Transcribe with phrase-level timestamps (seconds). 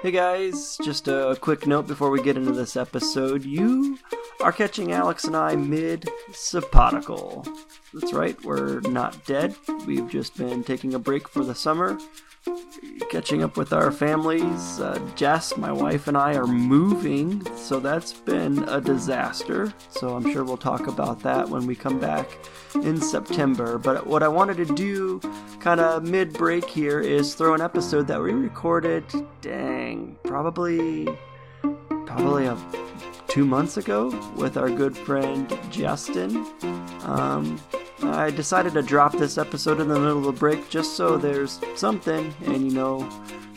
[0.00, 3.44] Hey guys, just a quick note before we get into this episode.
[3.44, 3.98] You
[4.40, 7.44] are catching Alex and I mid sabbatical.
[7.92, 9.54] That's right, we're not dead.
[9.86, 11.98] We've just been taking a break for the summer,
[13.10, 14.80] catching up with our families.
[14.80, 19.72] Uh, Jess, my wife, and I are moving, so that's been a disaster.
[19.90, 22.28] So I'm sure we'll talk about that when we come back
[22.74, 23.78] in September.
[23.78, 25.20] But what I wanted to do,
[25.60, 29.04] kind of mid break here, is throw an episode that we recorded,
[29.40, 31.08] dang, probably,
[32.08, 32.56] probably a
[33.28, 36.46] two months ago with our good friend Justin.
[37.02, 37.60] Um,
[38.02, 41.60] I decided to drop this episode in the middle of the break just so there's
[41.76, 43.08] something, and you know,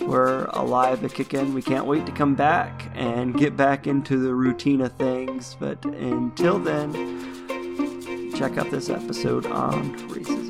[0.02, 1.54] we're alive to kick in.
[1.54, 5.56] We can't wait to come back and get back into the routine of things.
[5.60, 10.41] But until then, check out this episode on.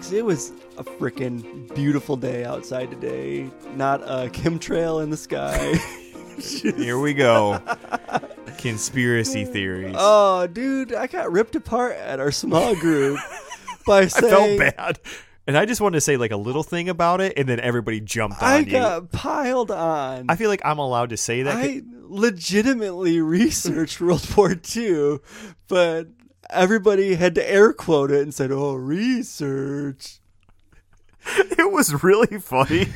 [0.00, 3.50] Alex, it was a freaking beautiful day outside today.
[3.76, 5.74] Not a chemtrail in the sky.
[6.78, 7.60] Here we go.
[8.56, 9.94] Conspiracy theories.
[9.98, 13.18] oh, dude, I got ripped apart at our small group
[13.86, 15.00] by I felt bad.
[15.46, 18.00] And I just wanted to say like a little thing about it, and then everybody
[18.00, 18.70] jumped on I you.
[18.70, 20.30] got piled on.
[20.30, 21.56] I feel like I'm allowed to say that.
[21.58, 25.18] I legitimately researched World War II,
[25.68, 26.08] but
[26.52, 30.18] everybody had to air quote it and said, "Oh, research."
[31.36, 32.88] it was really funny.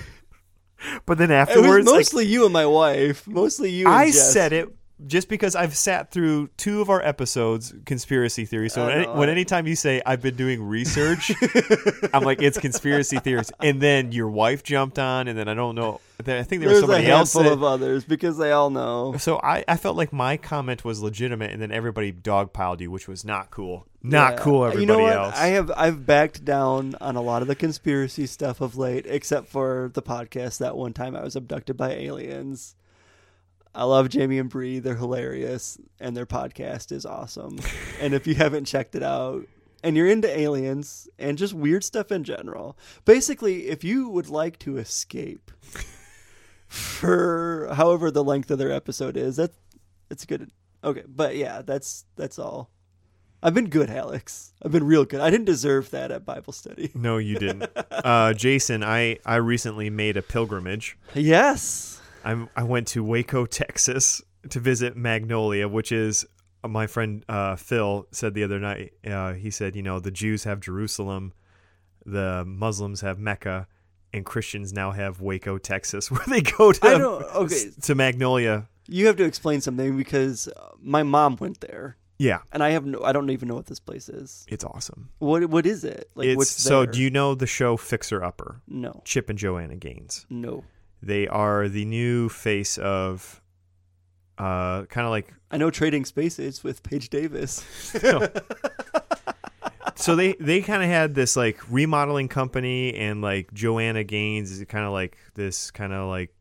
[1.06, 3.26] but then It was afterwards, like, mostly you and my wife.
[3.26, 3.86] Mostly you.
[3.86, 4.68] And I said it
[5.06, 8.68] just because I've sat through two of our episodes, conspiracy theory.
[8.70, 11.32] So I any, when anytime you say I've been doing research,
[12.14, 13.50] I'm like it's conspiracy theories.
[13.60, 16.00] And then your wife jumped on, and then I don't know.
[16.22, 17.32] then I think there was There's a somebody else.
[17.32, 19.16] handful that- of others because they all know.
[19.18, 23.08] so I, I felt like my comment was legitimate, and then everybody dogpiled you, which
[23.08, 23.86] was not cool.
[24.02, 24.38] Not Yeah.
[24.38, 24.64] cool.
[24.66, 25.12] Everybody you know what?
[25.12, 25.34] else.
[25.36, 29.48] I have I've backed down on a lot of the conspiracy stuff of late, except
[29.48, 30.58] for the podcast.
[30.58, 32.76] That one time I was abducted by aliens.
[33.74, 37.58] I love Jamie and Bree; they're hilarious, and their podcast is awesome.
[38.00, 39.46] and if you haven't checked it out,
[39.82, 44.58] and you're into aliens and just weird stuff in general, basically, if you would like
[44.60, 45.50] to escape
[46.66, 49.56] for however the length of their episode is, that's
[50.10, 50.50] it's good.
[50.82, 52.70] Okay, but yeah, that's that's all.
[53.42, 54.54] I've been good, Alex.
[54.64, 55.20] I've been real good.
[55.20, 56.90] I didn't deserve that at Bible study.
[56.94, 57.70] no, you didn't.
[57.90, 60.96] uh, Jason, I I recently made a pilgrimage.
[61.14, 62.00] Yes.
[62.24, 66.24] I I went to Waco, Texas, to visit Magnolia, which is
[66.62, 68.92] uh, my friend uh, Phil said the other night.
[69.06, 71.32] Uh, he said, you know, the Jews have Jerusalem,
[72.06, 73.66] the Muslims have Mecca,
[74.12, 77.70] and Christians now have Waco, Texas, where they go to I don't- okay.
[77.82, 78.68] to Magnolia.
[78.86, 82.84] You have to explain something because uh, my mom went there, Yeah, and I have
[82.84, 83.02] no.
[83.02, 84.44] I don't even know what this place is.
[84.46, 85.08] it's awesome.
[85.20, 86.10] What What is it?
[86.14, 86.84] Like it's what's so.
[86.84, 88.60] Do you know the show Fixer Upper?
[88.68, 89.00] No.
[89.06, 90.26] Chip and Joanna Gaines.
[90.28, 90.64] No.
[91.04, 93.40] They are the new face of,
[94.38, 97.64] uh, kind of like I know Trading Spaces with Paige Davis.
[99.94, 104.64] so they they kind of had this like remodeling company and like Joanna Gaines is
[104.64, 106.34] kind of like this kind of like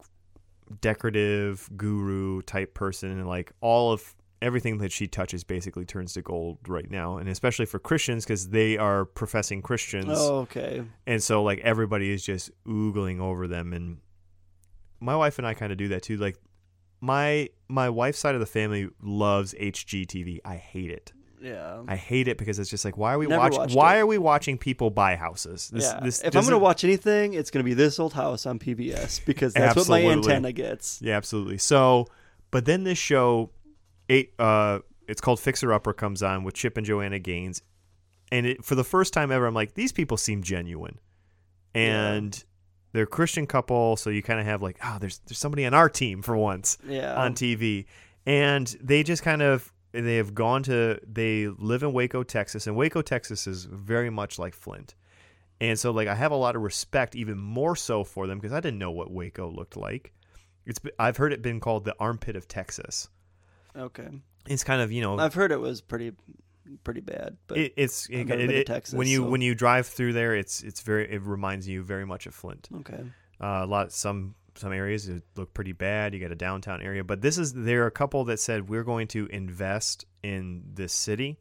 [0.82, 6.24] decorative guru type person and like all of everything that she touches basically turns to
[6.24, 10.84] gold right now and especially for Christians cuz they are professing Christians oh, okay.
[11.06, 14.00] and so like everybody is just oogling over them and
[15.04, 16.38] my wife and I kind of do that too like
[17.02, 21.84] my my wife's side of the family loves HGTV I hate it Yeah.
[21.88, 23.76] I hate it because it's just like, why are we Never watching?
[23.76, 24.00] Why it.
[24.00, 25.70] are we watching people buy houses?
[25.70, 26.00] This, yeah.
[26.00, 28.60] this if I'm going to watch anything, it's going to be this old house on
[28.60, 31.02] PBS because that's what my antenna gets.
[31.02, 31.58] yeah, absolutely.
[31.58, 32.08] So,
[32.50, 33.50] but then this show,
[34.08, 37.62] eight, uh, it's called Fixer Upper, comes on with Chip and Joanna Gaines,
[38.32, 40.98] and it, for the first time ever, I'm like, these people seem genuine,
[41.76, 42.42] and
[42.94, 45.74] they're a Christian couple, so you kind of have like, oh, there's there's somebody on
[45.74, 46.78] our team for once.
[46.88, 47.16] Yeah.
[47.16, 47.86] on TV,
[48.26, 52.76] and they just kind of they have gone to they live in Waco, Texas, and
[52.76, 54.96] Waco, Texas is very much like Flint,
[55.60, 58.54] and so like I have a lot of respect, even more so for them because
[58.54, 60.14] I didn't know what Waco looked like.
[60.66, 63.10] It's I've heard it been called the armpit of Texas.
[63.76, 64.08] okay.
[64.46, 66.14] It's kind of you know I've heard it was pretty
[66.84, 70.14] pretty bad, but it, it's it, it- Texas, when you so- when you drive through
[70.14, 72.70] there, it's it's very it reminds you very much of Flint.
[72.80, 73.04] okay.
[73.42, 76.14] Uh, a lot some some areas it look pretty bad.
[76.14, 78.84] You got a downtown area, but this is there are a couple that said we're
[78.84, 81.40] going to invest in this city,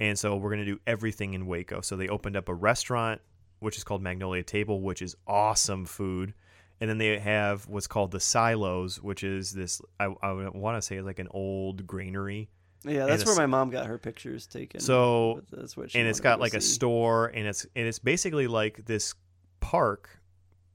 [0.00, 1.80] and so we're going to do everything in Waco.
[1.82, 3.20] So they opened up a restaurant
[3.60, 6.32] which is called Magnolia Table, which is awesome food,
[6.80, 10.82] and then they have what's called the silos, which is this I, I want to
[10.82, 12.48] say like an old granary.
[12.88, 14.80] Yeah, that's where my mom got her pictures taken.
[14.80, 18.46] So that's what she and it's got like a store and it's and it's basically
[18.46, 19.14] like this
[19.60, 20.10] park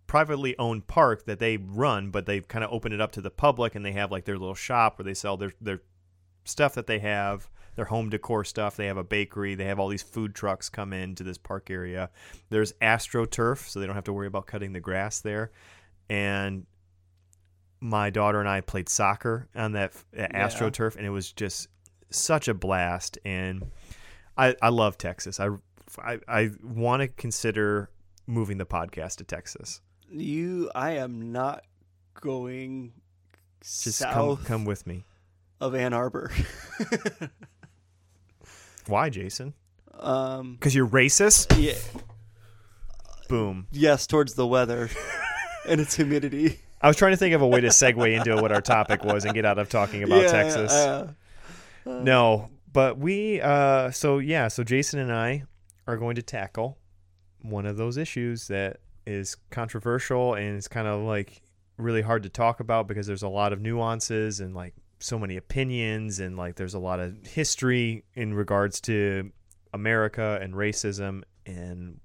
[0.07, 3.31] privately owned park that they run but they've kind of opened it up to the
[3.31, 5.81] public and they have like their little shop where they sell their their
[6.43, 8.75] stuff that they have their home decor stuff.
[8.75, 9.55] They have a bakery.
[9.55, 12.11] They have all these food trucks come into this park area.
[12.49, 15.51] There's astroturf so they don't have to worry about cutting the grass there.
[16.09, 16.67] And
[17.79, 20.27] my daughter and I played soccer on that Yeah.
[20.47, 21.67] astroturf and it was just
[22.13, 23.71] such a blast and
[24.37, 25.39] I, I love Texas.
[25.39, 25.49] I,
[26.03, 27.89] I, I want to consider
[28.25, 29.81] moving the podcast to Texas.
[30.09, 31.63] You, I am not
[32.19, 32.93] going
[33.61, 35.03] Just south come come with me.
[35.61, 36.31] of Ann Arbor.
[38.87, 39.53] Why, Jason?
[39.99, 41.55] um, Because you're racist?
[41.61, 41.75] yeah,
[43.29, 43.67] Boom.
[43.71, 44.89] yes, towards the weather
[45.67, 46.59] and its humidity.
[46.81, 49.23] I was trying to think of a way to segue into what our topic was
[49.23, 50.71] and get out of talking about Yeah, Texas.
[50.73, 51.13] uh,
[52.03, 55.43] no, but we uh so yeah, so Jason and I
[55.87, 56.77] are going to tackle
[57.41, 61.41] one of those issues that is controversial and it's kind of like
[61.77, 65.35] really hard to talk about because there's a lot of nuances and like so many
[65.35, 69.29] opinions and like there's a lot of history in regards to
[69.73, 71.99] America and racism and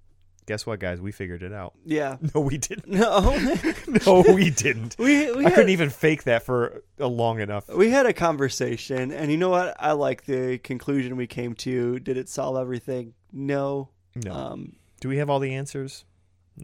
[0.49, 2.17] guess what guys we figured it out yeah.
[2.35, 3.37] no we didn't No,
[4.07, 7.69] no we didn't we we I had, couldn't even fake that for a long enough
[7.69, 9.77] we had a conversation, and you know what?
[9.79, 11.99] I like the conclusion we came to.
[12.01, 13.15] Did it solve everything?
[13.33, 13.91] No.
[14.25, 16.05] no Um, do we have all the answers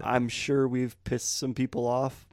[0.00, 2.26] I'm sure we've pissed some people off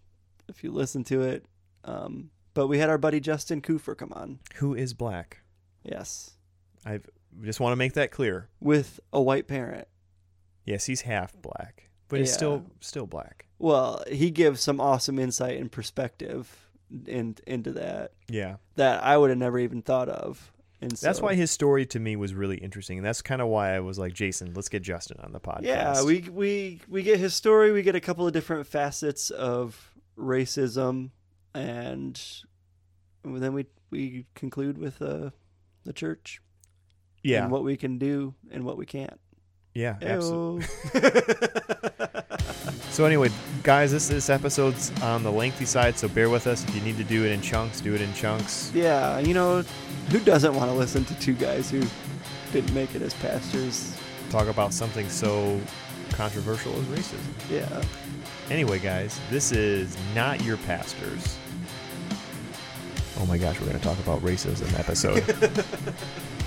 [0.48, 1.46] if you listen to it.
[1.84, 4.40] Um, but we had our buddy Justin Coofer come on.
[4.56, 5.42] who is black
[5.84, 6.32] Yes.
[6.86, 7.00] I
[7.44, 8.50] just want to make that clear.
[8.60, 9.88] With a white parent.
[10.72, 12.36] Yes, he's half black, but he's Yeah.
[12.38, 13.46] still still black.
[13.60, 16.70] Well, he gives some awesome insight and perspective
[17.06, 20.52] in, into that Yeah, that I would have never even thought of.
[20.82, 23.50] And that's so- why his story to me was really interesting, and that's kind of
[23.50, 25.64] why I was like, Jason, let's get Justin on the podcast.
[25.64, 27.72] Yeah, we we we get his story.
[27.72, 31.12] We get a couple of different facets of racism,
[31.54, 32.20] and
[33.24, 35.30] then we we conclude with uh,
[35.84, 36.42] the church
[37.24, 39.20] yeah, and what we can do and what we can't.
[39.74, 40.66] Yeah, absolutely.
[42.92, 43.30] So anyway,
[43.64, 46.66] guys, this this episode's on the lengthy side, so bear with us.
[46.68, 48.70] If you need to do it in chunks, do it in chunks.
[48.76, 49.64] yeah, you know,
[50.10, 51.82] who doesn't want to listen to two guys who
[52.52, 53.98] didn't make it as pastors?
[54.30, 55.58] Talk about something so
[56.12, 57.50] controversial as racism.
[57.50, 57.82] Yeah.
[58.50, 61.38] Anyway, guys, this is not your pastors.
[63.20, 65.24] Oh my gosh, we're going to talk about racism episode.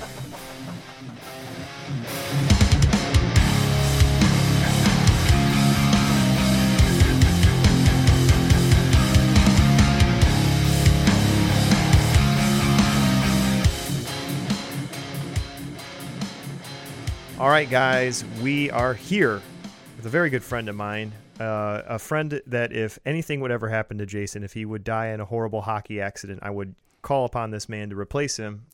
[17.45, 19.43] All right, guys, we are here
[19.99, 21.13] with a very good friend of mine.
[21.39, 25.09] Uh, a friend that, if anything would ever happen to Jason, if he would die
[25.09, 28.65] in a horrible hockey accident, I would call upon this man to replace him,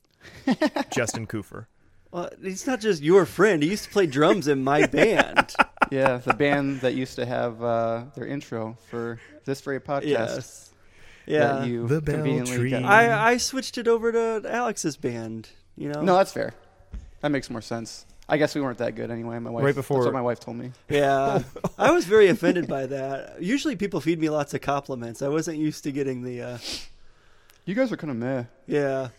[0.89, 1.67] Justin Coofer.
[2.11, 3.61] Well, he's not just your friend.
[3.61, 5.53] He used to play drums in my band.
[5.91, 10.05] Yeah, the band that used to have uh, their intro for this very podcast.
[10.05, 10.73] yes.
[11.25, 11.65] Yeah.
[11.65, 12.73] you The Bell conveniently Tree.
[12.73, 15.49] I I switched it over to Alex's band.
[15.75, 16.01] You know.
[16.01, 16.53] no, that's fair.
[17.19, 18.05] That makes more sense.
[18.31, 19.37] I guess we weren't that good anyway.
[19.39, 19.63] My wife.
[19.65, 20.71] Right before- That's what my wife told me.
[20.89, 21.43] Yeah,
[21.77, 23.41] I was very offended by that.
[23.41, 25.21] Usually, people feed me lots of compliments.
[25.21, 26.57] I wasn't used to getting the, uh,
[27.65, 28.43] You guys are kind of meh.
[28.67, 29.09] yeah,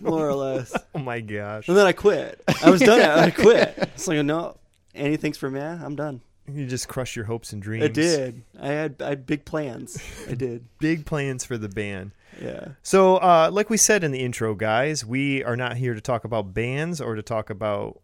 [0.00, 0.72] more or less.
[0.94, 1.66] Oh my gosh.
[1.68, 2.40] And then I quit.
[2.62, 3.00] I was done.
[3.00, 3.74] I quit.
[3.76, 4.56] It's like no,
[4.94, 5.60] anything's for me.
[5.60, 6.20] I'm done.
[6.46, 7.84] You just crush your hopes and dreams.
[7.84, 8.42] I did.
[8.60, 9.98] I had I had big plans.
[10.30, 10.66] I did.
[10.78, 12.12] Big plans for the band.
[12.40, 12.68] Yeah.
[12.82, 16.24] So, uh, like we said in the intro, guys, we are not here to talk
[16.24, 18.00] about bands or to talk about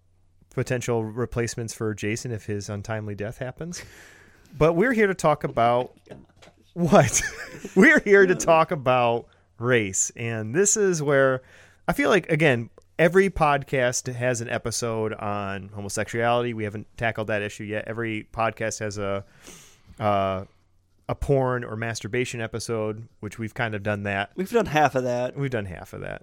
[0.60, 3.82] potential replacements for Jason if his untimely death happens.
[4.58, 5.96] But we're here to talk about
[6.74, 7.22] what?
[7.74, 9.26] we're here to talk about
[9.58, 10.12] race.
[10.16, 11.40] And this is where
[11.88, 16.52] I feel like, again, every podcast has an episode on homosexuality.
[16.52, 17.84] We haven't tackled that issue yet.
[17.86, 19.24] Every podcast has a.
[19.98, 20.44] Uh,
[21.08, 24.30] a porn or masturbation episode, which we've kind of done that.
[24.36, 25.36] We've done half of that.
[25.36, 26.22] We've done half of that.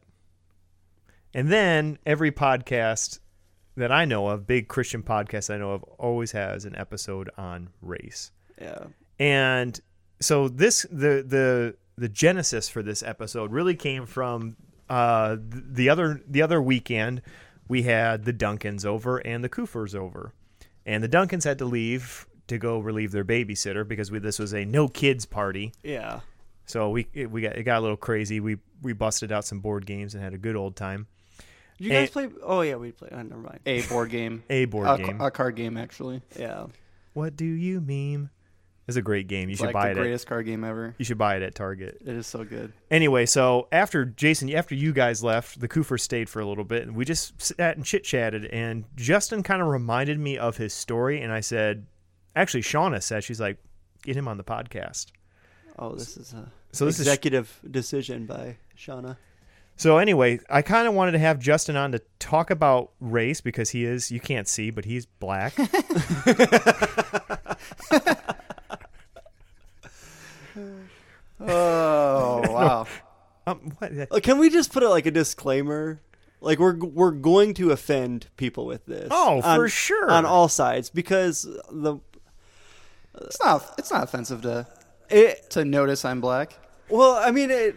[1.33, 3.19] And then every podcast
[3.77, 7.69] that I know of, big Christian podcast I know of, always has an episode on
[7.81, 8.31] race.
[8.59, 8.85] Yeah.
[9.19, 9.79] And
[10.19, 14.57] so this the the the genesis for this episode really came from
[14.89, 17.21] uh the other the other weekend
[17.67, 20.33] we had the Duncans over and the Coofers over.
[20.85, 24.53] And the Duncans had to leave to go relieve their babysitter because we, this was
[24.53, 25.73] a no kids party.
[25.83, 26.21] Yeah.
[26.65, 28.39] So we it, we got it got a little crazy.
[28.39, 31.07] We we busted out some board games and had a good old time.
[31.77, 32.29] Did you guys play?
[32.43, 33.09] Oh yeah, we play.
[33.11, 33.59] Oh, never mind.
[33.65, 34.43] A board game.
[34.49, 35.21] A board a, game.
[35.21, 36.21] A card game, actually.
[36.37, 36.67] Yeah.
[37.13, 38.29] what do you meme?
[38.87, 39.49] It's a great game.
[39.49, 39.97] You It's should like buy the it.
[39.97, 40.95] At, greatest card game ever.
[40.97, 41.97] you should buy it at Target.
[42.05, 42.71] It is so good.
[42.89, 46.83] Anyway, so after Jason, after you guys left, the Cooper stayed for a little bit,
[46.83, 48.45] and we just sat and chit chatted.
[48.45, 51.85] And Justin kind of reminded me of his story, and I said,
[52.33, 53.57] actually, Shauna said she's like,
[54.03, 55.07] get him on the podcast.
[55.77, 59.17] Oh, this is a So this is executive decision by Shauna.
[59.77, 63.69] So anyway, I kind of wanted to have Justin on to talk about race because
[63.69, 65.53] he is you can't see, but he's black.
[71.39, 72.87] Oh wow!
[73.45, 73.91] um, what?
[74.11, 76.01] Uh, Can we just put it like a disclaimer?
[76.41, 79.07] Like we're we're going to offend people with this.
[79.11, 80.09] Oh, for on- sure.
[80.09, 81.97] on all sides because the
[83.21, 83.73] It's not.
[83.77, 84.67] It's not offensive to
[85.09, 85.49] it.
[85.51, 86.57] to notice I'm black.
[86.89, 87.75] Well, I mean, it,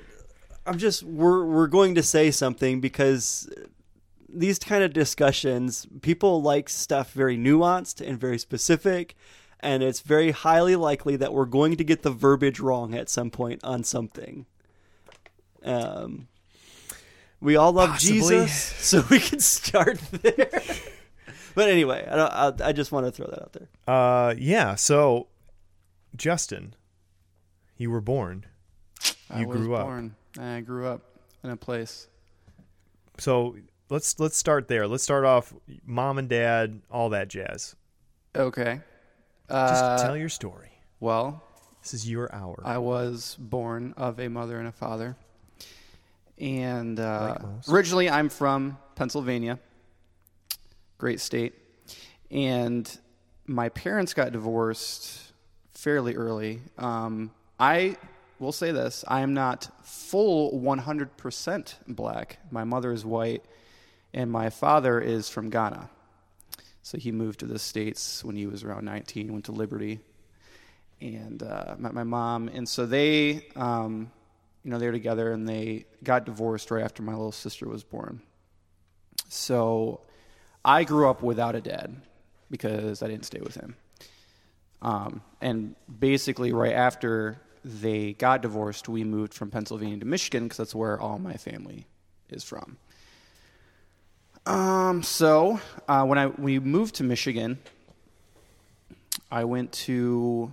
[0.71, 3.51] I'm just we're we're going to say something because
[4.29, 9.17] these kind of discussions, people like stuff very nuanced and very specific,
[9.59, 13.33] and it's very highly likely that we're going to get the verbiage wrong at some
[13.33, 14.47] point on something.
[15.65, 16.29] Um,
[17.41, 18.21] we all love Possibly.
[18.21, 20.63] Jesus, so we can start there.
[21.57, 23.69] but anyway, I, don't, I, I just want to throw that out there.
[23.93, 24.77] Uh, yeah.
[24.77, 25.27] So,
[26.15, 26.77] Justin,
[27.77, 28.47] you were born.
[29.29, 29.89] I You was grew up.
[30.35, 30.47] Born.
[30.47, 31.03] I grew up
[31.43, 32.09] in a place.
[33.19, 33.57] So
[33.89, 34.87] let's let's start there.
[34.87, 35.53] Let's start off
[35.85, 37.77] mom and dad, all that jazz.
[38.37, 38.81] Okay.
[39.51, 40.71] Just Uh, tell your story.
[41.01, 41.43] well,
[41.83, 42.61] This is your hour.
[42.65, 45.17] I was born of a mother and a father.
[46.39, 49.59] And uh, Like originally, I'm from Pennsylvania,
[50.99, 51.55] great state.
[52.31, 52.89] And
[53.47, 55.33] my parents got divorced
[55.75, 56.61] fairly early.
[56.79, 57.97] Um, I
[58.41, 62.39] will say this I am not full 100% black.
[62.51, 63.45] My mother is white,
[64.13, 65.89] and my father is from Ghana.
[66.83, 70.01] So he moved to the States when he was around 19, went to Liberty
[71.01, 72.49] and uh, met my mom.
[72.49, 74.11] And so they, um,
[74.65, 77.85] you know, they were together and they got divorced right after my little sister was
[77.85, 78.23] born.
[79.29, 80.01] So
[80.65, 81.95] I grew up without a dad
[82.51, 83.77] because I didn't stay with him.
[84.83, 90.59] Um, and basically, right after they got divorced, we moved from Pennsylvania to Michigan because
[90.59, 91.87] that's where all my family
[92.29, 92.79] is from.
[94.47, 97.59] Um, so uh, when I we moved to Michigan,
[99.31, 100.53] I went to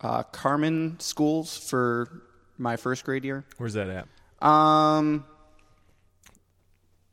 [0.00, 2.22] uh, Carman schools for
[2.58, 3.44] my first grade year.
[3.58, 4.46] Where's that at?
[4.46, 5.24] Um,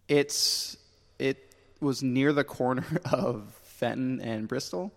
[0.08, 0.78] it's
[1.20, 4.92] it was near the corner of Fenton and Bristol.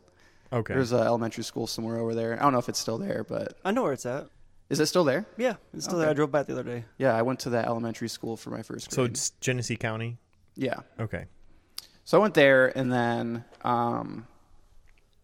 [0.52, 0.74] Okay.
[0.74, 2.38] There's an elementary school somewhere over there.
[2.38, 4.28] I don't know if it's still there, but I know where it's at.
[4.70, 5.26] is it still there?
[5.36, 6.02] Yeah, it's still Okay.
[6.04, 6.10] there.
[6.10, 6.84] I drove by it the other day.
[6.98, 9.10] Yeah, I went to that elementary school for my first so grade.
[9.12, 10.18] it's Genesee County.
[10.54, 10.80] yeah.
[11.00, 11.26] Okay.
[12.04, 14.28] So I went there, and then um,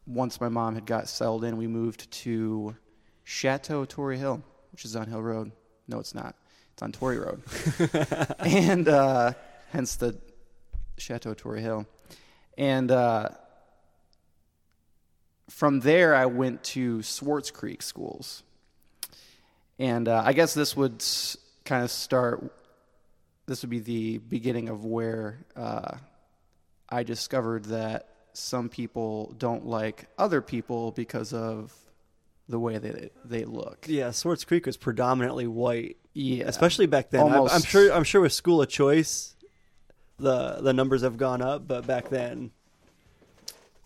[0.06, 2.74] once my mom had got settled in, we moved to
[3.22, 5.52] Chateau Torrey Hill, which is on Hill Road.
[5.86, 6.34] No, it's not.
[6.72, 7.42] It's on Torrey Road,
[8.40, 9.32] and uh,
[9.70, 10.16] hence the
[10.98, 11.86] Chateau Torrey Hill.
[12.58, 13.28] And uh,
[15.50, 18.42] from there, I went to Swartz Creek schools,
[19.78, 21.04] and uh, I guess this would
[21.64, 22.52] kind of start.
[23.46, 25.38] This would be the beginning of where.
[25.56, 25.96] Uh,
[26.88, 31.72] I discovered that some people don't like other people because of
[32.48, 33.86] the way they they look.
[33.88, 37.22] Yeah, Swartz Creek was predominantly white, Yeah, especially back then.
[37.22, 37.90] Almost- I'm sure.
[37.92, 39.34] I'm sure with school of choice,
[40.18, 42.50] the the numbers have gone up, but back then,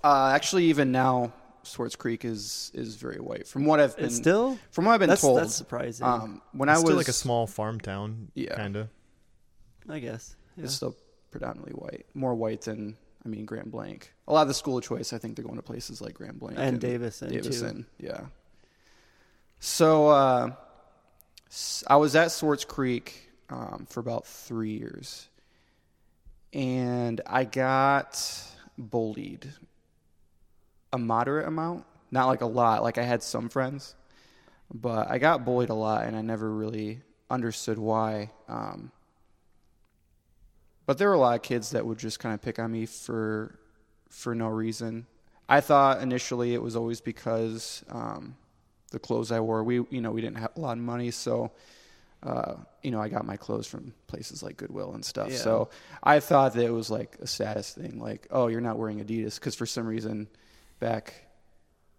[0.03, 1.33] uh, actually, even now,
[1.67, 3.47] Swartz Creek is is very white.
[3.47, 6.07] From what I've been it's still from what I've been that's told, that's surprising.
[6.07, 8.29] um, when It's I was still like a small farm town.
[8.35, 8.55] Yeah.
[8.57, 8.89] Kind of.
[9.89, 10.35] I guess.
[10.57, 10.65] Yeah.
[10.65, 10.97] it's still
[11.31, 14.13] predominantly white, more white than I mean Grand Blanc.
[14.29, 16.39] A lot of the school of choice, I think they're going to places like Grand
[16.41, 17.41] Blanc And Davison, too.
[17.43, 18.23] Davison, yeah.
[19.61, 20.51] So uh,
[21.49, 25.29] s- I was at Swartz Creek um, for about three years,
[26.53, 28.21] and I got
[28.79, 29.53] bullied
[30.93, 32.83] a moderate amount, not like a lot.
[32.83, 33.95] Like I had some friends,
[34.73, 38.31] but I got bullied a lot, and I never really understood why.
[38.49, 38.93] Um,
[40.87, 42.87] but there were a lot of kids that would just kind of pick on me
[42.87, 43.59] for
[44.09, 45.07] for no reason.
[45.49, 48.37] I thought initially it was always because um,
[48.90, 49.62] the clothes I wore.
[49.64, 51.52] We you know we didn't have a lot of money, so
[52.23, 55.31] uh, you know I got my clothes from places like Goodwill and stuff.
[55.31, 55.38] Yeah.
[55.38, 55.71] So
[56.02, 59.37] I thought that it was like a status thing, like oh you're not wearing Adidas
[59.37, 60.28] because for some reason
[60.78, 61.26] back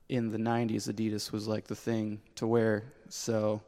[0.10, 2.84] in the 90s, Adidas was like the thing to wear.
[3.10, 3.62] So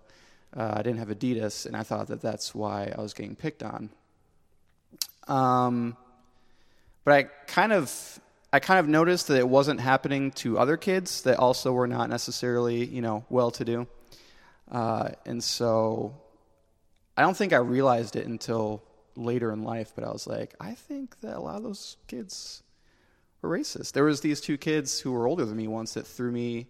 [0.56, 3.64] uh, I didn't have Adidas, and I thought that that's why I was getting picked
[3.64, 3.90] on.
[5.28, 5.96] Um,
[7.04, 8.20] but I kind of
[8.52, 12.10] I kind of noticed that it wasn't happening to other kids that also were not
[12.10, 13.88] necessarily you know well to do,
[14.72, 16.16] uh, and so
[17.16, 18.82] I don't think I realized it until
[19.16, 19.92] later in life.
[19.94, 22.64] But I was like, I think that a lot of those kids
[23.42, 23.94] were racist.
[23.94, 26.68] There was these two kids who were older than me once that threw me.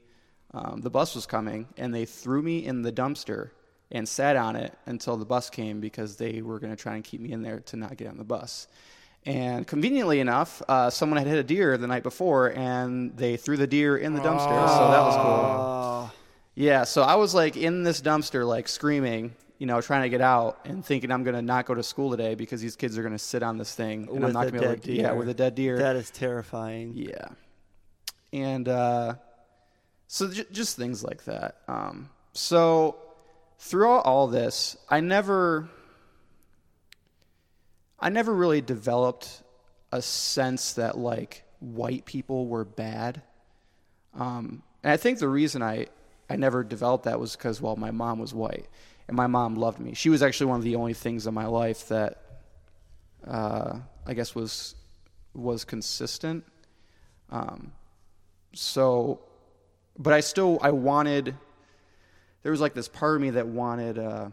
[0.51, 3.51] Um, the bus was coming, and they threw me in the dumpster
[3.91, 7.03] and sat on it until the bus came because they were going to try and
[7.03, 8.67] keep me in there to not get on the bus.
[9.25, 13.57] And conveniently enough, uh, someone had hit a deer the night before, and they threw
[13.57, 14.67] the deer in the dumpster.
[14.67, 16.11] So that was cool.
[16.55, 20.21] Yeah, so I was like in this dumpster, like screaming, you know, trying to get
[20.21, 23.19] out and thinking I'm gonna not go to school today because these kids are gonna
[23.19, 24.91] sit on this thing and I'm With not a gonna be able to.
[24.93, 25.15] Yeah, deer.
[25.15, 25.77] with a dead deer.
[25.77, 26.93] That is terrifying.
[26.95, 27.27] Yeah.
[28.31, 29.15] And uh,
[30.07, 31.57] so j- just things like that.
[31.67, 32.95] Um, so
[33.59, 35.67] throughout all this, I never,
[37.99, 39.43] I never really developed
[39.91, 43.21] a sense that like white people were bad.
[44.17, 45.87] Um, and I think the reason I,
[46.29, 48.67] I never developed that was because, well, my mom was white
[49.09, 49.95] and my mom loved me.
[49.95, 52.21] She was actually one of the only things in my life that
[53.27, 54.75] uh, I guess was
[55.33, 56.45] was consistent.
[57.31, 57.71] Um,
[58.53, 59.21] so,
[59.97, 61.35] but I still I wanted.
[62.43, 64.29] There was like this part of me that wanted uh,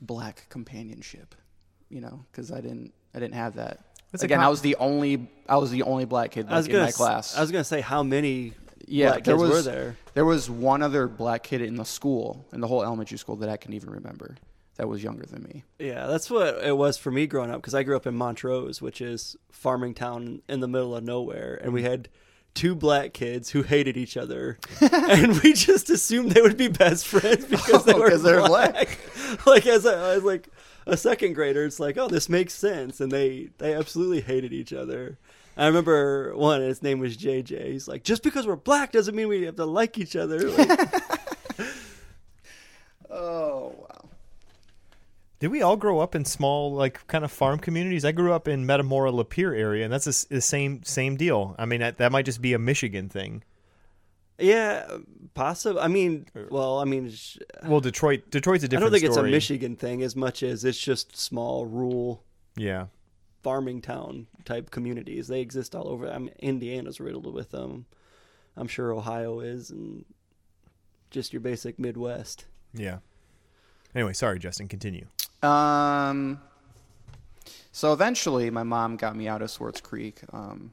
[0.00, 1.34] black companionship,
[1.90, 3.80] you know, because I didn't I didn't have that.
[4.10, 6.66] That's Again, com- I was the only I was the only black kid I was
[6.66, 7.36] in gonna my class.
[7.36, 8.54] I was gonna say how many
[8.86, 9.96] yeah, black there was there.
[10.14, 13.48] there was one other black kid in the school in the whole elementary school that
[13.48, 14.36] I can even remember
[14.76, 15.64] that was younger than me.
[15.78, 18.80] Yeah, that's what it was for me growing up because I grew up in Montrose,
[18.80, 21.90] which is farming town in the middle of nowhere, and we mm-hmm.
[21.90, 22.08] had
[22.54, 27.06] two black kids who hated each other, and we just assumed they would be best
[27.06, 28.98] friends because they Oh, were they're black.
[29.46, 30.48] like as a, as like
[30.86, 34.72] a second grader, it's like, oh, this makes sense, and they they absolutely hated each
[34.72, 35.18] other.
[35.56, 37.72] I remember one, his name was JJ.
[37.72, 40.50] He's like, just because we're black doesn't mean we have to like each other.
[40.50, 40.94] Like,
[43.10, 44.08] Oh wow!
[45.38, 48.04] Did we all grow up in small, like, kind of farm communities?
[48.04, 51.54] I grew up in Metamora, Lapeer area, and that's the the same same deal.
[51.58, 53.44] I mean, that, that might just be a Michigan thing.
[54.38, 54.86] yeah,
[55.34, 55.78] possible.
[55.80, 57.10] I mean, uh, well, I mean.
[57.10, 58.82] sh- Well, Detroit, Detroit's a I different.
[58.82, 59.28] I don't think story.
[59.28, 62.24] it's a Michigan thing as much as it's just small rural
[62.56, 62.86] Yeah,
[63.46, 65.28] farming town type communities.
[65.28, 66.10] They exist all over.
[66.10, 67.86] I mean, Indiana's riddled with them.
[68.56, 70.04] I'm sure Ohio is, and
[71.12, 72.46] just your basic Midwest.
[72.74, 72.98] yeah.
[73.94, 74.66] Anyway, sorry, Justin.
[74.66, 75.06] Continue.
[75.44, 76.40] Um,
[77.70, 80.22] so eventually, my mom got me out of Swartz Creek.
[80.32, 80.72] Um,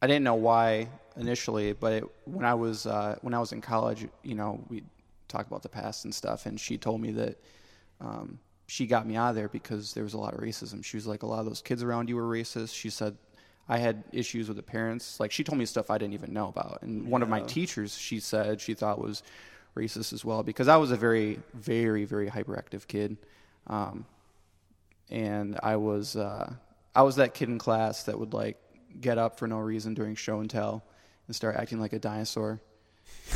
[0.00, 3.60] I didn't know why initially, but it, when I was uh, when I was in
[3.60, 4.84] college, you know, we
[5.26, 7.36] talk about the past and stuff, and she told me that
[8.00, 10.84] um, she got me out of there because there was a lot of racism.
[10.84, 12.74] She was like, a lot of those kids around you were racist.
[12.74, 13.16] She said.
[13.68, 15.18] I had issues with the parents.
[15.18, 16.82] Like she told me stuff I didn't even know about.
[16.82, 19.24] And one of my teachers, she said she thought was
[19.76, 23.16] racist as well because I was a very, very, very hyperactive kid,
[23.66, 24.06] um,
[25.10, 26.52] and I was uh,
[26.94, 28.56] I was that kid in class that would like
[29.00, 30.84] get up for no reason during show and tell
[31.26, 32.60] and start acting like a dinosaur,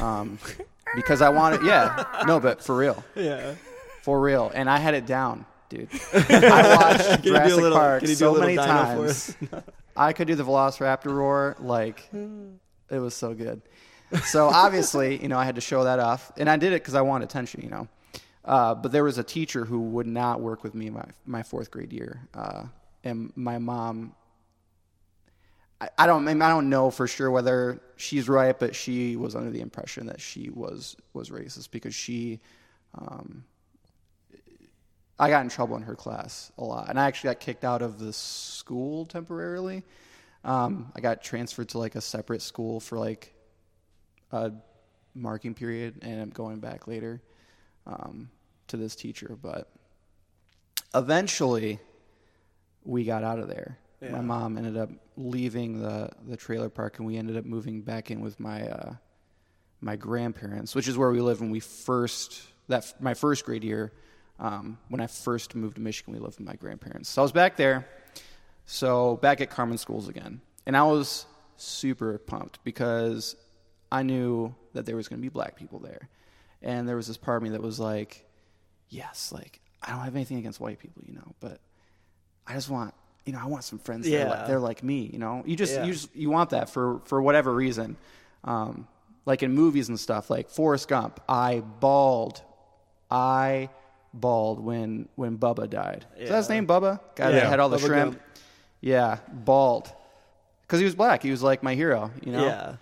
[0.01, 0.39] um,
[0.95, 1.63] because I wanted.
[1.63, 3.55] Yeah, no, but for real, Yeah.
[4.03, 5.89] For real, and I had it down, dude.
[6.13, 9.37] I watched Can you do a Jurassic little- Park can you do so many times.
[9.97, 13.61] I could do the Velociraptor roar like it was so good.
[14.25, 16.95] So obviously, you know, I had to show that off, and I did it because
[16.95, 17.89] I wanted attention, you know.
[18.45, 21.71] Uh, but there was a teacher who would not work with me my my fourth
[21.71, 22.65] grade year, uh,
[23.05, 24.15] and my mom.
[25.81, 29.17] I, I don't I, mean, I don't know for sure whether she's right, but she
[29.17, 32.41] was under the impression that she was was racist because she.
[32.97, 33.45] Um,
[35.21, 37.83] I got in trouble in her class a lot, and I actually got kicked out
[37.83, 39.85] of the school temporarily.
[40.45, 43.35] Um, I got transferred to like a separate school for like
[44.33, 44.51] a
[45.15, 47.21] marking period, and I'm going back later
[47.87, 48.31] um,
[48.69, 49.37] to this teacher.
[49.41, 49.71] But
[50.95, 51.81] eventually,
[52.83, 53.77] we got out of there.
[54.01, 58.11] My mom ended up leaving the the trailer park, and we ended up moving back
[58.11, 58.95] in with my uh,
[59.83, 63.93] my grandparents, which is where we lived when we first that my first grade year.
[64.41, 67.09] Um, when I first moved to Michigan, we lived with my grandparents.
[67.11, 67.87] So I was back there.
[68.65, 71.27] So back at Carman Schools again, and I was
[71.57, 73.37] super pumped because
[73.93, 76.09] I knew that there was going to be black people there,
[76.63, 78.25] and there was this part of me that was like,
[78.89, 81.61] yes, like I don't have anything against white people, you know, but
[82.47, 82.95] I just want
[83.27, 84.09] you know, I want some friends.
[84.09, 85.11] that are like, they're like me.
[85.13, 85.85] You know, you just Yeah.
[85.85, 87.97] you just you want that for for whatever reason.
[88.45, 88.89] Um,
[89.27, 92.41] like in movies and stuff, like Forrest Gump, I bawled,
[93.11, 93.69] I
[94.13, 96.07] bawled when when Bubba died.
[96.19, 97.01] Is that his name, Bubba?
[97.15, 98.13] Guy Yeah, that had all the Bubba shrimp.
[98.13, 98.23] Gump.
[98.81, 99.93] Yeah, bald,
[100.63, 101.23] because he was black.
[101.23, 102.11] He was like my hero.
[102.25, 102.45] You know.
[102.45, 102.77] Yeah.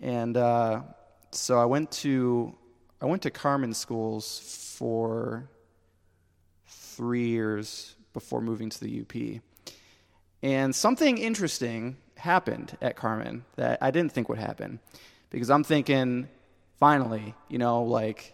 [0.00, 0.82] And uh,
[1.30, 2.54] so I went to
[3.00, 5.48] I went to Carman schools for
[6.66, 9.42] three years before moving to the UP.
[10.42, 14.80] And something interesting happened at Carman that I didn't think would happen.
[15.30, 16.28] Because I'm thinking,
[16.78, 18.33] finally, you know, like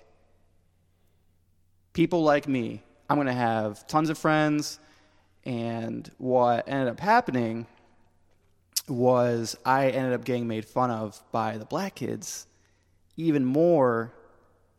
[1.93, 4.79] people like me, I'm going to have tons of friends.
[5.45, 7.67] And what ended up happening
[8.89, 12.47] was I ended up getting made fun of by the black kids
[13.17, 14.13] even more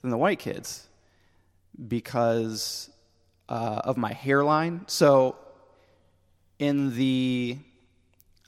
[0.02, 0.88] than the white kids
[1.88, 2.90] because
[3.50, 4.84] uh, of my hairline.
[4.88, 5.36] So,
[6.60, 7.58] in the,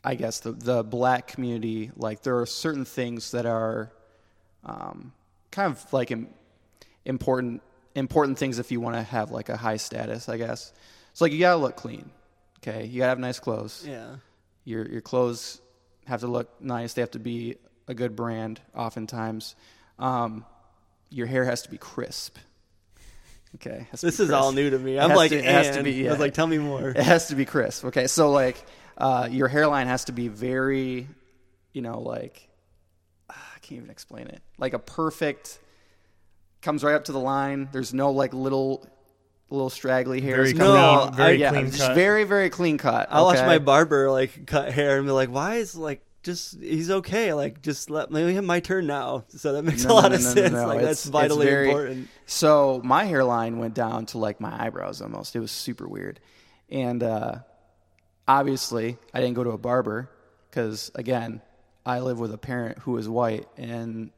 [0.04, 3.92] I guess the the black community, like there are certain things that are
[4.64, 5.14] um,
[5.52, 6.30] kind of like im-
[7.06, 7.62] important
[7.96, 10.72] important things if you want to have like a high status, I guess.
[11.14, 12.10] So like you gotta look clean,
[12.60, 12.86] okay?
[12.86, 13.86] You gotta have nice clothes.
[13.88, 14.16] Yeah.
[14.66, 15.60] Your your clothes
[16.06, 16.94] have to look nice.
[16.94, 18.62] They have to be a good brand.
[18.76, 19.56] Oftentimes,
[20.00, 20.46] um,
[21.10, 22.38] your hair has to be crisp.
[23.56, 24.98] Okay, This is all new to me.
[25.00, 26.08] I'm has like, to- it has to be.
[26.08, 26.90] I was like, tell me more.
[26.90, 27.86] It has to be crisp.
[27.86, 28.58] Okay, so like
[28.98, 31.08] uh, your hairline has to be very,
[31.72, 32.50] you know, like
[33.30, 34.42] ah, I can't even explain it.
[34.58, 35.60] Like a perfect
[36.64, 37.70] comes right up to the line.
[37.72, 38.88] There's no like little
[39.50, 40.52] little straggly hairs.
[40.52, 41.16] Very coming clean, out.
[41.16, 41.94] very yeah, clean cut.
[41.96, 43.10] very very clean cut.
[43.12, 43.46] I watch okay?
[43.46, 47.34] my barber like cut hair and be like, why is like just he's okay.
[47.34, 49.26] Like just let me have my turn now.
[49.28, 50.54] So that makes No, a lot no, of no, no, sense.
[50.54, 52.08] no, Like it's- that's vitally very- important.
[52.26, 55.36] So my hairline went down to like my eyebrows almost.
[55.36, 56.20] It was super weird.
[56.70, 57.40] And uh,
[58.28, 60.10] obviously, I didn't go to a barber
[60.50, 61.42] because, again,
[61.86, 64.12] I live with a parent who is white and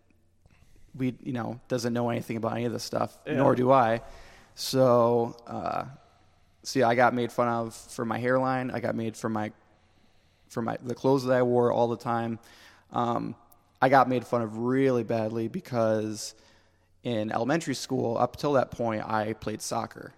[0.98, 4.02] we, you know, doesn't know anything about any of this stuff, nor do I.
[4.56, 5.86] So, uh,
[6.64, 8.72] so yeah, I got made fun of for my hairline.
[8.72, 9.52] I got made for my
[10.50, 12.40] for my the clothes that I wore all the time.
[12.92, 13.36] Um,
[13.82, 16.34] I got made fun of really badly because
[17.04, 20.14] in elementary school, up till that point, I played soccer.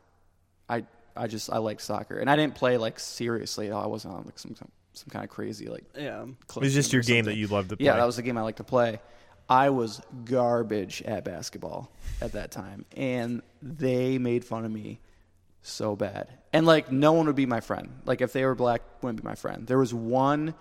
[0.69, 0.85] I
[1.15, 3.83] I just I liked soccer, and I didn't play like seriously at all.
[3.83, 4.55] I wasn't on like some
[4.93, 5.83] some kind of crazy like.
[5.95, 6.23] Yeah.
[6.23, 7.85] It was just your game that you loved to play.
[7.85, 8.99] Yeah, that was the game I liked to play.
[9.49, 14.99] I was garbage at basketball at that time, and they made fun of me
[15.61, 16.29] so bad.
[16.53, 17.89] And like, no one would be my friend.
[18.05, 19.67] Like, if they were black, wouldn't be my friend.
[19.67, 20.53] There was one,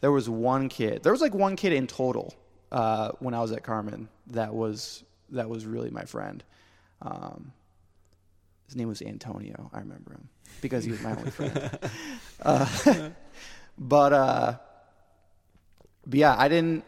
[0.00, 1.02] there was one kid.
[1.02, 2.34] There was like one kid in total
[2.70, 6.42] uh, when I was at Carman that was that was really my friend.
[7.00, 7.52] Um,
[8.66, 9.70] his name was Antonio.
[9.72, 10.28] I remember him
[10.60, 11.78] because he was my only friend.
[12.44, 12.66] Uh,
[13.78, 14.58] but uh,
[16.04, 16.84] but yeah, I didn't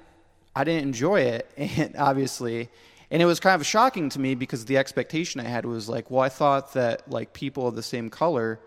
[0.56, 2.68] I didn't enjoy it, and obviously,
[3.10, 6.10] and it was kind of shocking to me because the expectation I had was like,
[6.10, 8.60] well, I thought that like people of the same color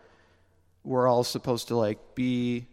[0.84, 2.68] were all supposed to like be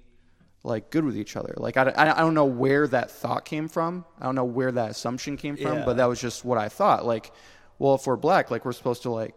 [0.62, 1.54] like good with each other.
[1.56, 4.04] Like I, I, I don't know where that thought came from.
[4.20, 5.84] I don't know where that assumption came from, Yeah.
[5.84, 7.04] but that was just what I thought.
[7.04, 7.32] Like,
[7.78, 9.34] well, if we're black, like we're supposed to like,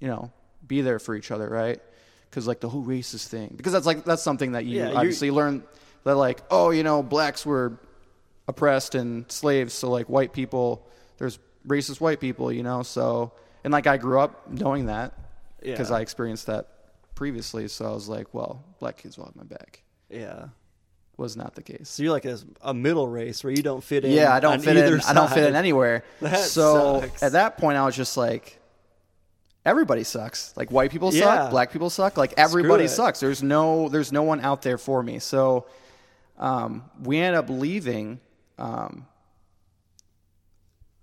[0.00, 0.32] you know,
[0.66, 1.80] be there for each other, right?
[2.28, 5.30] Because like the whole racist thing, because that's like that's something that you Yeah, obviously
[5.30, 5.62] learn
[6.02, 7.78] that like, oh, you know, blacks were
[8.48, 10.86] oppressed and slaves, so like white people,
[11.18, 12.82] there's racist white people, you know.
[12.82, 13.32] So
[13.64, 15.12] and like I grew up knowing that
[15.62, 15.96] because Yeah.
[15.96, 16.68] I experienced that
[17.14, 17.68] previously.
[17.68, 19.82] So I was like, well, black kids will have my back.
[20.10, 20.46] Yeah.
[21.16, 21.88] Was not the case.
[21.88, 24.10] So you're like a, a middle race where you don't fit in.
[24.10, 25.00] Yeah, I don't on fit in.
[25.02, 26.02] I don't fit in anywhere.
[26.20, 27.22] That so sucks.
[27.22, 28.58] at that point, I was just like,
[29.64, 30.52] everybody sucks.
[30.56, 31.22] Like white people Yeah.
[31.22, 32.16] suck, black people suck.
[32.16, 33.20] Like everybody sucks.
[33.20, 35.20] There's no, there's no one out there for me.
[35.20, 35.66] So
[36.36, 38.18] um, we ended up leaving
[38.58, 39.06] um,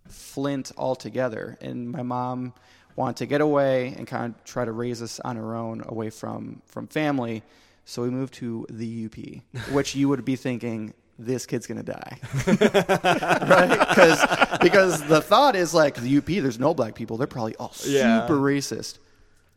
[0.07, 2.53] Flint altogether, and my mom
[2.95, 6.09] wanted to get away and kind of try to raise us on her own, away
[6.09, 7.43] from from family.
[7.85, 12.17] So we moved to the UP, which you would be thinking this kid's gonna die,
[12.47, 13.79] right?
[13.89, 14.25] Because
[14.59, 17.17] because the thought is like the UP, there's no black people.
[17.17, 18.21] They're probably all Yeah.
[18.27, 18.97] super racist.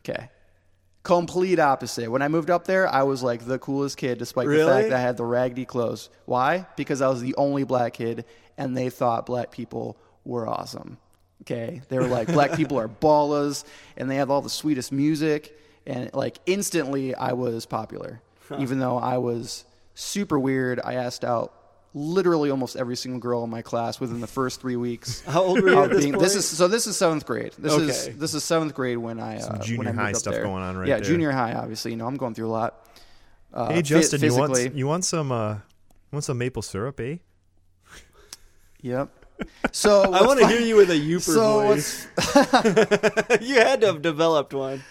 [0.07, 0.29] Okay.
[1.05, 2.09] Complete opposite.
[2.09, 4.71] When I moved up there, I was like the coolest kid, despite the Really?
[4.71, 6.09] fact that I had the raggedy clothes.
[6.25, 6.65] Why?
[6.75, 8.25] Because I was the only black kid,
[8.57, 10.97] and they thought black people were awesome.
[11.43, 13.65] Okay, they were like black people are ballas,
[13.97, 18.19] and they have all the sweetest music, and like instantly I was popular,
[18.57, 20.79] even though I was super weird.
[20.83, 21.53] I asked out
[21.97, 25.21] literally almost every single girl in my class within the first three weeks.
[25.25, 26.25] How old were you at this being- point?
[26.25, 26.67] is so.
[26.67, 27.53] This is seventh grade.
[27.57, 27.85] This Okay.
[27.85, 30.33] is this is seventh grade when I uh, junior when I moved high up stuff
[30.33, 30.43] there.
[30.43, 31.05] going on right yeah, there.
[31.05, 31.53] junior high.
[31.53, 32.87] Obviously, you know I'm going through a lot.
[33.53, 35.57] Uh, hey Justin, you want you want some uh,
[36.11, 37.17] want some maple syrup, eh?
[38.81, 39.09] Yep.
[39.71, 42.07] So I want to hear you with a Yooper So voice.
[43.41, 44.83] you had to have developed one.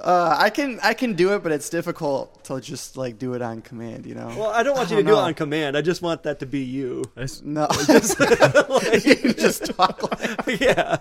[0.00, 3.42] Uh, I can I can do it, but it's difficult to just like do it
[3.42, 4.06] on command.
[4.06, 4.28] You know.
[4.28, 5.76] Well, I don't want I you to don't do it on command.
[5.76, 7.04] I just want that to be you.
[7.16, 10.60] I s- no, you just talk like.
[10.60, 10.98] yeah.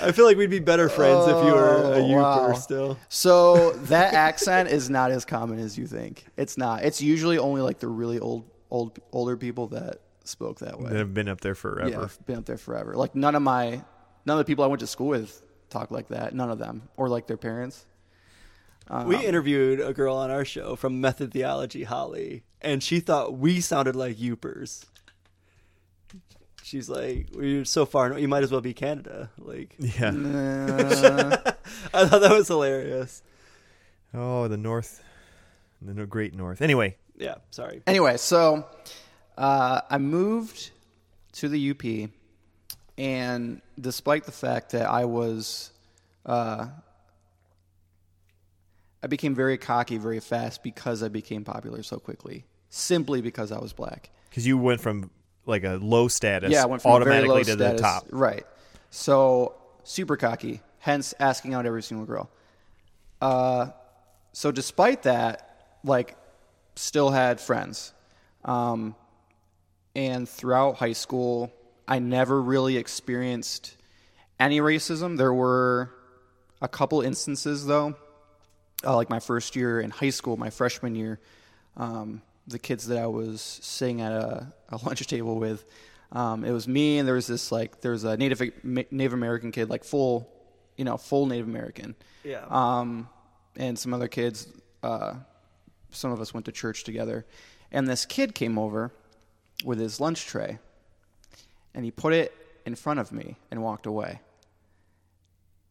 [0.00, 2.52] I feel like we'd be better friends if you were a Oh, Yooper wow.
[2.52, 2.98] still.
[3.08, 6.26] So that accent is not as common as you think.
[6.36, 6.84] It's not.
[6.84, 10.90] It's usually only like the really old, old, older people that spoke that way.
[10.90, 11.88] that have been up there forever.
[11.88, 12.94] Yeah, I've been up there forever.
[12.96, 13.70] Like none of my,
[14.26, 16.34] none of the people I went to school with talk like that.
[16.34, 17.86] None of them, or like their parents.
[18.88, 23.34] Um, We interviewed a girl on our show from Method Theology, Holly, and she thought
[23.38, 24.84] we sounded like Yoopers.
[26.62, 28.16] She's like, "We're so far.
[28.18, 30.10] You might as well be Canada." Like, Yeah.
[30.10, 31.52] uh,
[31.94, 33.22] I thought that was hilarious.
[34.14, 35.02] Oh, the North,
[35.80, 36.60] the Great North.
[36.62, 37.82] Anyway, Yeah, sorry.
[37.86, 38.66] anyway, so
[39.38, 40.70] uh, I moved
[41.34, 42.10] to the UP,
[42.98, 45.70] and despite the fact that I was,
[46.24, 46.68] uh,
[49.02, 53.58] I became very cocky very fast because I became popular so quickly, simply because I
[53.58, 54.10] was black.
[54.32, 55.10] because you went from
[55.44, 58.06] like a low status yeah, I went from automatically low to status, the top.
[58.10, 58.46] Right.
[58.90, 62.30] So super cocky, hence asking out every single girl.
[63.20, 63.68] Uh,
[64.32, 66.16] so despite that, like,
[66.76, 67.92] still had friends.
[68.44, 68.94] Um,
[69.94, 71.52] and throughout high school,
[71.92, 73.76] I never really experienced
[74.40, 75.18] any racism.
[75.18, 75.92] There were
[76.62, 77.96] a couple instances, though.
[78.82, 81.20] Uh, like my first year in high school, my freshman year,
[81.76, 85.66] um, the kids that I was sitting at a, a lunch table with,
[86.12, 89.52] um, it was me and there was this like there was a Native Native American
[89.52, 90.32] kid, like full,
[90.78, 91.94] you know, full Native American.
[92.24, 92.46] Yeah.
[92.48, 93.06] Um,
[93.54, 94.46] and some other kids.
[94.82, 95.16] Uh,
[95.90, 97.26] some of us went to church together,
[97.70, 98.94] and this kid came over
[99.62, 100.58] with his lunch tray,
[101.74, 104.20] and he put it in front of me and walked away.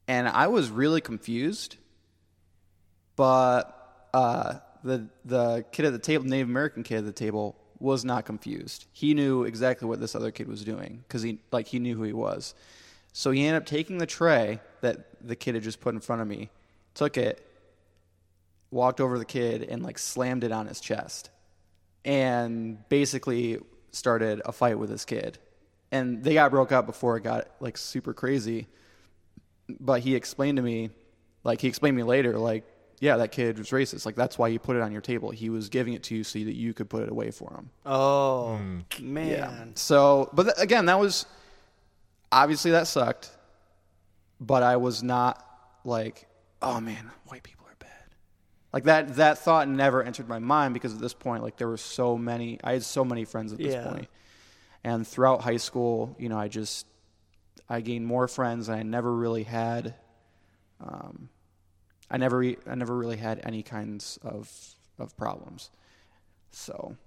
[0.08, 1.78] And I was really confused,
[3.16, 8.04] but uh, the the kid at the table, Native American kid at the table, was
[8.04, 8.86] not confused.
[8.92, 12.04] He knew exactly what this other kid was doing because he like he knew who
[12.04, 12.54] he was.
[13.14, 16.22] So he ended up taking the tray that the kid had just put in front
[16.22, 16.50] of me,
[16.94, 17.46] took it,
[18.70, 21.30] walked over to the kid, and like slammed it on his chest,
[22.06, 23.60] and basically
[23.92, 25.38] started a fight with this kid.
[25.92, 28.68] And they got broke up before it got like super crazy.
[29.80, 30.90] But he explained to me,
[31.44, 32.64] like he explained to me later, like,
[33.00, 34.06] yeah, that kid was racist.
[34.06, 35.32] Like that's why he put it on your table.
[35.32, 37.70] He was giving it to you so that you could put it away for him.
[37.86, 38.80] Oh Hmm.
[39.14, 39.72] man.
[39.76, 41.26] So, but th- again, that was
[42.32, 43.32] obviously that sucked.
[44.40, 45.46] But I was not
[45.84, 46.28] like,
[46.62, 47.90] oh man, white people are bad.
[48.74, 51.78] Like that that thought never entered my mind because at this point, like there were
[51.78, 52.60] so many.
[52.64, 53.88] I had so many friends at this Yeah.
[53.92, 54.08] point.
[54.84, 56.88] And throughout high school, you know, I just
[57.70, 59.96] I gained more friends, and I never really had.
[60.84, 61.30] Um,
[62.10, 64.52] I never I never really had any kinds of
[65.00, 65.72] of problems.
[66.52, 66.98] So,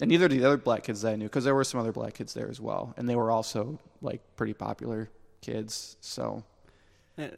[0.00, 1.92] and neither did the other black kids that I knew, because there were some other
[1.92, 5.96] black kids there as well, and they were also like pretty popular kids.
[6.00, 6.44] So,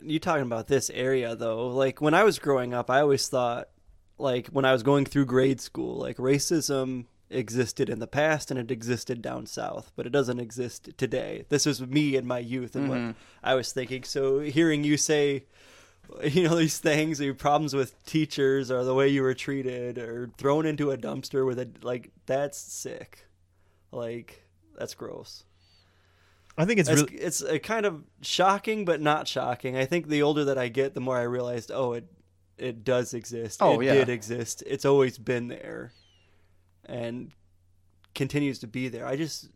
[0.03, 1.69] You talking about this area though?
[1.69, 3.69] Like when I was growing up, I always thought,
[4.19, 8.59] like when I was going through grade school, like racism existed in the past and
[8.59, 11.45] it existed down south, but it doesn't exist today.
[11.49, 13.19] This was me in my youth and what mm-hmm.
[13.43, 14.05] I was thinking.
[14.05, 15.45] So hearing you say,
[16.23, 20.31] you know, these things, your problems with teachers or the way you were treated or
[20.37, 23.27] thrown into a dumpster with a like, that's sick.
[23.91, 24.45] Like
[24.79, 25.45] that's gross.
[26.57, 29.77] I think it's It's, really it's a kind of shocking, but not shocking.
[29.77, 32.07] I think the older that I get, the more I realized, oh, it
[32.57, 33.61] it does exist.
[33.61, 33.95] Oh, it yeah.
[33.95, 34.63] did exist.
[34.67, 35.93] It's always been there,
[36.87, 37.31] and
[38.15, 39.07] continues to be there.
[39.07, 39.51] I just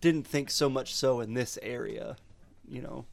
[0.00, 2.16] didn't think so much so in this area,
[2.68, 3.06] you know.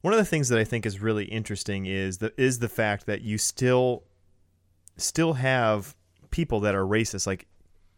[0.00, 3.06] one of the things that I think is really interesting is the is the fact
[3.06, 4.04] that you still
[4.96, 5.94] still have
[6.30, 7.26] people that are racist.
[7.26, 7.46] Like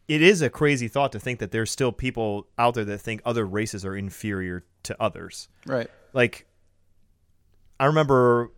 [0.07, 3.21] it is a crazy thought to think that there's still people out there that think
[3.25, 5.47] other races are inferior to others.
[5.65, 6.45] right, Like
[7.79, 8.51] I remember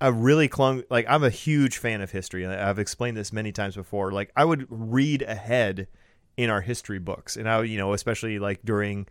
[0.00, 3.52] I really clung like I'm a huge fan of history and I've explained this many
[3.52, 4.12] times before.
[4.12, 5.88] Like I would read ahead
[6.36, 9.06] in our history books and I you know especially like during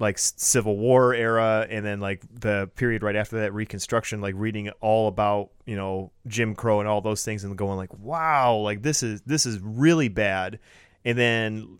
[0.00, 4.70] like Civil War era and then like the period right after that Reconstruction, like reading
[4.80, 8.82] all about you know Jim Crow and all those things and going like, wow, like
[8.82, 10.58] this is this is really bad,
[11.04, 11.78] and then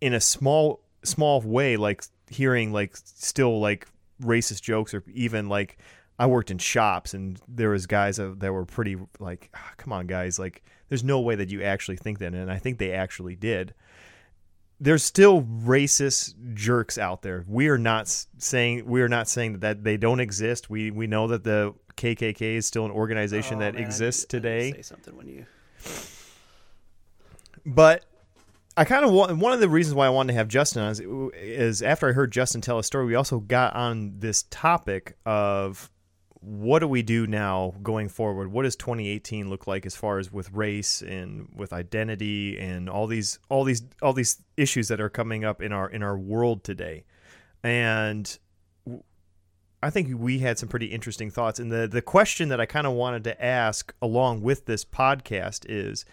[0.00, 3.88] in a small small way, like hearing like still like
[4.22, 5.78] racist jokes or even like
[6.18, 9.92] I worked in shops and there was guys that, that were pretty like, "Ah, come
[9.92, 12.92] on, guys, like there's no way that you actually think that, and I think they
[12.92, 13.74] actually did.
[14.80, 17.44] There's still racist jerks out there.
[17.48, 20.70] We are not saying we are not saying that, they don't exist.
[20.70, 24.38] We we know that the KKK is still an organization Oh, that man, exists knew-
[24.38, 24.72] I knew today.
[24.72, 25.46] Say something when you.
[27.66, 28.04] But
[28.76, 30.90] I kind of want one of the reasons why I wanted to have Justin on
[30.92, 31.00] is,
[31.34, 35.90] is after I heard Justin tell a story, we also got on this topic of
[36.40, 38.52] what do we do now going forward?
[38.52, 43.06] What does 2018 look like as far as with race and with identity and all
[43.06, 46.62] these all these all these issues that are coming up in our in our world
[46.62, 47.04] today?
[47.62, 48.38] And
[49.82, 51.58] I think we had some pretty interesting thoughts.
[51.58, 55.66] And the the question that I kind of wanted to ask along with this podcast
[55.68, 56.04] is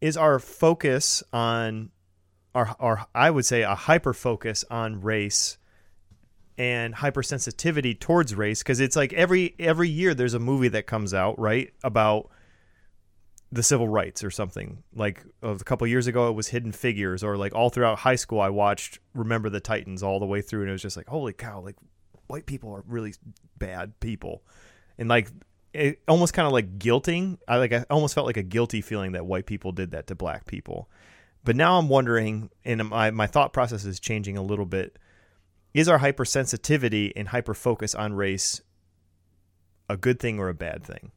[0.00, 1.90] is our focus on
[2.54, 5.56] our, our I would say a hyper focus on race
[6.56, 11.12] and hypersensitivity towards race because it's like every every year there's a movie that comes
[11.12, 12.30] out right about
[13.50, 14.82] the civil rights or something.
[14.94, 18.40] Like a couple years ago it was hidden figures or like all throughout high school
[18.40, 21.32] i watched remember the titans all the way through and it was just like holy
[21.32, 21.76] cow like
[22.26, 23.14] white people are really
[23.58, 24.42] bad people.
[24.96, 25.28] And like
[25.72, 29.12] it almost kind of like guilting i like i almost felt like a guilty feeling
[29.12, 30.88] that white people did that to black people.
[31.42, 34.98] But now i'm wondering and my, my thought process is changing a little bit
[35.74, 38.62] is our hypersensitivity and hyperfocus on race
[39.88, 41.10] a good thing or a bad thing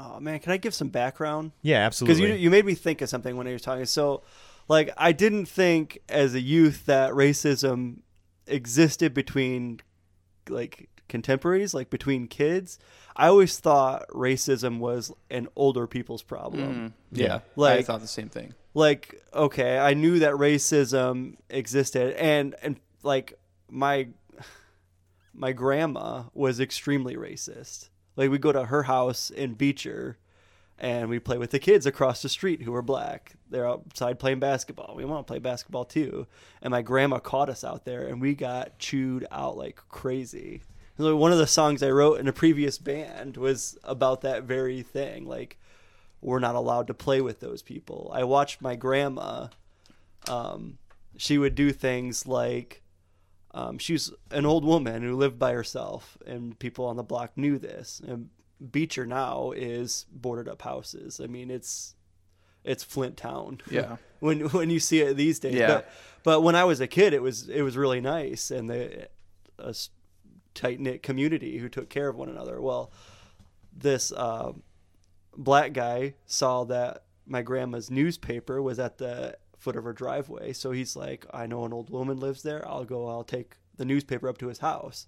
[0.00, 1.50] Oh man, can I give some background?
[1.62, 2.14] yeah absolutely.
[2.14, 3.84] because absolutely you you made me think of something when you were talking.
[3.84, 4.22] So,
[4.68, 7.98] like, I didn't think as a youth that racism
[8.46, 9.80] existed between
[10.48, 12.78] like contemporaries, like between kids.
[13.16, 16.62] I always thought racism was an older people's problem.
[16.74, 17.20] Mm-hmm.
[17.20, 18.54] Yeah, I Like- thought the same thing.
[18.74, 23.37] Like, okay, I knew that racism existed, and and like
[23.70, 24.08] my
[25.34, 27.88] my grandma was extremely racist.
[28.16, 30.18] Like we go to her house in Beecher
[30.78, 33.34] and we play with the kids across the street who are black.
[33.50, 34.94] They're outside playing basketball.
[34.96, 36.26] We want to play basketball too.
[36.60, 40.62] And my grandma caught us out there and we got chewed out like crazy.
[40.96, 44.82] So one of the songs I wrote in a previous band was about that very
[44.82, 45.26] thing.
[45.26, 45.56] Like
[46.20, 48.10] we're not allowed to play with those people.
[48.12, 49.48] I watched my grandma
[50.26, 50.78] um,
[51.16, 52.82] she would do things like
[53.52, 57.32] um, she was an old woman who lived by herself, and people on the block
[57.36, 58.00] knew this.
[58.06, 58.28] And
[58.70, 61.20] Beecher now is boarded up houses.
[61.22, 61.94] I mean, it's
[62.64, 63.60] it's Flint Town.
[63.70, 63.96] Yeah.
[64.20, 65.54] when when you see it these days.
[65.54, 65.66] Yeah.
[65.68, 65.90] But,
[66.24, 69.08] but when I was a kid, it was it was really nice, and the
[69.58, 69.74] a
[70.54, 72.60] tight knit community who took care of one another.
[72.60, 72.92] Well,
[73.72, 74.52] this uh,
[75.36, 80.52] black guy saw that my grandma's newspaper was at the foot of her driveway.
[80.52, 82.66] So he's like, I know an old woman lives there.
[82.66, 85.06] I'll go, I'll take the newspaper up to his house.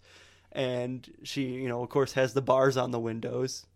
[0.52, 3.66] And she, you know, of course, has the bars on the windows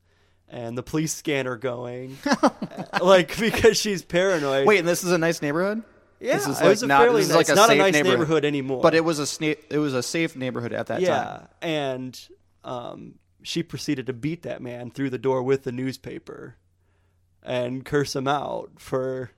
[0.49, 2.19] and the police scanner going.
[3.01, 4.67] like, because she's paranoid.
[4.67, 5.83] Wait, and this is a nice neighborhood.
[6.21, 7.93] yeah, this is it was a like not- fairly nice, like a not a nice
[7.93, 8.19] neighborhood.
[8.19, 8.83] neighborhood, anymore.
[8.83, 11.49] But it was a sna- it was a safe neighborhood at that yeah, time.
[11.63, 12.29] Yeah, and
[12.65, 16.57] um, she proceeded to beat that man through the door with the newspaper
[17.43, 19.31] and curse him out for.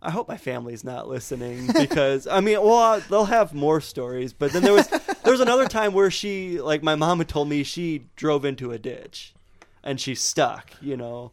[0.00, 4.32] I hope my family's not listening because I mean, well, they'll have more stories.
[4.32, 7.48] But then there was there was another time where she, like, my mom had told
[7.48, 9.34] me she drove into a ditch,
[9.82, 11.32] and she's stuck, you know,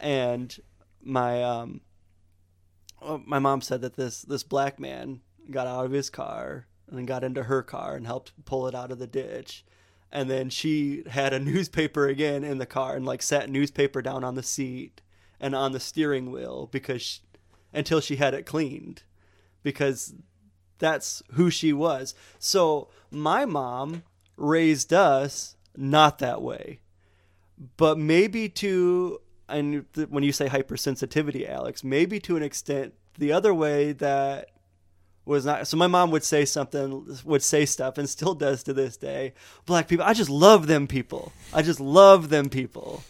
[0.00, 0.58] and
[1.02, 1.82] my um,
[3.26, 7.06] my mom said that this this black man got out of his car and then
[7.06, 9.64] got into her car and helped pull it out of the ditch.
[10.10, 14.24] And then she had a newspaper again in the car and like sat newspaper down
[14.24, 15.02] on the seat
[15.40, 17.20] and on the steering wheel because she,
[17.72, 19.02] until she had it cleaned
[19.62, 20.14] because
[20.78, 22.14] that's who she was.
[22.38, 24.02] So my mom
[24.36, 26.80] raised us not that way.
[27.76, 33.54] But maybe to and when you say hypersensitivity alex maybe to an extent the other
[33.54, 34.50] way that
[35.24, 38.72] was not so my mom would say something would say stuff and still does to
[38.72, 39.34] this day.
[39.66, 41.32] Black people i just love them people.
[41.52, 43.02] I just love them people.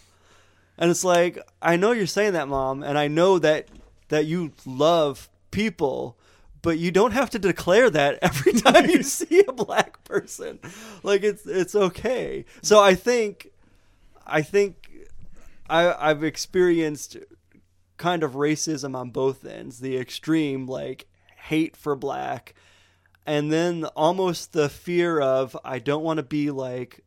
[0.79, 3.69] And it's like i know you're saying that mom and i know that
[4.09, 6.19] that you love people
[6.61, 10.59] but you don't have to declare that every time you see a black person
[11.03, 13.51] like it's it's okay so i think
[14.29, 15.07] I think
[15.69, 17.17] I, I've experienced
[17.97, 21.07] kind of racism on both ends the extreme, like
[21.37, 22.55] hate for black,
[23.27, 27.01] and then almost the fear of I don't want to be like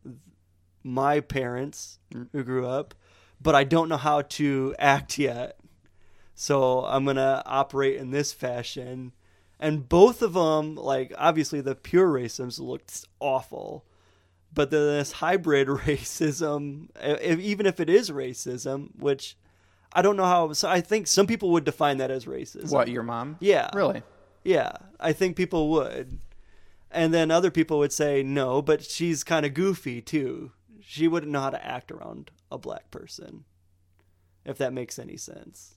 [0.84, 2.00] my parents
[2.32, 2.96] who grew up,
[3.40, 5.58] but I don't know how to act yet.
[6.34, 9.12] So I'm going to operate in this fashion.
[9.60, 13.86] And both of them, like, obviously the pure racism looked awful
[14.54, 19.38] but then this hybrid racism, if, even if it is racism, which
[19.94, 20.54] I don't know how.
[20.54, 22.72] So I think some people would define that as racism.
[22.72, 23.38] What your mom?
[23.40, 23.70] Yeah.
[23.74, 24.04] Really?
[24.44, 26.20] Yeah, I think people would.
[26.90, 30.52] And then other people would say no, but she's kind of goofy too.
[30.82, 33.46] She wouldn't know how to act around a black person.
[34.44, 35.76] If that makes any sense.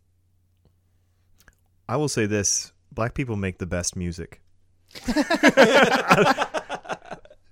[1.88, 4.40] I will say this: black people make the best music.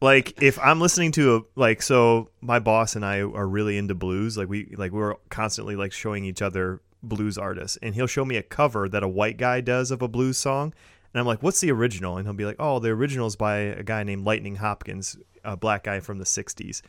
[0.01, 3.97] like if I'm listening to a like so my boss and I are really into
[3.97, 8.25] blues like we like we're constantly like showing each other blues artists and he'll show
[8.25, 10.73] me a cover that a white guy does of a blues song
[11.13, 12.17] and I'm like what's the original?
[12.17, 15.57] And he'll be like oh the original is by a guy named Lightning Hopkins a
[15.57, 16.83] black guy from the 60s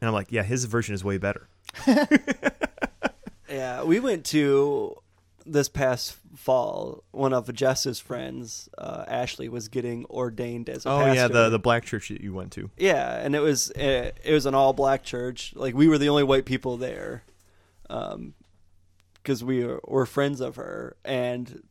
[0.00, 1.48] and I'm like yeah his version is way better.
[3.48, 4.96] Yeah, we went to
[5.46, 7.04] this past fall.
[7.12, 11.14] One of Jess's friends, uh, Ashley, was getting ordained as a oh pastor.
[11.14, 14.32] yeah the the black church that you went to Yeah, and it was it, it
[14.32, 15.52] was an all black church.
[15.56, 17.24] Like we were the only white people there,
[17.88, 18.34] um,
[19.14, 21.62] because we were, were friends of her, and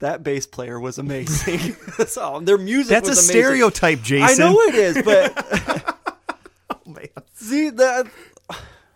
[0.00, 1.76] that bass player was amazing.
[2.06, 3.42] so their music that's a was amazing.
[3.42, 5.96] stereotype Jason I know it is, but
[6.70, 7.08] Oh, man.
[7.34, 8.06] see that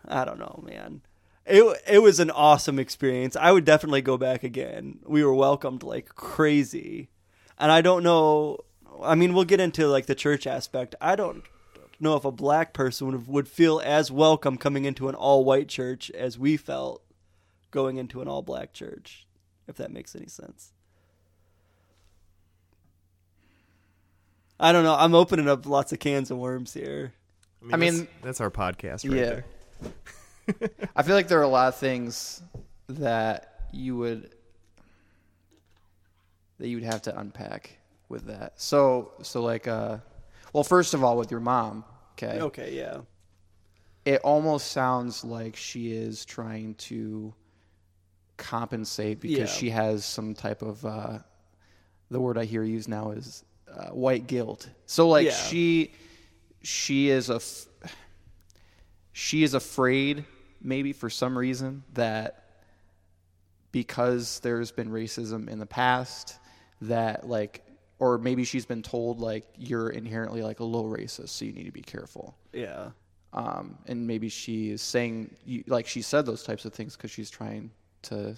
[0.06, 1.02] I don't know, man.
[1.48, 3.34] It it was an awesome experience.
[3.34, 4.98] I would definitely go back again.
[5.06, 7.08] We were welcomed like crazy,
[7.58, 8.58] and I don't know.
[9.02, 10.94] I mean, we'll get into like the church aspect.
[11.00, 11.42] I don't
[12.00, 15.68] know if a black person would, would feel as welcome coming into an all white
[15.68, 17.02] church as we felt
[17.70, 19.26] going into an all black church.
[19.66, 20.72] If that makes any sense.
[24.60, 24.94] I don't know.
[24.94, 27.12] I'm opening up lots of cans of worms here.
[27.72, 29.24] I mean- that's, that's our podcast right yeah.
[29.24, 29.44] there
[30.96, 32.42] I feel like there are a lot of things
[32.88, 34.34] that you would
[36.58, 37.78] that you would have to unpack
[38.08, 38.60] with that.
[38.60, 39.98] So so like uh
[40.52, 42.40] well first of all with your mom, okay.
[42.40, 42.98] Okay, yeah.
[44.04, 47.34] It almost sounds like she is trying to
[48.38, 49.56] compensate because Yeah.
[49.58, 51.18] she has some type of uh
[52.10, 54.70] the word I hear used now is uh, white guilt.
[54.86, 55.32] So like Yeah.
[55.32, 55.92] she
[56.62, 57.66] she is a f-
[59.12, 60.24] she is afraid
[60.60, 62.44] maybe for some reason that
[63.72, 66.38] because there's been racism in the past
[66.82, 67.64] that like
[67.98, 71.64] or maybe she's been told like you're inherently like a little racist so you need
[71.66, 72.90] to be careful Yeah.
[73.32, 77.10] um, and maybe she is saying you, like she said those types of things because
[77.10, 77.70] she's trying
[78.02, 78.36] to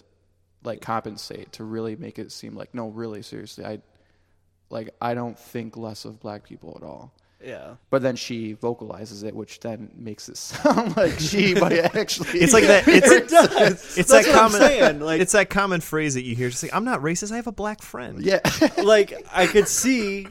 [0.65, 3.79] like compensate to really make it seem like no really seriously i
[4.69, 7.13] like i don't think less of black people at all
[7.43, 7.77] Yeah.
[7.89, 12.39] but then she vocalizes it which then makes it sound like she but it actually
[12.41, 12.87] It's like that.
[12.87, 13.97] It's It does.
[13.99, 14.61] it's That's that what I'm common.
[14.61, 16.51] saying, like- it's that common phrase that you hear.
[16.51, 17.33] Just like I'm not racist.
[17.33, 18.21] I have a black friend.
[18.23, 18.41] yeah
[18.83, 20.27] like I could see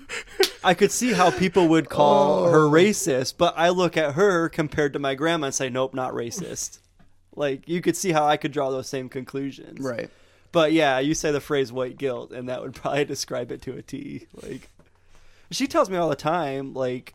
[0.64, 2.52] I could see how people would call oh.
[2.52, 2.72] her Oh.
[2.72, 6.80] racist, but I look at her compared to my grandma and say, Nope, not racist.
[7.36, 9.80] Like you could see how I could draw those same conclusions.
[9.80, 10.10] right
[10.52, 13.74] But yeah, you say the phrase white guilt and that would probably describe it to
[13.78, 14.28] a T.
[14.44, 14.70] Like
[15.52, 17.14] she tells me all the time, like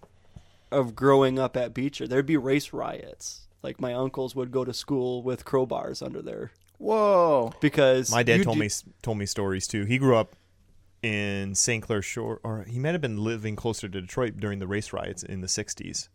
[0.72, 3.46] of growing up at Beecher, there'd be race riots.
[3.62, 8.38] Like my uncles would go to school with crowbars under there whoa because My dad
[8.38, 8.68] you told do- me
[9.02, 9.84] told me stories too.
[9.84, 10.36] He grew up
[11.02, 11.82] in St.
[11.82, 15.22] Clair Shore, or he might have been living closer to Detroit during the race riots
[15.22, 16.08] in the '60s,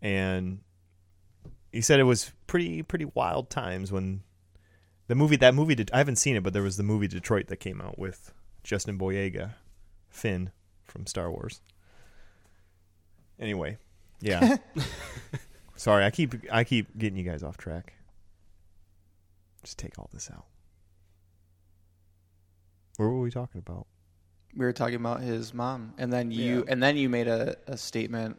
[0.00, 0.60] and
[1.72, 4.22] he said it was pretty pretty wild times when
[5.06, 5.90] the movie that movie did.
[5.92, 8.98] I haven't seen it, but there was the movie Detroit that came out with Justin
[8.98, 9.54] Boyega,
[10.08, 10.50] Finn
[10.88, 11.60] from Star Wars.
[13.38, 13.78] Anyway,
[14.20, 14.56] yeah.
[15.76, 17.92] Sorry, I keep I keep getting you guys off track.
[19.62, 20.46] Just take all this out.
[22.96, 23.86] What were we talking about?
[24.56, 26.72] we were talking about his mom and then you Yeah.
[26.72, 28.38] and then you made a, a statement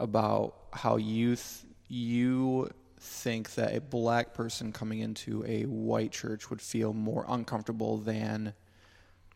[0.00, 6.50] about how you th- you think that a black person coming into a white church
[6.50, 8.52] would feel more uncomfortable than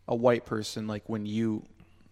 [0.08, 1.62] a white person like when you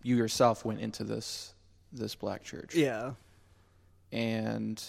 [0.07, 1.53] you yourself went into this
[1.93, 3.13] this black church Yeah.
[4.13, 4.83] and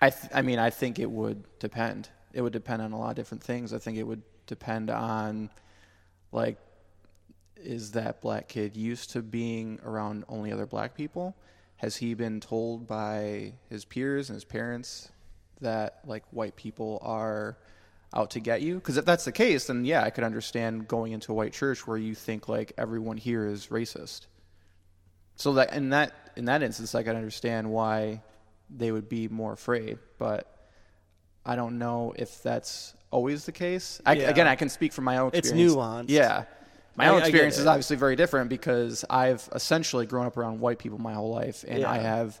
[0.00, 2.08] I th- I mean I think it would depend.
[2.32, 3.72] It would depend on a lot of different things.
[3.72, 5.50] I think it would depend on
[6.32, 6.56] like
[7.56, 11.36] is that black kid used to being around only other black people?
[11.76, 15.10] Has he been told by his peers and his parents
[15.60, 17.56] that like white people are
[18.14, 18.74] out to get you?
[18.76, 21.86] Because if that's the case, then yeah, I could understand going into a white church
[21.86, 24.26] where you think like everyone here is racist.
[25.36, 28.22] So that in that in that instance, I could understand why
[28.70, 30.48] they would be more afraid, but
[31.44, 34.00] I don't know if that's always the case.
[34.06, 34.30] I, Yeah.
[34.30, 35.74] Again, I can speak from my own It's experience.
[35.74, 36.04] nuanced.
[36.08, 36.44] Yeah,
[36.96, 40.60] my own I- get experience is obviously very different because I've essentially grown up around
[40.60, 42.40] white people my whole life, and I have.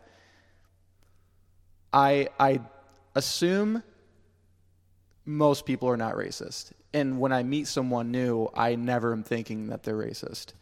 [1.92, 2.60] I I
[3.14, 3.82] assume
[5.24, 9.68] most people are not racist, and when I meet someone new, I never am thinking
[9.68, 10.52] that they're racist.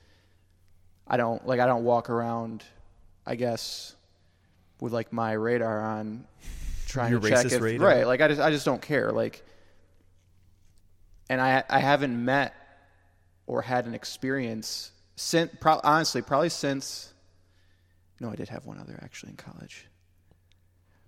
[1.07, 2.65] I don't like I don't walk around,
[3.27, 3.97] I guess,
[4.81, 6.25] with like my radar on,
[6.87, 7.87] trying Your to check if radar?
[7.87, 8.07] right.
[8.07, 9.11] Like I just I just don't care.
[9.11, 9.45] Like,
[11.29, 12.55] and I I haven't met
[13.47, 17.13] or had an experience since pro- honestly probably since
[18.21, 19.87] no I did have one other actually in college.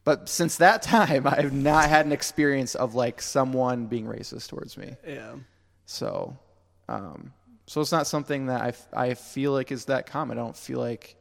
[0.04, 4.76] But since that time, I've not had an experience of like someone being racist towards
[4.76, 4.96] me.
[5.06, 5.34] Yeah.
[5.86, 6.36] So,
[6.88, 7.32] um,
[7.66, 10.38] so it's not something that I, f- I feel like is that common.
[10.38, 11.16] I don't feel like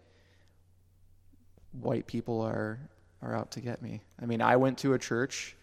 [1.72, 2.80] white people are
[3.22, 4.02] are out to get me.
[4.20, 5.56] I mean, I went to a church,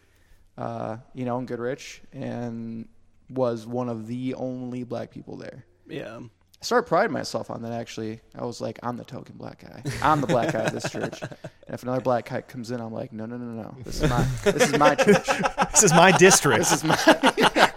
[0.57, 2.89] uh, you know, in Goodrich, and
[3.29, 5.65] was one of the only black people there.
[5.89, 6.21] Yeah.
[6.61, 7.73] I started priding myself on that.
[7.73, 9.83] Actually, I was like, I'm the token black guy.
[10.03, 11.21] I'm the black guy of this church.
[11.69, 13.77] And if another black guy comes in, I'm like, no, no, no, no.
[13.85, 15.29] This is my this is my church.
[15.71, 16.61] This is my district.
[16.61, 17.71] This is my.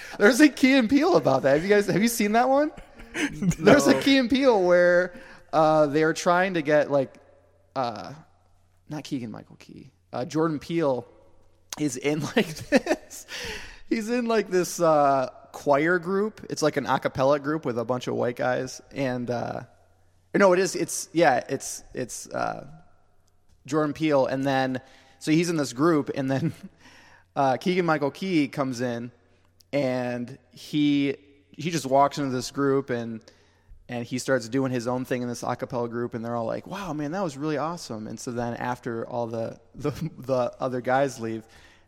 [0.18, 1.52] There's a Key and Peele about that.
[1.52, 2.72] Have you guys have you seen that one?
[3.58, 5.12] There's a Key and Peele where
[5.52, 7.12] uh, they are trying to get like,
[7.76, 8.14] uh,
[8.88, 11.06] not Keegan Michael Key, uh, Jordan Peele
[11.78, 13.26] is in like this.
[13.90, 16.44] He's in like this uh, choir group.
[16.50, 19.62] It's like an a cappella group with a bunch of white guys, and uh,
[20.34, 20.74] no, it is.
[20.74, 21.42] It's yeah.
[21.48, 22.66] It's it's uh,
[23.66, 24.80] Jordan Peele, and then
[25.18, 26.52] so he's in this group, and then
[27.36, 29.12] uh, Keegan Michael Key comes in,
[29.72, 31.16] and he
[31.56, 33.20] he just walks into this group and
[33.88, 36.46] and he starts doing his own thing in this a cappella group, and they're all
[36.46, 40.52] like, "Wow, man, that was really awesome!" And so then after all the the, the
[40.58, 41.44] other guys leave,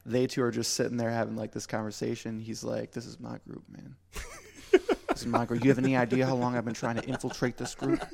[0.07, 2.41] they two are just sitting there having like this conversation.
[2.41, 3.97] He's like, "This is my group, man."
[5.15, 5.63] This is my group.
[5.63, 8.05] You have any idea how long I've been trying to infiltrate this group?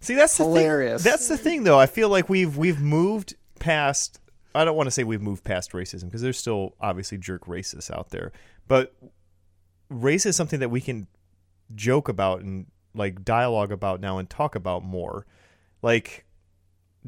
[0.00, 1.04] See, that's the Hilarious.
[1.04, 1.12] Thing.
[1.12, 1.78] That's the thing, though.
[1.78, 4.20] I feel like we've we've moved past.
[4.52, 7.88] I don't want to say we've moved past racism because there's still obviously jerk racists
[7.88, 8.32] out there,
[8.66, 8.96] but
[9.88, 11.06] race is something that we can
[11.76, 15.24] joke about and like dialogue about now and talk about more.
[15.82, 16.25] Like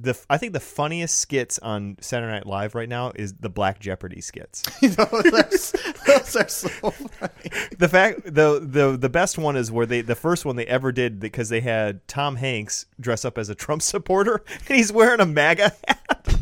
[0.02, 3.78] the I think the funniest skits on Saturday Night Live right now is the Black
[3.80, 4.62] Jeopardy skits.
[4.80, 7.50] those, are, those are so funny.
[7.76, 10.92] the fact the the the best one is where they the first one they ever
[10.92, 15.20] did because they had Tom Hanks dress up as a Trump supporter and he's wearing
[15.20, 16.38] a MAGA hat.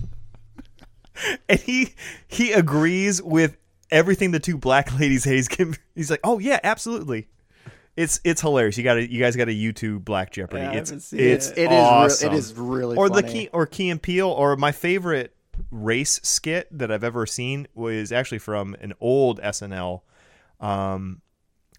[1.49, 1.95] and he
[2.27, 3.57] he agrees with
[3.91, 5.79] everything the two black ladies Hayes give.
[5.95, 7.29] He's like, "Oh yeah, absolutely."
[7.97, 8.77] It's it's hilarious.
[8.77, 10.63] You got to you guys got to YouTube Black Jeopardy.
[10.63, 11.59] Yeah, I it's haven't seen it's it.
[11.59, 13.23] It is re- it is really or funny.
[13.23, 15.35] the key or Key and Peele or my favorite
[15.71, 20.03] race skit that I've ever seen was actually from an old SNL
[20.61, 21.23] um,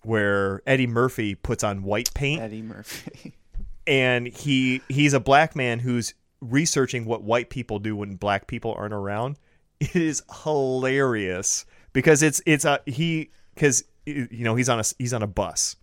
[0.02, 3.36] where Eddie Murphy puts on white paint Eddie Murphy.
[3.88, 8.74] and he he's a black man who's researching what white people do when black people
[8.78, 9.38] aren't around.
[9.80, 15.14] It is hilarious because it's it's a he because you know he's on a he's
[15.14, 15.76] on a bus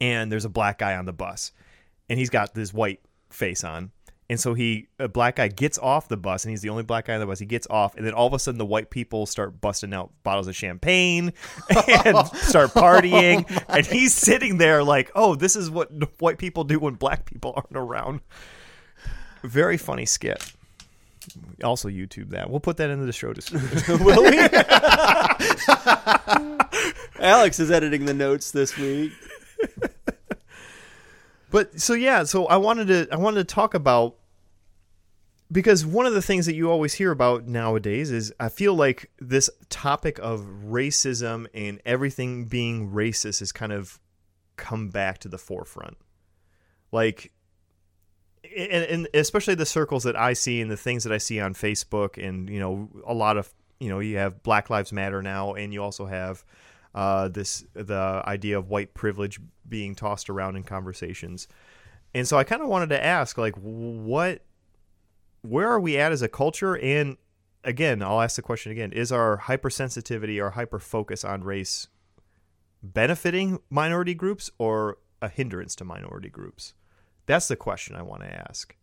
[0.00, 1.52] and there's a black guy on the bus
[2.08, 3.90] and he's got this white face on.
[4.28, 7.06] And so he a black guy gets off the bus and he's the only black
[7.06, 7.38] guy on the bus.
[7.38, 10.10] He gets off and then all of a sudden the white people start busting out
[10.24, 11.32] bottles of champagne
[12.04, 13.44] and start partying.
[13.68, 15.90] And he's sitting there like oh this is what
[16.20, 18.20] white people do when black people aren't around.
[19.44, 20.52] Very funny skit.
[21.62, 22.50] Also youtube that.
[22.50, 23.98] We'll put that into the show description.
[24.04, 24.38] Will we?
[27.20, 29.12] Alex is editing the notes this week.
[31.50, 34.16] But so yeah, so I wanted to I wanted to talk about
[35.50, 39.10] because one of the things that you always hear about nowadays is I feel like
[39.20, 44.00] this topic of racism and everything being racist has kind of
[44.56, 45.96] come back to the forefront.
[46.90, 47.32] Like
[48.44, 51.54] and, and especially the circles that I see and the things that I see on
[51.54, 55.54] Facebook and you know a lot of you know you have Black Lives Matter now
[55.54, 56.44] and you also have
[56.96, 59.38] uh, this the idea of white privilege
[59.68, 61.46] being tossed around in conversations.
[62.14, 64.42] And so I kind of wanted to ask like what
[65.42, 66.76] where are we at as a culture?
[66.76, 67.18] And
[67.62, 71.88] again I'll ask the question again is our hypersensitivity or hyper focus on race
[72.82, 76.72] benefiting minority groups or a hindrance to minority groups?
[77.26, 78.74] That's the question I want to ask.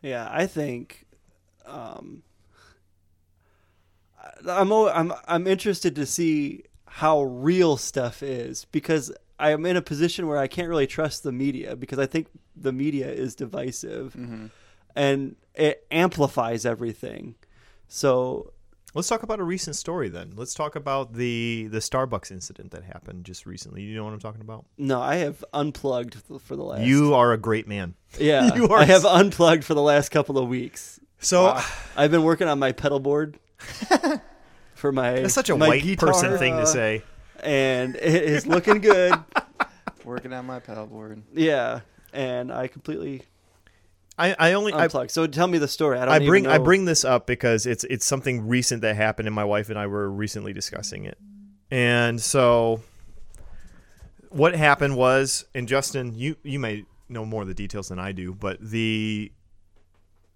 [0.00, 1.04] Yeah, I think
[1.66, 2.22] um,
[4.48, 9.76] I'm o- I'm I'm interested to see how real stuff is because I am in
[9.76, 13.34] a position where I can't really trust the media because I think the media is
[13.34, 14.46] divisive mm-hmm.
[14.94, 17.34] and it amplifies everything.
[17.88, 18.52] So
[18.96, 20.32] Let's talk about a recent story then.
[20.36, 23.82] Let's talk about the the Starbucks incident that happened just recently.
[23.82, 24.64] You know what I'm talking about?
[24.78, 26.80] No, I have unplugged for the last.
[26.80, 27.94] You are a great man.
[28.18, 30.98] yeah, you are I have unplugged for the last couple of weeks.
[31.18, 31.62] So uh,
[31.94, 33.38] I've been working on my pedal board
[34.74, 35.20] for my.
[35.20, 37.02] that's such a my white guitar, person thing uh, to say.
[37.42, 39.14] and it is looking good.
[40.04, 41.22] Working on my paddleboard.
[41.34, 41.80] yeah,
[42.12, 43.22] and I completely
[44.18, 45.10] I, I only I, unplugged.
[45.10, 45.98] so tell me the story.
[45.98, 46.14] I don't.
[46.14, 49.34] I even bring I bring this up because it's it's something recent that happened, and
[49.34, 51.18] my wife and I were recently discussing it.
[51.70, 52.82] And so,
[54.30, 58.12] what happened was, and Justin, you you may know more of the details than I
[58.12, 59.32] do, but the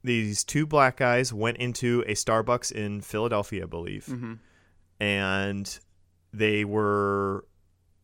[0.02, 4.34] these two black guys went into a Starbucks in Philadelphia, I believe, Mm-hmm.
[4.98, 5.78] and
[6.32, 7.44] they were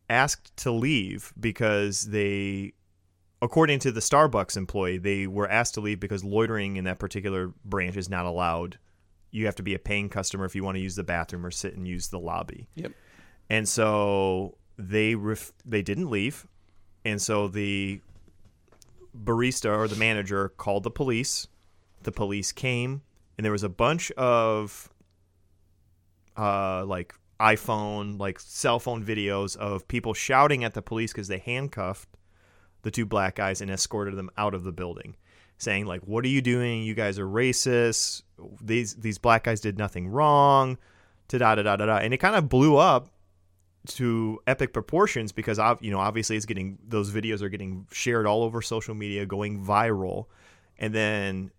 [0.09, 2.73] asked to leave because they
[3.41, 7.53] according to the Starbucks employee, they were asked to leave because loitering in that particular
[7.63, 8.79] branch is not allowed.
[9.29, 11.51] You have to be a paying customer if you want to use the bathroom or
[11.51, 12.67] sit and use the lobby.
[12.75, 12.93] Yep.
[13.49, 16.47] And so they ref- they didn't leave,
[17.05, 18.01] and so the
[19.15, 21.47] barista or the manager called the police.
[22.03, 23.01] The police came,
[23.37, 24.89] and there was a bunch of
[26.37, 31.39] uh, like iPhone, like cell phone videos of people shouting at the police because they
[31.39, 32.09] handcuffed
[32.83, 35.15] the two black guys and escorted them out of the building,
[35.57, 36.83] saying like, "What are you doing?
[36.83, 38.23] You guys are racist.
[38.61, 40.77] These these black guys did nothing wrong."
[41.29, 43.09] Da da da da da and it kind of blew up
[43.87, 48.43] to epic proportions because you know obviously it's getting those videos are getting shared all
[48.43, 50.25] over social media, going viral,
[50.77, 51.51] and then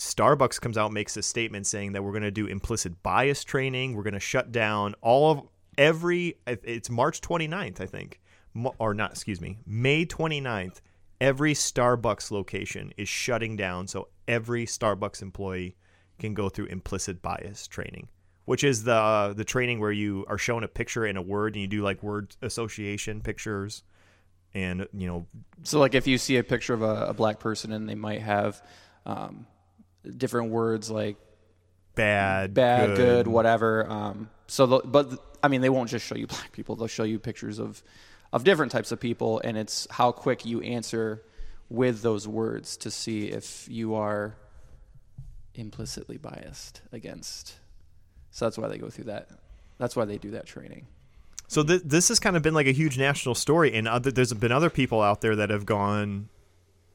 [0.00, 3.44] Starbucks comes out and makes a statement saying that we're going to do implicit bias
[3.44, 3.94] training.
[3.94, 5.42] We're going to shut down all of
[5.76, 8.18] every it's March 29th, I think.
[8.78, 10.80] Or not, excuse me, May 29th.
[11.20, 15.76] Every Starbucks location is shutting down so every Starbucks employee
[16.18, 18.08] can go through implicit bias training,
[18.46, 21.60] which is the the training where you are shown a picture and a word and
[21.60, 23.82] you do like word association pictures
[24.54, 25.26] and you know
[25.62, 28.22] So, like, if you see a picture of a, a black person and they might
[28.22, 28.62] have
[29.04, 29.46] um,
[30.16, 31.16] different words like
[31.94, 33.88] bad, bad, good, whatever.
[33.88, 37.18] Um, so, but I mean, they won't just show you black people; they'll show you
[37.18, 37.82] pictures of
[38.32, 41.22] of different types of people, and it's how quick you answer
[41.68, 44.34] with those words to see if you are
[45.54, 47.54] implicitly biased against.
[48.30, 49.28] So that's why they go through that.
[49.78, 50.86] That's why they do that training.
[51.48, 54.32] So th- this has kind of been like a huge national story, and other, there's
[54.32, 56.28] been other people out there that have gone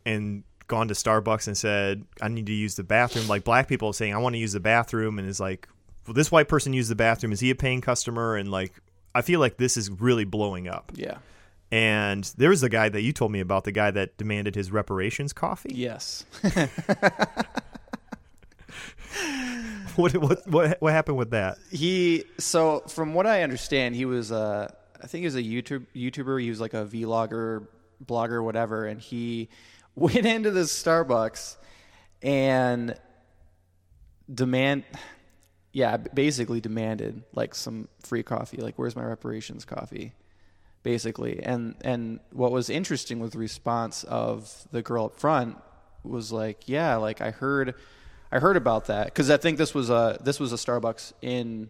[0.05, 3.93] and gone to Starbucks and said, "I need to use the bathroom." Like black people
[3.93, 5.67] saying, "I want to use the bathroom," and is like,
[6.07, 7.31] "Well, this white person used the bathroom.
[7.31, 8.73] Is he a paying customer?" And like,
[9.13, 10.91] I feel like this is really blowing up.
[10.95, 11.17] Yeah.
[11.71, 14.71] And there was the guy that you told me about, the guy that demanded his
[14.71, 15.73] reparations coffee.
[15.73, 16.25] Yes.
[19.95, 21.57] What what what what happened with that?
[21.71, 25.85] He so from what I understand, he was uh I think he was a YouTube
[25.95, 26.41] YouTuber.
[26.41, 27.67] He was like a vlogger,
[28.03, 29.49] blogger, whatever, and he
[30.13, 31.57] went into this Starbucks
[32.21, 32.95] and
[34.33, 34.83] demand
[35.71, 38.57] yeah, basically demanded like some free coffee.
[38.57, 40.13] Like, where's my reparations coffee?
[40.83, 45.57] Basically, and and what was interesting with the response of the girl up front
[46.03, 47.75] was like, yeah, like I heard,
[48.31, 51.69] I heard about that because I think this was a this was a Starbucks in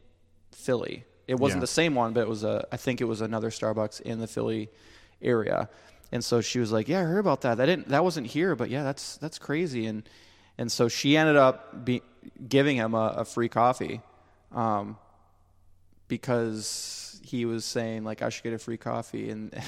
[0.51, 1.05] Philly.
[1.27, 1.61] It wasn't Yeah.
[1.61, 4.27] the same one, but it was a I think it was another Starbucks in the
[4.27, 4.69] Philly
[5.19, 5.67] area.
[6.11, 7.55] And so she was like, "Yeah, I heard about that.
[7.55, 10.07] That didn't that wasn't here, but yeah, that's that's crazy." And
[10.57, 12.01] and so she ended up be,
[12.47, 14.01] giving him a, a free coffee,
[14.51, 14.97] um,
[16.07, 19.53] because he was saying like I should get a free coffee, and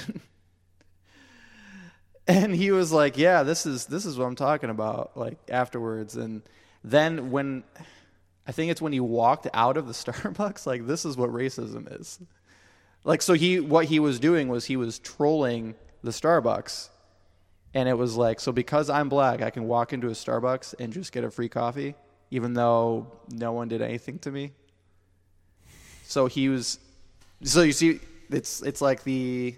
[2.27, 6.15] and he was like, "Yeah, this is this is what I'm talking about." Like afterwards,
[6.15, 6.43] and
[6.83, 7.63] then when
[8.47, 11.99] I think it's when he walked out of the Starbucks, like this is what racism
[11.99, 12.19] is.
[13.03, 16.89] Like so he what he was doing was he was trolling the Starbucks.
[17.73, 20.91] And it was like so because I'm black, I can walk into a Starbucks and
[20.93, 21.95] just get a free coffee
[22.31, 24.51] even though no one did anything to me.
[26.03, 26.79] So he was
[27.43, 29.55] so you see it's it's like the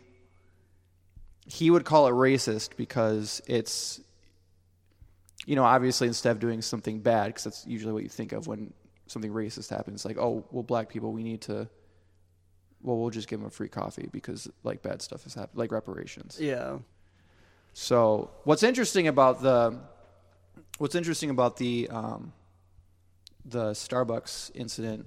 [1.45, 4.01] he would call it racist because it's
[5.45, 8.47] you know obviously instead of doing something bad because that's usually what you think of
[8.47, 8.73] when
[9.07, 11.67] something racist happens like oh well black people we need to
[12.81, 15.71] well we'll just give them a free coffee because like bad stuff has happened like
[15.71, 16.77] reparations Yeah.
[17.73, 19.77] so what's interesting about the
[20.77, 22.33] what's interesting about the um,
[23.45, 25.05] the Starbucks incident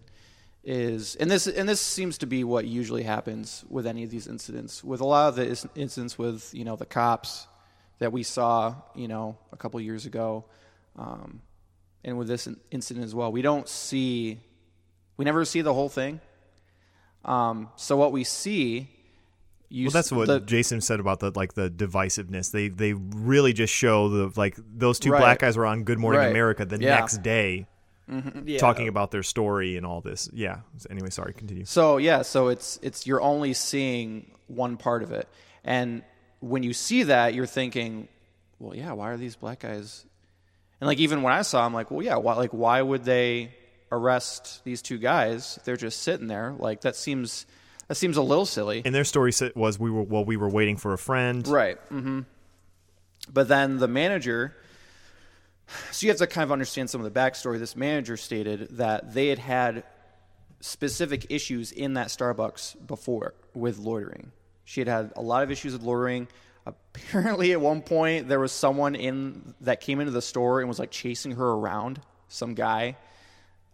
[0.64, 4.26] is, and this and this seems to be what usually happens with any of these
[4.26, 4.82] incidents.
[4.84, 7.46] With a lot of the is- incidents with you know the cops
[7.98, 10.44] that we saw you know a couple years ago,
[10.98, 11.40] um,
[12.04, 14.40] and with this incident as well, we don't see
[15.16, 16.20] we We never see the whole thing.
[17.24, 18.88] Um, so what we see,
[19.68, 22.50] you Well, that's what the- Jason said about the like the divisiveness.
[22.50, 25.20] They they really just show the like those two Right.
[25.20, 26.30] black guys were on Good Morning Right.
[26.30, 26.98] America the Yeah.
[27.00, 27.66] next day
[28.44, 28.58] Yeah.
[28.58, 30.28] talking about their story and all this.
[30.32, 30.58] Yeah.
[30.90, 31.32] Anyway, sorry.
[31.32, 31.64] Continue.
[31.64, 35.28] So yeah, so it's it's you're only seeing one part of it,
[35.64, 36.02] and
[36.40, 38.08] when you see that, you're thinking,
[38.58, 40.04] well, yeah, why are these black guys?
[40.80, 43.54] And like even when I saw, I'm like, well, yeah, why, like why would they
[43.92, 45.60] arrest these two guys?
[45.64, 46.54] They're just sitting there.
[46.58, 47.46] Like that seems
[47.88, 48.82] that seems a little silly.
[48.84, 51.46] And their story was we were well we were waiting for a friend.
[51.46, 51.78] Right.
[51.88, 52.20] hmm
[53.32, 54.56] But then the manager.
[55.90, 57.58] So you have to kind of understand some of the backstory.
[57.58, 59.84] This manager stated that they had had
[60.60, 64.32] specific issues in that Starbucks before with loitering.
[64.64, 66.28] She had had a lot of issues with loitering.
[66.66, 70.78] Apparently, at one point, there was someone in that came into the store and was
[70.78, 72.00] like chasing her around.
[72.28, 72.96] Some guy.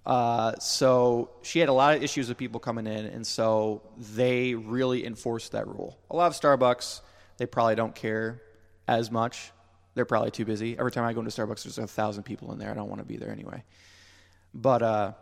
[0.07, 4.55] Uh, so she had a lot of issues with people coming in, and so they
[4.55, 5.99] really enforced that rule.
[6.11, 7.03] A lot of Starbucks,
[7.37, 8.41] they probably don't care
[8.87, 9.53] as much.
[9.95, 10.79] They're probably too busy.
[10.79, 12.71] Every time I go into Starbucks, there's a thousand people in there.
[12.71, 13.65] I don't want to be there anyway.
[14.55, 15.13] But uh,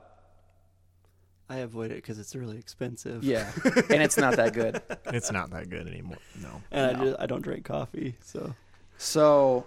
[1.48, 3.24] I avoid it because it's really expensive.
[3.24, 4.82] yeah, and it's not that good.
[5.06, 6.18] It's not that good anymore.
[6.40, 6.62] No.
[6.70, 7.02] and No.
[7.02, 8.54] I, just, I don't drink coffee, so
[8.98, 9.66] So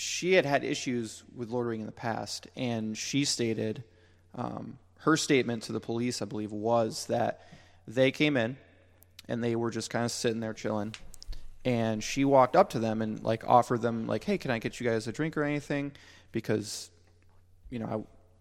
[0.00, 3.82] she had had issues with loitering in the past, and she stated
[4.36, 7.48] um, her statement to the police, I believe, was that
[7.88, 8.56] they came in
[9.26, 10.94] and they were just kind of sitting there chilling.
[11.64, 14.78] And she walked up to them and like offered them like, "Hey, can I get
[14.78, 15.90] you guys a drink or anything?"
[16.30, 16.92] Because
[17.68, 17.98] you know, I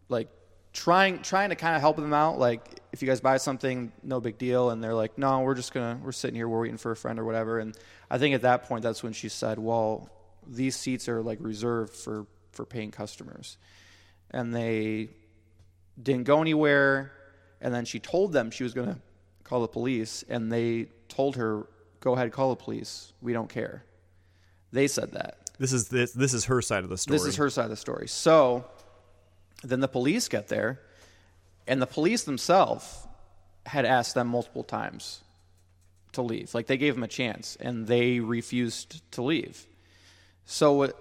[0.10, 0.30] like
[0.74, 2.38] trying trying to kind of help them out.
[2.38, 4.70] Like, if you guys buy something, no big deal.
[4.70, 7.18] And they're like, "No, we're just gonna we're sitting here, we're waiting for a friend
[7.18, 7.76] or whatever." And
[8.12, 10.12] I think at that point, that's when she said, "Well,
[10.48, 13.58] these seats are like reserved for for paying customers,"
[14.32, 15.10] and they
[16.02, 17.12] didn't go anywhere.
[17.60, 19.00] And then she told them she was gonna
[19.44, 21.68] call the police, and they told her,
[22.00, 23.14] "Go ahead, call the police.
[23.22, 23.84] We don't care."
[24.72, 25.50] They said that.
[25.58, 27.18] This is this this is her side of the story.
[27.18, 28.08] This is her side of the story.
[28.08, 28.66] So
[29.64, 30.82] then the police get there,
[31.66, 33.08] and the police themselves
[33.66, 35.22] had asked them multiple times
[36.14, 36.54] to leave.
[36.54, 39.66] Like they gave them a chance, and they refused to leave.
[40.50, 40.94] So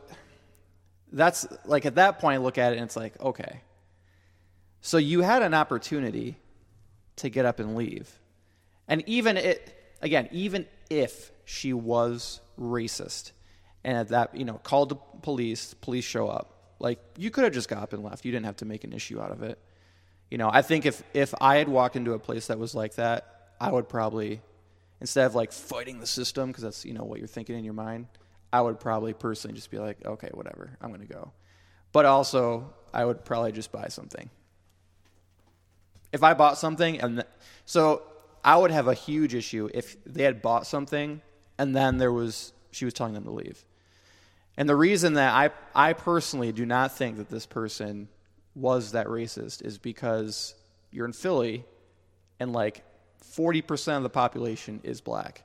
[1.13, 3.61] that's like at that point, I look at it and it's like, okay.
[4.81, 6.37] So you had an opportunity
[7.17, 8.13] to get up and leave.
[8.89, 9.73] And even it
[10.03, 13.31] again, even if she was racist
[13.85, 16.75] and at that, you know, called the police, police show up.
[16.81, 18.25] Like you could have just got up and left.
[18.25, 19.61] You didn't have to make an issue out of it.
[20.29, 22.97] You know, I think if if I had walked into a place that was like
[22.97, 24.43] that, I would probably
[25.01, 27.75] instead of like fighting the system because that's, you know, what you're thinking in your
[27.75, 28.07] mind,
[28.53, 31.33] I would probably personally just be like, okay, whatever, I'm going to go.
[31.93, 34.31] But also, I would probably just buy something
[36.17, 37.29] if I bought something and th-
[37.65, 38.03] so
[38.45, 41.21] I would have a huge issue if they had bought something
[41.59, 43.65] and then there was she was telling them to leave.
[44.57, 48.09] And the reason that I I personally do not think that this person
[48.55, 50.55] was that racist is because
[50.91, 51.65] you're in Philly
[52.41, 52.83] and like
[53.23, 55.43] 40% of the population is black.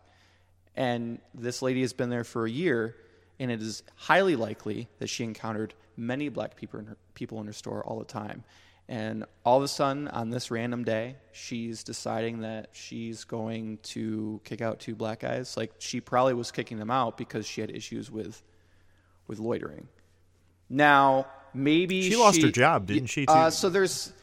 [0.75, 2.95] And this lady has been there for a year
[3.41, 7.47] and it is highly likely that she encountered many black people in her, people in
[7.47, 8.43] her store all the time.
[8.87, 14.41] And all of a sudden, on this random day, she's deciding that she's going to
[14.43, 15.57] kick out two black guys.
[15.57, 18.43] Like she probably was kicking them out because she had issues with
[19.27, 19.87] with loitering.
[20.69, 23.33] Now, maybe She lost her job, didn't she, too?
[23.33, 24.13] Uh, so there's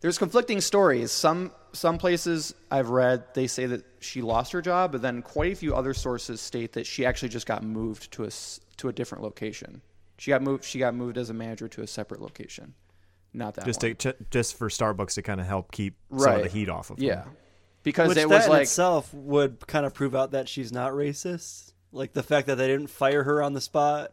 [0.00, 1.12] there's conflicting stories.
[1.12, 5.52] Some some places I've read they say that she lost her job, but then quite
[5.52, 8.88] a few other sources state that she actually just got moved to a s- to
[8.88, 9.82] a different location.
[10.18, 10.64] She got moved.
[10.64, 12.74] She got moved as a manager to a separate location,
[13.32, 13.94] not that just one.
[13.96, 16.90] to, ch- just for Starbucks to kind of help keep some of the heat off
[16.90, 17.06] of them.
[17.06, 17.24] yeah,
[17.82, 20.72] because which it that was in like itself would kind of prove out that she's
[20.72, 21.72] not racist.
[21.92, 24.12] Like the fact that they didn't fire her on the spot,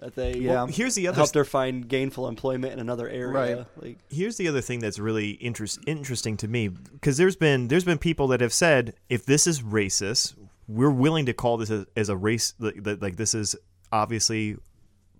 [0.00, 0.66] that they Yeah.
[0.66, 3.56] Here's the other helped her find gainful employment in another area.
[3.56, 3.66] Right.
[3.76, 7.84] Like here's the other thing that's really interest, interesting to me because there's been there's
[7.84, 10.34] been people that have said if this is racist
[10.68, 13.56] we're willing to call this as, as a race like, like this is
[13.92, 14.56] obviously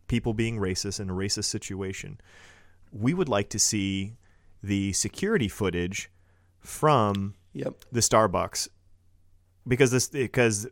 [0.08, 2.20] people being racist in a racist situation
[2.92, 4.14] we would like to see
[4.62, 6.10] the security footage
[6.60, 8.68] from yep, the Starbucks
[9.66, 10.66] because this because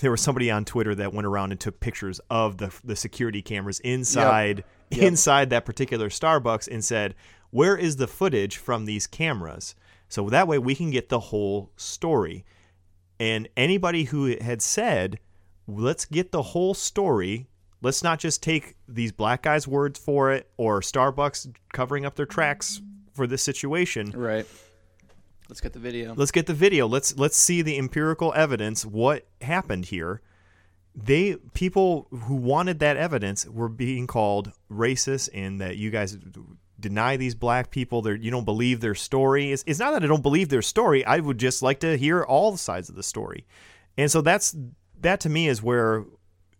[0.00, 3.42] there was somebody on Twitter that went around and took pictures of the the security
[3.42, 5.02] cameras inside Yep.
[5.02, 7.14] inside that particular Starbucks and said,
[7.50, 9.74] "Where is the footage from these cameras?"
[10.08, 12.44] So that way we can get the whole story.
[13.18, 15.18] And anybody who had said,
[15.66, 17.46] "Let's get the whole story,"
[17.80, 22.26] let's not just take these black guys' words for it or Starbucks covering up their
[22.26, 22.82] tracks
[23.14, 24.10] for this situation.
[24.10, 24.46] Right.
[25.52, 26.14] Let's get the video.
[26.14, 26.86] Let's get the video.
[26.86, 28.86] Let's let's see the empirical evidence.
[28.86, 30.22] What happened here?
[30.94, 36.16] They people who wanted that evidence were being called racist, and that you guys
[36.80, 38.00] deny these black people.
[38.00, 39.52] Their you don't believe their story.
[39.52, 41.04] It's, it's not that I don't believe their story.
[41.04, 43.44] I would just like to hear all sides of the story,
[43.98, 44.56] and so that's
[45.02, 46.06] that to me is where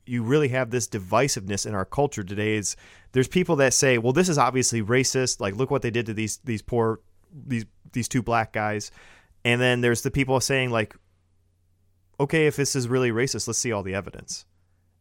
[0.04, 2.56] you really have this divisiveness in our culture today.
[2.56, 2.76] Is
[3.12, 5.40] there's people that say, well, this is obviously racist.
[5.40, 7.00] Like, look what they did to these these poor
[7.32, 8.90] these these two black guys,
[9.44, 10.94] and then there's the people saying like,
[12.18, 14.46] okay, if this is really racist, let's see all the evidence.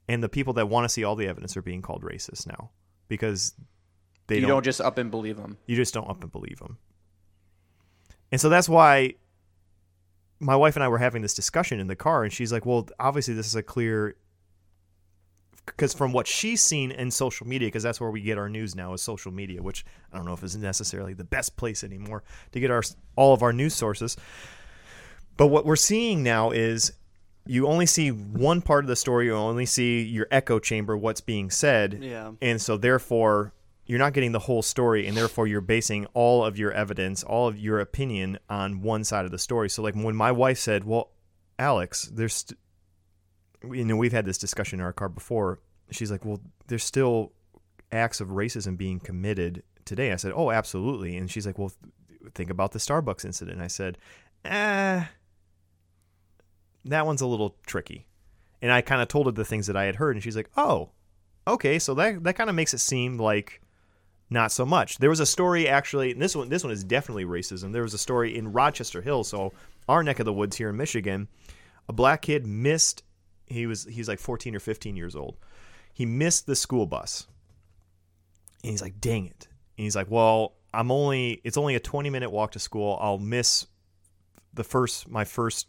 [0.07, 2.71] And the people that want to see all the evidence are being called racist now
[3.07, 3.53] because
[4.27, 5.57] they you don't, don't just up and believe them.
[5.67, 6.77] you just don't up and believe them.
[8.31, 9.15] And so that's why
[10.39, 12.87] my wife and I were having this discussion in the car, and she's like, "Well,
[12.99, 14.15] obviously this is a clear."
[15.65, 18.75] Because from what she's seen in social media, because that's where we get our news
[18.75, 22.23] now is social media, which I don't know if is necessarily the best place anymore
[22.51, 22.81] to get our
[23.15, 24.17] all of our news sources.
[25.37, 26.91] But what we're seeing now is
[27.45, 29.25] you only see one part of the story.
[29.27, 32.31] You only see your echo chamber, what's being said, Yeah.
[32.41, 33.53] and so therefore
[33.85, 37.47] you're not getting the whole story and therefore you're basing all of your evidence all
[37.47, 40.85] of your opinion on one side of the story so like when my wife said
[40.85, 41.09] well
[41.59, 42.57] alex there's st-
[43.69, 45.59] you know we've had this discussion in our car before
[45.91, 47.31] she's like well there's still
[47.91, 52.33] acts of racism being committed today i said oh absolutely and she's like well th-
[52.33, 53.97] think about the starbucks incident i said
[54.45, 55.03] eh
[56.85, 58.07] that one's a little tricky
[58.61, 60.49] and i kind of told her the things that i had heard and she's like
[60.55, 60.89] oh
[61.47, 63.61] okay, so that that kind of makes it seem like
[64.29, 64.97] not so much.
[64.97, 67.71] There was a story actually, and this one this one is definitely racism.
[67.71, 69.53] There was a story in Rochester Hills, so
[69.87, 71.27] our neck of the woods here in Michigan.
[71.89, 73.03] A black kid missed.
[73.51, 75.37] He was he's like 14 or 15 years old.
[75.93, 77.27] He missed the school bus,
[78.63, 79.47] and he's like, "Dang it!"
[79.77, 82.97] And he's like, "Well, I'm only it's only a 20 minute walk to school.
[83.01, 83.67] I'll miss
[84.53, 85.67] the first my first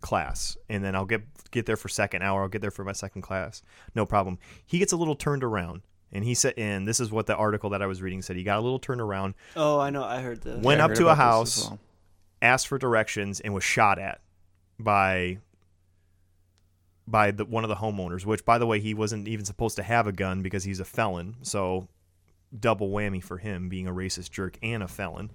[0.00, 2.42] class and then I'll get get there for second hour.
[2.42, 3.62] I'll get there for my second class.
[3.94, 4.38] No problem.
[4.64, 5.82] He gets a little turned around
[6.12, 8.36] and he said and this is what the article that I was reading said.
[8.36, 10.04] He got a little turned around, Oh, I know.
[10.04, 10.62] I heard this.
[10.62, 11.78] went I up heard to a about this as house, well.
[12.42, 14.20] asked for directions and was shot at
[14.78, 15.38] by
[17.10, 19.82] by the one of the homeowners, which by the way, he wasn't even supposed to
[19.82, 21.36] have a gun because he's a felon.
[21.42, 21.88] So
[22.58, 25.30] double whammy for him being a racist jerk and a felon.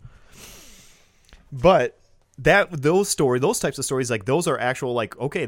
[1.51, 1.99] But
[2.39, 5.47] that those story those types of stories like those are actual like okay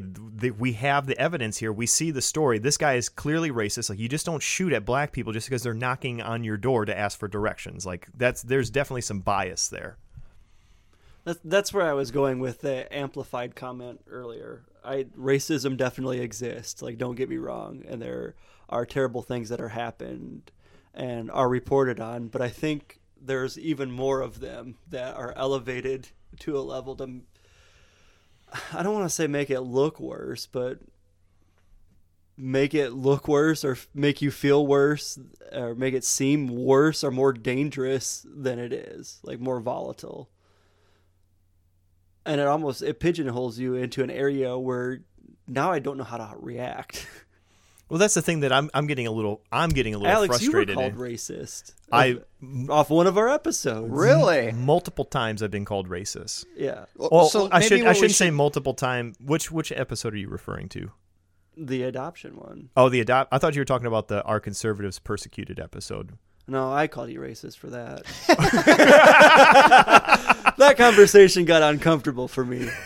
[0.60, 3.98] we have the evidence here we see the story this guy is clearly racist like
[3.98, 6.96] you just don't shoot at black people just because they're knocking on your door to
[6.96, 9.98] ask for directions like that's there's definitely some bias there
[11.26, 14.64] That's that's where I was going with the amplified comment earlier.
[14.86, 16.82] I racism definitely exists.
[16.82, 18.36] Like, don't get me wrong, and there
[18.70, 20.52] are terrible things that are happened
[20.94, 22.28] and are reported on.
[22.28, 26.10] But I think there's even more of them that are elevated
[26.40, 27.22] to a level to.
[28.72, 30.80] I don't want to say make it look worse, but
[32.38, 35.18] make it look worse or make you feel worse
[35.52, 40.30] or make it seem worse or more dangerous than it is, like more volatile
[42.26, 45.00] and it almost it pigeonholes you into an area where
[45.48, 47.08] now I don't know how to react.
[47.90, 50.42] well that's the thing that i'm, I'm getting a little i'm getting a little Alex,
[50.42, 50.98] you were called in.
[50.98, 51.74] racist.
[51.92, 52.20] I-
[52.70, 53.92] off one of our episodes.
[53.92, 54.52] Really?
[54.52, 58.14] multiple times i've been called racist Yeah, well so i should i what we shouldn't
[58.16, 60.92] say multiple time which which episode are you referring to
[61.56, 62.70] the adoption one.
[62.76, 66.18] oh the adopt i thought you were talking about the our conservatives persecuted episode
[66.48, 68.04] No, I called you racist for that.
[70.58, 72.70] that conversation got uncomfortable for me.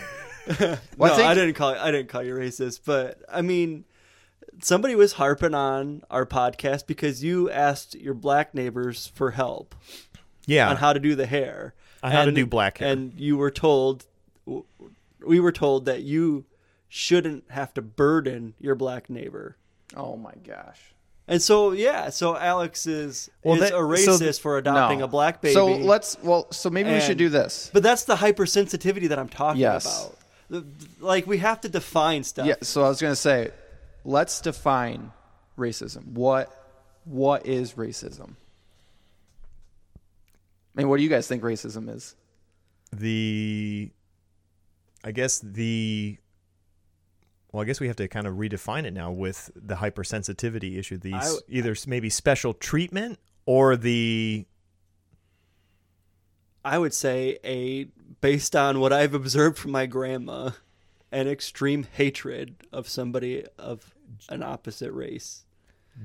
[0.96, 3.84] Well, I no, think- I didn't call I didn't call you racist, but I mean,
[4.60, 9.76] somebody was harping on our podcast because you asked your black neighbors for help.
[10.46, 11.74] yeah on how to do the hair.
[12.02, 12.90] On how to do black hair.
[12.90, 14.06] And you were told,
[15.24, 16.46] we were told that you
[16.88, 19.56] shouldn't have to burden your black neighbor.
[19.94, 20.94] Oh my gosh.
[21.30, 25.04] And so, yeah, so Alex is, Well, is that- a racist th- for adopting No.
[25.04, 25.54] a black baby.
[25.54, 26.50] So let's well.
[26.50, 27.70] So maybe we should do this.
[27.72, 29.86] But that's the hypersensitivity that I'm talking Yes.
[29.86, 30.18] about.
[30.50, 30.64] The-
[30.98, 32.46] Like, we have to define stuff.
[32.46, 32.56] Yeah.
[32.62, 33.52] So I was gonna say,
[34.04, 35.12] let's define
[35.56, 36.04] racism.
[36.08, 36.54] What
[37.04, 38.34] what is racism?
[39.96, 42.14] I mean, what do you guys think racism is?
[42.92, 43.88] the
[45.04, 46.18] I guess the
[47.52, 50.98] well, I guess we have to kind of redefine it now with the hypersensitivity issue.
[50.98, 54.46] These I- either s- maybe special treatment or the
[56.64, 57.84] I would say a
[58.20, 60.50] based on what I've observed from my grandma,
[61.10, 63.94] an extreme hatred of somebody of
[64.28, 65.44] an opposite race.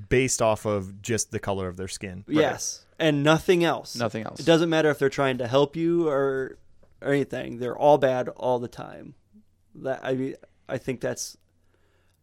[0.08, 2.24] based off of just the color of their skin.
[2.26, 3.96] Yes, and nothing else.
[3.96, 4.40] Nothing else.
[4.40, 6.58] It doesn't matter if they're trying to help you or,
[7.00, 7.58] or anything.
[7.58, 9.14] They're all bad all the time.
[9.74, 10.34] That I mean,
[10.68, 11.36] I think that's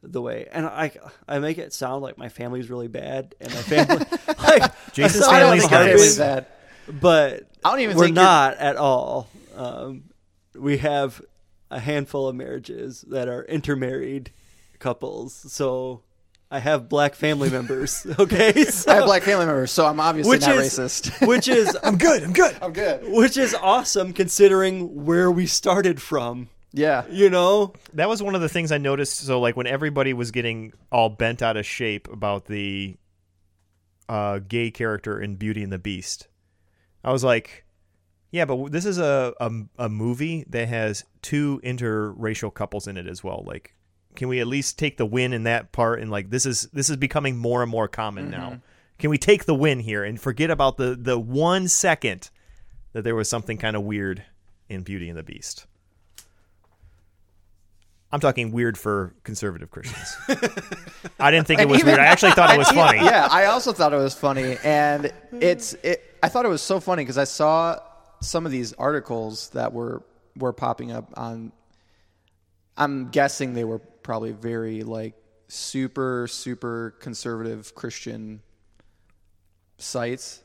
[0.01, 0.47] the way.
[0.51, 0.91] And I
[1.27, 4.05] I make it sound like my family's really bad and my family
[4.39, 6.17] like Jason's family's think got our this.
[6.17, 6.45] family's bad.
[6.99, 9.29] but I don't even we're think you're- not at all.
[9.55, 10.03] Um,
[10.55, 11.21] we have
[11.71, 14.31] a handful of marriages that are intermarried
[14.79, 16.01] couples, so
[16.51, 18.05] I have black family members.
[18.19, 21.27] Okay, so, I have black family members, so I'm obviously which not is racist.
[21.27, 22.23] which is I'm good.
[22.23, 22.55] I'm good.
[22.61, 23.01] I'm good.
[23.07, 26.49] which is awesome considering where we started from.
[26.73, 27.05] Yeah.
[27.09, 29.17] You know, That was one of the things I noticed.
[29.17, 32.97] So, like, when everybody was getting all bent out of shape about the
[34.09, 36.27] uh, gay character in Beauty and the Beast,
[37.03, 37.65] I was like,
[38.31, 43.05] yeah, but this is a, a, a movie that has two interracial couples in it
[43.05, 43.43] as well.
[43.45, 43.75] Like,
[44.15, 46.01] can we at least take the win in that part?
[46.01, 48.61] And like, this is this is becoming more and more common now.
[48.97, 52.31] Can we take the win here and forget about the the one second
[52.93, 54.23] that there was something kind of weird
[54.69, 55.67] in Beauty and the Beast?
[58.13, 60.15] I'm talking weird for conservative Christians.
[61.19, 61.99] I didn't think it was even- weird.
[61.99, 62.99] I actually thought it was funny.
[62.99, 66.03] Yeah, I also thought it was funny, and it's it.
[66.21, 67.79] I thought it was so funny because I saw
[68.21, 70.03] some of these articles that were
[70.37, 71.51] were popping up on.
[72.77, 75.15] I'm guessing they were probably very like
[75.47, 78.43] super super conservative Christian
[79.79, 80.43] sites,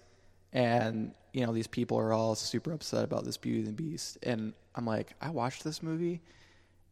[0.54, 4.16] and you know these people are all super upset about this Beauty and the Beast,
[4.22, 6.22] and I'm like, I watched this movie,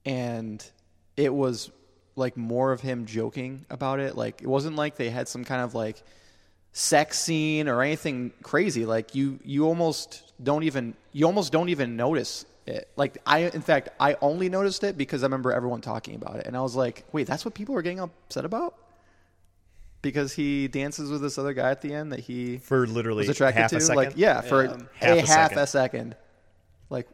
[0.06, 0.64] and
[1.16, 1.70] it was
[2.14, 4.16] like more of him joking about it.
[4.16, 6.02] Like it wasn't like they had some kind of like
[6.72, 8.86] sex scene or anything crazy.
[8.86, 12.88] Like you you almost don't even you almost don't even notice it.
[12.96, 16.46] Like I in fact I only noticed it because I remember everyone talking about it
[16.46, 18.74] and I was like, "Wait, that's what people were getting upset about?"
[20.02, 23.30] Because he dances with this other guy at the end that he For literally was
[23.30, 23.76] attracted half to.
[23.78, 23.96] a second.
[23.96, 24.76] Like yeah, for Yeah.
[24.94, 25.58] Half a a half second.
[25.58, 26.16] a second.
[26.90, 27.08] Like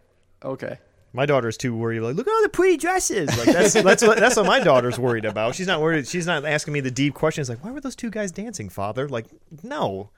[0.44, 0.78] okay.
[1.14, 2.00] My daughter's too worried.
[2.00, 3.28] Like, look at all the pretty dresses.
[3.36, 5.54] Like that's that's what that's what my daughter's worried about.
[5.54, 6.08] She's not worried.
[6.08, 7.48] She's not asking me the deep questions.
[7.48, 9.08] Like, why were those two guys dancing, Father?
[9.08, 9.26] Like,
[9.62, 10.10] no.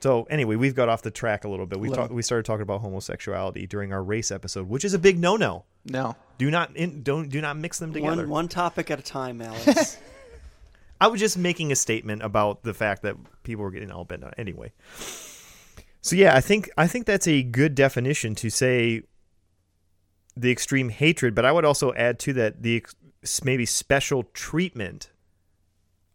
[0.00, 1.78] So anyway, we've got off the track a little bit.
[1.80, 2.04] We Little.
[2.04, 2.14] talked.
[2.14, 5.64] We started talking about homosexuality during our race episode, which is a big no-no.
[5.84, 6.16] No.
[6.38, 8.22] Do not in, don't do not mix them together.
[8.22, 9.98] one one topic at a time, Alex.
[11.00, 14.22] I was just making a statement about the fact that people were getting all bent
[14.22, 14.32] on.
[14.38, 14.72] Anyway,
[16.00, 19.02] so yeah, I think I think that's a good definition to say
[20.36, 22.84] the extreme hatred, but I would also add to that the
[23.44, 25.10] maybe special treatment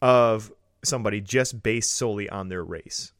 [0.01, 0.51] of
[0.84, 3.13] somebody just based solely on their race,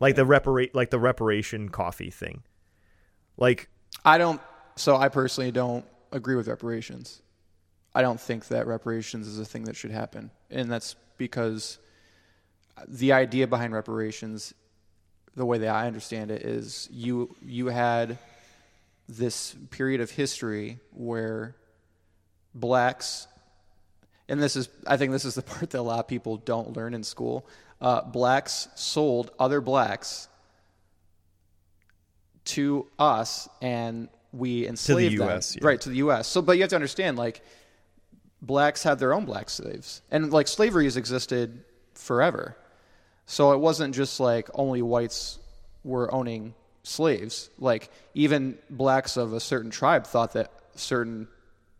[0.00, 2.42] like the reparate like the reparation coffee thing,
[3.36, 3.68] like
[4.04, 4.40] I don't.
[4.76, 7.22] So I personally don't agree with reparations.
[7.94, 11.78] I don't think that reparations is a thing that should happen, and that's because
[12.86, 14.52] the idea behind reparations,
[15.34, 18.18] the way that I understand it, is you you had
[19.08, 21.54] this period of history where
[22.54, 23.26] blacks,
[24.28, 26.76] and this is I think this is the part that a lot of people don't
[26.76, 27.46] learn in school.
[27.80, 30.28] Uh, blacks sold other blacks
[32.44, 35.28] to us and we enslaved them.
[35.28, 35.66] US, yeah.
[35.66, 36.26] right to the US.
[36.28, 37.42] So but you have to understand like
[38.40, 42.56] blacks had their own black slaves and like slavery has existed forever.
[43.26, 45.38] So it wasn't just like only whites
[45.84, 46.54] were owning
[46.86, 47.50] slaves.
[47.58, 51.28] Like even blacks of a certain tribe thought that certain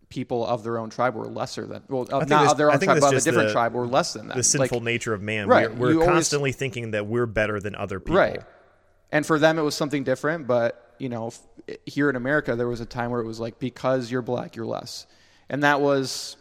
[0.09, 3.13] people of their own tribe were lesser than well not of their own tribe but
[3.13, 5.49] of a different the- tribe were less than the sinful like, nature of man.
[5.49, 8.17] right, We're, we're always- constantly thinking that we're better than other people.
[8.17, 8.41] Right.
[9.13, 10.47] And for them, it was something different.
[10.47, 11.41] But, you know, f-
[11.87, 14.67] here in America, there was a time where it was like, because you're black, you're
[14.67, 15.07] less.
[15.49, 16.37] And that was,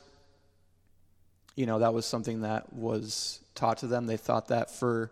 [1.55, 4.07] you know, that was something that was taught to them.
[4.07, 5.11] They thought that for,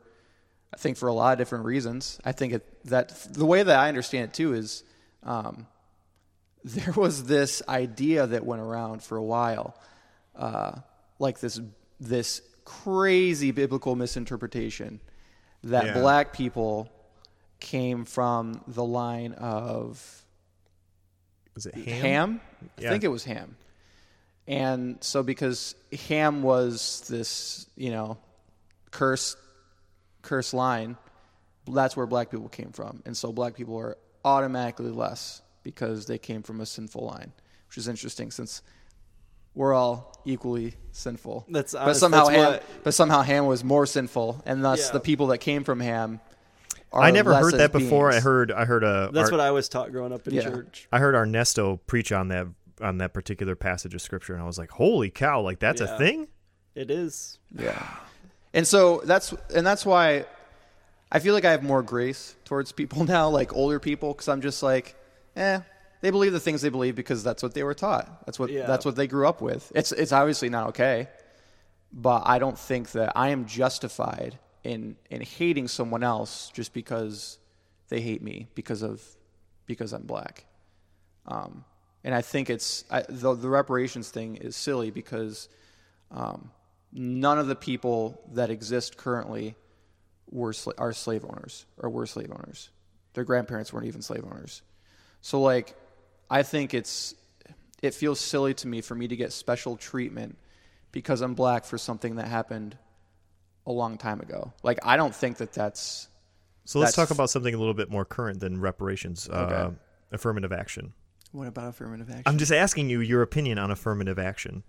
[0.74, 2.20] I think, for a lot of different reasons.
[2.26, 4.84] I think it, that the way that I understand it too is
[5.24, 5.68] um,
[6.66, 9.78] there was this idea that went around for a while,
[10.36, 10.74] uh,
[11.20, 11.60] like this,
[12.00, 15.00] this crazy biblical misinterpretation
[15.64, 15.94] that Yeah.
[15.94, 16.90] black people
[17.60, 20.24] came from the line of
[21.56, 22.02] Was it Ham.
[22.02, 22.42] ham?
[22.78, 23.56] I think it was Ham.
[24.48, 25.76] And so because
[26.08, 28.18] Ham was this, you know,
[28.92, 29.38] curse
[30.24, 30.98] curse line,
[31.72, 33.04] that's where black people came from.
[33.06, 37.32] And so black people are automatically less because they came from a sinful line,
[37.68, 38.62] which is interesting since
[39.56, 41.46] we're all equally sinful.
[41.48, 44.94] That's but somehow that's Ham, what- but somehow Ham was more sinful, and thus Yeah.
[44.94, 46.20] the people that came from Ham.
[46.92, 48.12] I never heard that before.
[48.12, 50.42] I heard I heard a That's Ar- what I was taught growing up in Yeah.
[50.44, 50.88] church.
[50.92, 52.48] I heard Ernesto preach on that
[52.82, 55.40] on that particular passage of scripture, and I was like, "Holy cow!
[55.42, 56.28] Like that's a thing."
[56.76, 57.38] It is.
[57.56, 57.88] Yeah.
[58.54, 60.26] And so that's and that's why
[61.12, 64.42] I feel like I have more grace towards people now, like older people, because I'm
[64.42, 64.96] just like,
[65.36, 65.60] eh,
[66.02, 68.26] they believe the things they believe because that's what they were taught.
[68.26, 68.68] That's what Yeah.
[68.68, 69.72] that's what they grew up with.
[69.76, 71.08] It's it's obviously not okay,
[71.92, 77.38] but I don't think that I am justified in in hating someone else just because
[77.90, 79.02] they hate me because of
[79.66, 80.46] because I'm black.
[81.26, 81.64] Um,
[82.04, 85.48] and I think it's I, the the reparations thing is silly because
[86.12, 86.52] um,
[86.94, 89.56] none of the people that exist currently
[90.30, 92.70] were sla- are slave owners or were slave owners.
[93.14, 94.62] Their grandparents weren't even slave owners.
[95.22, 95.76] So like,
[96.30, 97.16] I think it's
[97.82, 100.38] it feels silly to me for me to get special treatment
[100.92, 102.78] because I'm black for something that happened
[103.66, 104.54] a long time ago.
[104.64, 106.08] Like I don't think that that's
[106.66, 109.28] So let's That's- talk about something a little bit more current than reparations.
[109.30, 109.72] Uh,
[110.12, 110.94] affirmative action.
[111.32, 112.24] what about affirmative action?
[112.28, 114.64] I'm just asking you your opinion on affirmative action.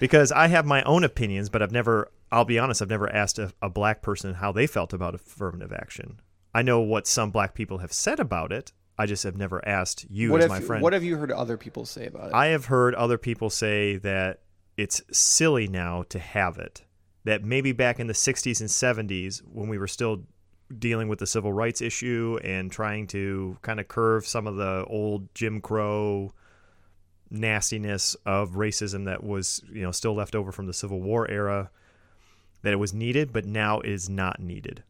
[0.00, 3.38] Because I have my own opinions, but I've never, I'll be honest, I've never asked
[3.38, 6.20] a, a black person how they felt about affirmative action.
[6.52, 8.72] I know what some black people have said about it.
[8.98, 10.82] I just have never asked you what as have my friend.
[10.82, 12.34] what have you heard other people say about it?
[12.34, 14.40] I have heard other people say that
[14.76, 16.82] it's silly now to have it.
[17.24, 18.68] That maybe back in the 60s and
[19.08, 20.24] 70s, when we were still
[20.78, 24.84] dealing with the civil rights issue and trying to kind of curve some of the
[24.88, 26.32] old Jim Crow
[27.30, 31.70] nastiness of racism that was, you know, still left over from the Civil War era,
[32.62, 34.82] that it was needed, but now is not needed.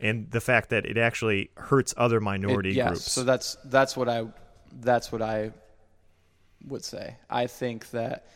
[0.00, 3.12] And the fact that it actually hurts other It- minority yes, groups.
[3.12, 4.26] So that's that's what I
[4.72, 5.52] that's what I
[6.66, 7.16] would say.
[7.28, 8.26] I think that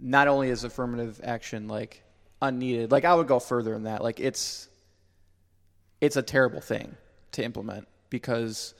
[0.00, 2.02] not only is affirmative action like
[2.42, 4.02] unneeded, like I would go further than that.
[4.02, 4.68] Like it's
[6.00, 6.94] it's a terrible thing
[7.32, 8.74] to implement because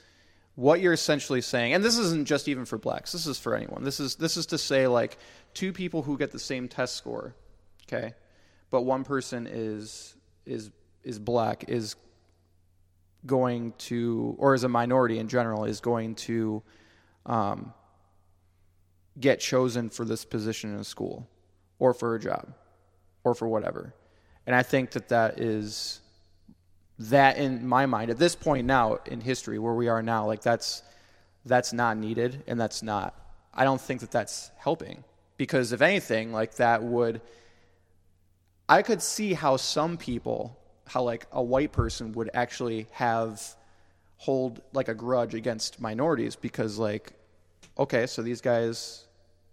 [0.57, 3.11] what you're essentially saying, and this isn't just even for blacks.
[3.11, 3.83] This is for anyone.
[3.83, 5.19] This is this is to say like
[5.53, 7.35] two people who get the same test score,
[7.87, 8.15] okay,
[8.71, 10.15] but one person is
[10.47, 10.71] is
[11.03, 11.95] is black is
[13.27, 16.63] going to, or as a minority in general, is going to
[17.27, 17.71] um,
[19.19, 21.29] get chosen for this position in a school
[21.77, 22.51] or for a job
[23.23, 23.93] or for whatever.
[24.47, 26.01] And I think that that is
[26.99, 30.41] that in my mind at this point now in history where we are now like
[30.41, 30.81] that's
[31.45, 33.13] that's not needed and that's not
[33.53, 35.03] I don't think that that's helping
[35.37, 37.21] because if anything like that would
[38.69, 43.41] I could see how some people, how like a white person would actually have
[44.17, 47.13] hold like a grudge against minorities because like,
[47.77, 49.05] okay, so these guys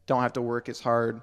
[0.07, 1.23] don't have to work as hard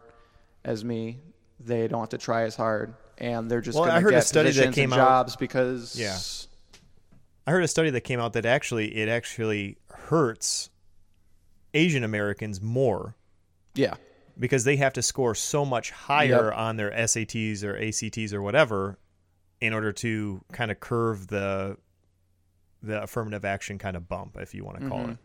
[0.63, 1.19] as me.
[1.59, 4.21] They don't have to try as hard, and they're just Well, going to heard a
[4.21, 6.17] study that came and out- jobs because Yeah.
[7.47, 10.69] I heard a study that came out that actually it actually hurts
[11.73, 13.15] Asian Americans more
[13.75, 13.93] yeah,
[14.37, 16.53] because they have to score so much higher Yep.
[16.57, 18.97] on their SATs or ACTs or whatever
[19.61, 21.77] in order to kind of curve the
[22.83, 25.11] the affirmative action kind of bump, if you want to call Mm-hmm.
[25.11, 25.17] it.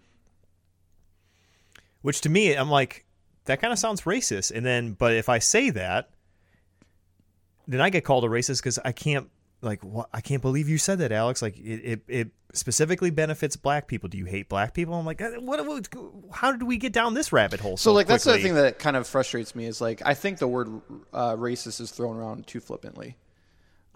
[2.03, 3.05] Which to me, I'm like,
[3.47, 4.53] that kind of sounds racist.
[4.55, 6.11] And then, but if I say that,
[7.67, 9.29] then I get called a racist because I can't
[9.62, 11.43] like what I can't believe you said that, Alex.
[11.43, 14.09] Like it, it, it specifically benefits black people.
[14.09, 14.95] Do you hate black people?
[14.95, 15.89] I'm like, uh, what, what?
[16.33, 17.77] How did we get down this rabbit hole?
[17.77, 20.49] So, like that's the thing that kind of frustrates me is like I think the
[20.49, 20.69] word
[21.12, 23.17] uh, racist is thrown around too flippantly.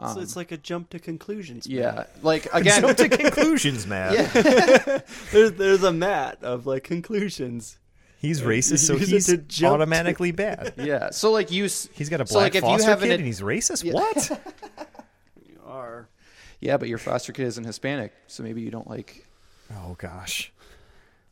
[0.00, 1.68] so it's like a jump to conclusions.
[1.68, 1.78] man.
[1.78, 4.32] Yeah, like again, Jump to conclusions, Matt.
[5.32, 7.78] there's there's a mat of like conclusions.
[8.20, 10.74] He's racist, so he's to jump to- automatically bad.
[10.76, 11.08] yeah.
[11.08, 13.16] So like you, He's got a so, black like, if you foster have kid an-
[13.16, 13.90] and he's racist.
[13.90, 14.40] What?
[15.48, 16.08] You are.
[16.60, 19.26] Yeah, but your foster kid isn't Hispanic, so maybe you don't like.
[19.72, 20.52] oh gosh.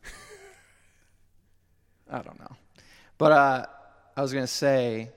[2.10, 2.56] I don't know.
[3.18, 3.66] But uh,
[4.16, 5.10] I was gonna say,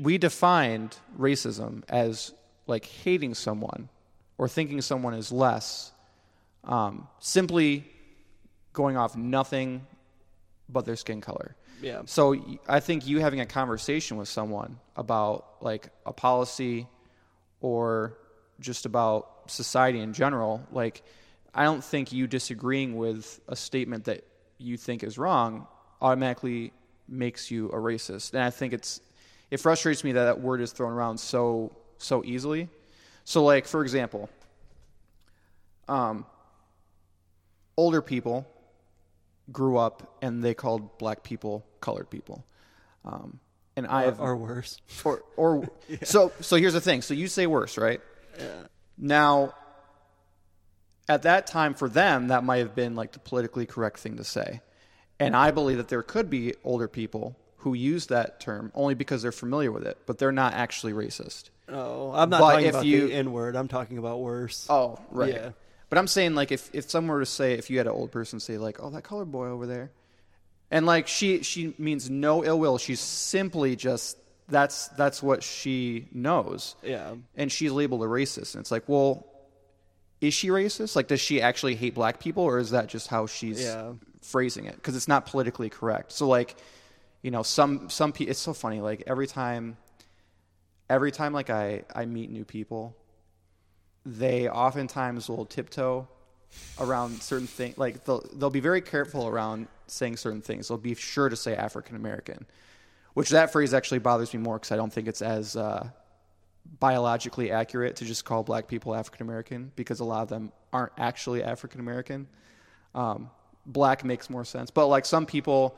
[0.00, 2.32] we defined racism as
[2.66, 3.90] like hating someone
[4.38, 5.92] or thinking someone is less,
[6.64, 7.84] um, simply
[8.72, 9.86] going off nothing
[10.68, 11.56] but their skin color.
[11.82, 12.02] Yeah.
[12.06, 12.36] So
[12.68, 16.86] I think you having a conversation with someone about like a policy
[17.60, 18.16] or
[18.60, 21.02] just about society in general, like
[21.54, 24.24] I don't think you disagreeing with a statement that
[24.58, 25.66] you think is wrong
[26.00, 26.72] automatically
[27.08, 28.32] makes you a racist.
[28.32, 29.00] And I think it's
[29.50, 32.68] it frustrates me that that word is thrown around so so easily.
[33.24, 34.30] So like for example,
[35.88, 36.24] um
[37.76, 38.46] older people
[39.52, 42.44] grew up and they called black people colored people.
[43.04, 43.40] Um,
[43.76, 44.78] and I have Or worse.
[45.04, 45.68] or or
[46.04, 47.02] so so here's the thing.
[47.02, 48.00] So you say worse, right?
[48.38, 48.62] Yeah.
[48.96, 49.54] Now
[51.08, 54.24] at that time for them that might have been like the politically correct thing to
[54.24, 54.60] say.
[55.20, 59.22] And I believe that there could be older people who use that term only because
[59.22, 61.50] they're familiar with it, but they're not actually racist.
[61.68, 63.56] Oh, I'm not But talking if about you- the N word.
[63.56, 64.66] I'm talking about worse.
[64.68, 65.32] Oh, right.
[65.32, 65.50] Yeah.
[65.94, 68.10] But I'm saying like if if someone were to say if you had an old
[68.10, 69.92] person say like, "Oh, that colored boy over there,"
[70.68, 72.78] and like she she means no ill will.
[72.78, 74.18] She's simply just
[74.48, 76.74] that's that's what she knows.
[76.82, 77.14] Yeah.
[77.36, 78.56] and she's labeled a racist.
[78.56, 79.24] And it's like, well,
[80.20, 80.96] is she racist?
[80.96, 83.92] Like, does she actually hate black people, or is that just how she's Yeah.
[84.20, 84.74] phrasing it?
[84.74, 86.10] Because it's not politically correct.
[86.10, 86.56] So, like,
[87.22, 88.32] you know, some some people.
[88.32, 88.80] It's so funny.
[88.80, 89.76] Like every time,
[90.90, 92.96] every time, like I I meet new people,
[94.06, 96.06] they oftentimes will tiptoe
[96.78, 97.78] around certain things.
[97.78, 100.68] Like they'll they'll be very careful around saying certain things.
[100.68, 102.46] They'll be sure to say African American,
[103.14, 105.88] which that phrase actually bothers me more because I don't think it's as uh,
[106.80, 110.92] biologically accurate to just call black people African American because a lot of them aren't
[110.98, 112.26] actually African American.
[112.94, 113.30] Um,
[113.66, 115.76] black makes more sense, but like some people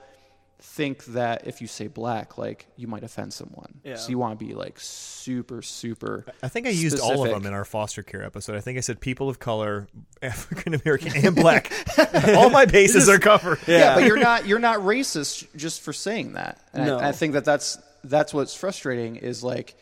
[0.58, 3.80] think that if you say black, like you might offend someone.
[3.84, 3.96] Yeah.
[3.96, 6.24] So you want to be like super, super.
[6.42, 8.56] I think I used all of them in our foster care episode.
[8.56, 9.86] I think I said people of color,
[10.22, 11.70] African American, and black.
[12.36, 13.58] all my bases are covered.
[13.66, 13.94] Yeah.
[13.94, 16.58] but you're not you're not racist just for saying that.
[16.72, 16.98] And No.
[16.98, 19.74] I, I think that that's that's what's frustrating is like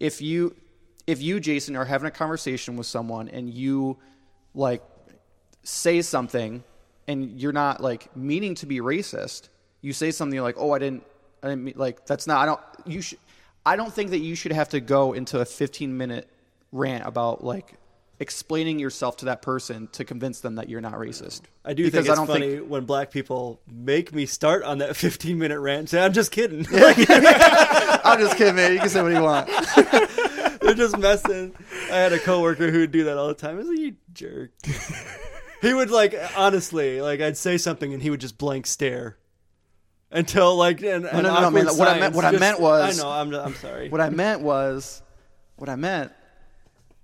[0.00, 0.56] if you
[1.06, 3.98] if you Jason are having a conversation with someone and you
[4.54, 4.82] like
[5.62, 6.64] say something
[7.06, 9.48] and you're not like meaning to be racist,
[9.86, 11.04] you say something you're like, "Oh, I didn't
[11.42, 13.18] I didn't mean like that's not I don't you should
[13.64, 16.28] I don't think that you should have to go into a 15 minute
[16.72, 17.74] rant about like
[18.18, 21.42] explaining yourself to that person to convince them that you're not racist.
[21.64, 24.96] I do Because think it's don't funny when black people make me start on that
[25.06, 25.80] 15 minute rant.
[25.80, 26.66] and Say, I'm just kidding.
[26.72, 28.72] I'm just kidding, man.
[28.72, 29.48] You can say what you want.
[30.62, 31.54] They're just messing.
[31.92, 33.54] I had a coworker who would do that all the time.
[33.54, 34.50] I was like, you jerk.
[35.62, 39.18] he would like honestly, like I'd say something and he would just blank stare
[40.10, 42.60] until like an, an no, no, awkward man, what I meant- silence what I meant
[42.60, 43.10] was- I know.
[43.10, 43.88] I'm I'm sorry.
[43.88, 45.02] What I meant was,
[45.56, 46.12] what I meant.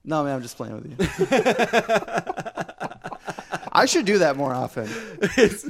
[0.04, 0.96] No, man, I'm just playing with you.
[3.74, 4.88] I should do that more often.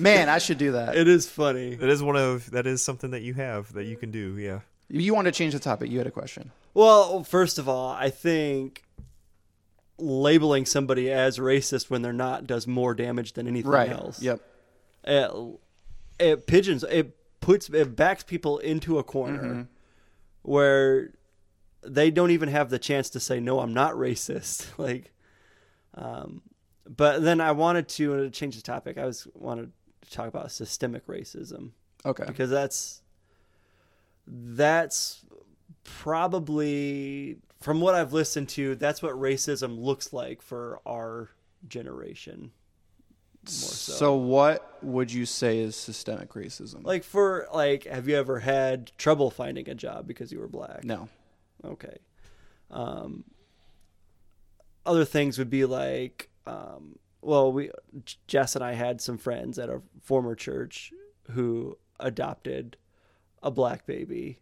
[0.01, 0.97] Man, I should do that.
[0.97, 1.77] it is funny.
[1.77, 4.37] That is one of that is something that you have that you can do.
[4.39, 4.61] Yeah.
[4.89, 5.91] You want to change the topic?
[5.91, 6.51] You had a question.
[6.75, 8.83] Well, first of all, I think
[9.99, 13.91] labeling somebody as racist when they're not does more damage than anything Right.
[13.91, 14.21] else.
[14.21, 14.41] Yep.
[15.05, 15.31] it,
[16.19, 19.63] it pigeons it puts it backs people into a corner Mm-hmm.
[20.43, 21.11] where
[21.83, 25.13] they don't even have the chance to say no i'm not racist like
[25.95, 26.41] um
[26.89, 29.71] but then i wanted to uh, change the topic i was wanted
[30.03, 31.71] to talk about systemic racism
[32.05, 32.25] Okay.
[32.27, 33.03] because that's
[34.27, 35.25] that's
[35.85, 41.31] probably from what I've listened to, that's what racism looks like for our
[41.69, 42.51] generation.
[43.45, 43.93] So.
[43.93, 46.85] So, what would you say is systemic racism?
[46.85, 50.85] like for like, have you ever had trouble finding a job because you were black?
[50.85, 51.09] no.
[51.65, 51.99] Okay.
[52.71, 53.25] Um,
[54.85, 57.71] other things would be like, um, well, we
[58.27, 60.93] Jess and I had some friends at a former church
[61.31, 62.77] who adopted
[63.43, 64.41] a black baby,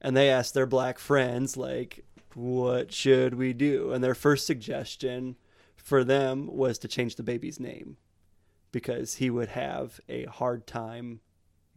[0.00, 2.04] and they asked their black friends like,
[2.34, 5.36] "What should we do?" And their first suggestion
[5.76, 7.96] for them was to change the baby's name
[8.72, 11.20] because he would have a hard time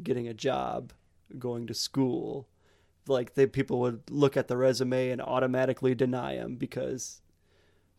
[0.01, 0.93] getting a job,
[1.37, 2.47] going to school.
[3.07, 7.21] Like they people would look at the resume and automatically deny him because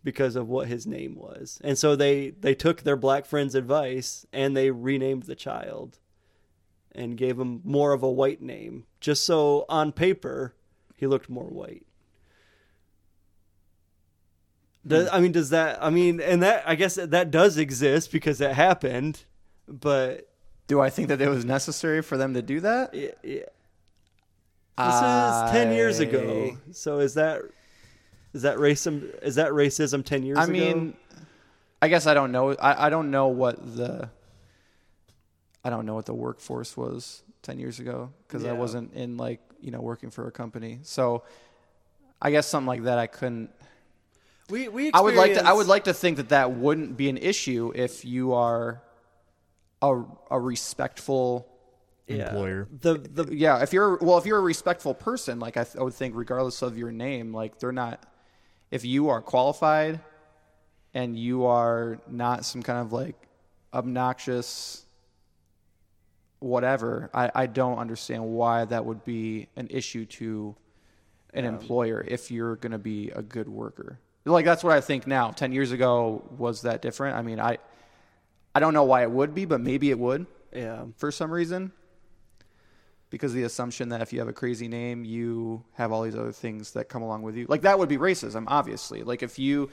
[0.03, 1.61] because of what his name was.
[1.63, 5.99] And so they they took their black friend's advice and they renamed the child
[6.93, 10.55] and gave him more of a white name just so on paper
[10.97, 11.86] he looked more white.
[14.87, 15.83] Does, I mean, does that?
[15.83, 19.25] I mean, and that I guess that does exist because it happened,
[19.67, 20.29] but
[20.69, 22.95] Do I think that it was necessary for them to do that?
[22.95, 23.45] yeah, yeah.
[24.79, 26.57] This is ten years ago.
[26.73, 27.41] So is that
[28.35, 29.11] is that racism?
[29.23, 30.43] Is that racism ten years ago?
[30.43, 30.53] I ago?
[30.53, 30.97] mean,
[31.81, 32.53] I guess I don't know.
[32.57, 34.11] I, I don't know what the
[35.65, 39.41] I don't know what the workforce was ten years ago because I wasn't in like
[39.61, 40.81] you know working for a company.
[40.83, 41.23] So
[42.21, 43.51] I guess something like that I couldn't.
[44.51, 45.47] We we I would like to.
[45.47, 48.83] I would like to think that that wouldn't be an issue if you are
[49.83, 51.49] a a respectful.
[52.07, 52.29] yeah.
[52.29, 52.69] employer.
[52.81, 55.83] The the Yeah, if you're well, if you're a respectful person, like I, th- I
[55.83, 58.05] would think, regardless of your name, like they're not.
[58.71, 60.01] If you are qualified,
[60.93, 63.17] and you are not some kind of like
[63.75, 64.87] obnoxious
[66.39, 70.57] whatever, I, I don't understand why that would be an issue to
[71.35, 74.01] an employer if you're going to be a good worker.
[74.27, 75.31] Like that's what I think now.
[75.31, 77.17] Ten years ago, was that different?
[77.17, 77.59] I mean, I
[78.55, 80.85] I don't know why it would be, but maybe it would yeah.
[80.97, 81.73] for some reason.
[83.09, 86.33] because the assumption that if you have a crazy name, you have all these other
[86.33, 87.47] things that come along with you.
[87.49, 89.03] Like that would be racism, obviously.
[89.05, 89.71] Like if you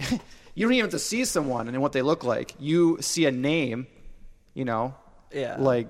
[0.10, 2.54] you don't even have to see someone and what they look like.
[2.58, 3.86] You see a name,
[4.54, 4.94] you know,
[5.32, 5.56] Yeah.
[5.58, 5.88] like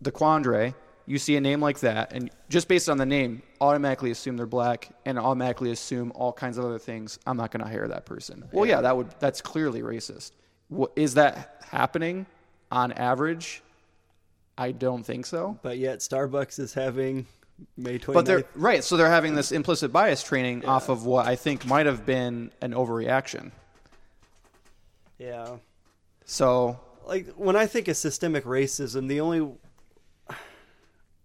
[0.00, 0.74] the Quandre.
[1.06, 4.44] You see a name like that, and just based on the name, automatically assume they're
[4.46, 7.18] black, and automatically assume all kinds of other things.
[7.26, 8.44] I'm not going to hire that person.
[8.52, 10.32] Well, yeah, that would that's clearly racist.
[10.96, 12.26] Is that happening
[12.72, 13.62] on average?
[14.58, 15.58] I don't think so.
[15.62, 17.26] But yet Starbucks is having
[17.76, 18.14] May 29th.
[18.14, 21.66] But they're right, so they're having this implicit bias training off of what I think
[21.66, 23.52] might have been an overreaction.
[25.18, 25.56] yeah.
[26.24, 29.48] So like when I think of systemic racism, the only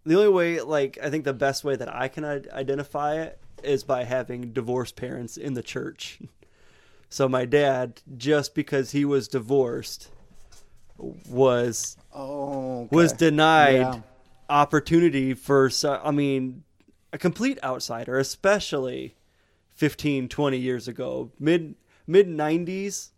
[0.05, 3.83] the only way, like I think the best way that I can identify it is
[3.83, 6.19] by having divorced parents in the church.
[7.13, 10.07] So my dad, just because he was divorced,
[10.97, 14.01] was oh, was denied Yeah.
[14.49, 16.63] opportunity for i mean
[17.11, 19.15] a complete outsider especially
[19.75, 21.75] 15 20 years ago mid
[22.07, 23.09] mid 90s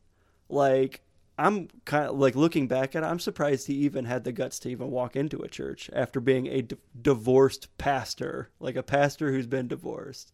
[0.49, 1.01] like
[1.37, 4.59] i'm kind of like looking back at it i'm surprised he even had the guts
[4.59, 9.31] to even walk into a church after being a d- divorced pastor like a pastor
[9.31, 10.31] who's been divorced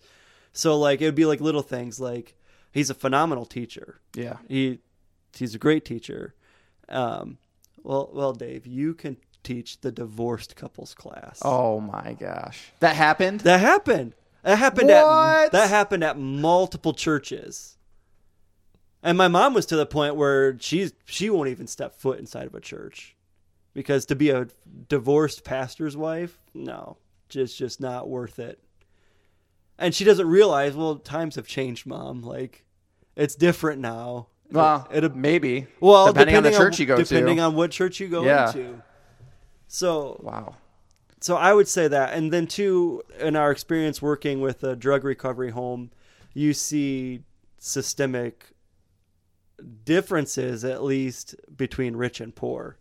[0.51, 2.35] so like it would be like little things like
[2.71, 4.37] he's a phenomenal teacher yeah.
[4.47, 4.79] he
[5.37, 6.33] he's a great teacher.
[6.87, 7.37] Um,
[7.83, 11.39] well, well, Dave, you can teach the divorced couples class.
[11.43, 13.41] Oh my gosh, that happened.
[13.41, 14.15] that happened.
[14.43, 14.95] That happened What?
[14.95, 17.77] at that happened at multiple churches.
[19.01, 22.47] And my mom was to the point where she's she won't even step foot inside
[22.47, 23.15] of a church
[23.73, 24.47] because to be a
[24.89, 26.97] divorced pastor's wife, no,
[27.29, 28.59] just just not worth it.
[29.77, 32.21] And she doesn't realize, well, times have changed, mom.
[32.21, 32.65] Like
[33.15, 34.27] it's different now.
[34.51, 35.67] well, It- it'll- maybe.
[35.79, 37.15] Well, depending, on the church you go depending to.
[37.15, 38.47] Depending on what church you go Yeah.
[38.47, 38.81] into.
[39.67, 40.55] So, wow.
[41.21, 45.03] so I would say that, and then too, in our experience working with a drug
[45.03, 45.91] recovery home,
[46.33, 47.21] you see
[47.59, 48.47] systemic
[49.83, 52.77] differences, at least between rich and poor.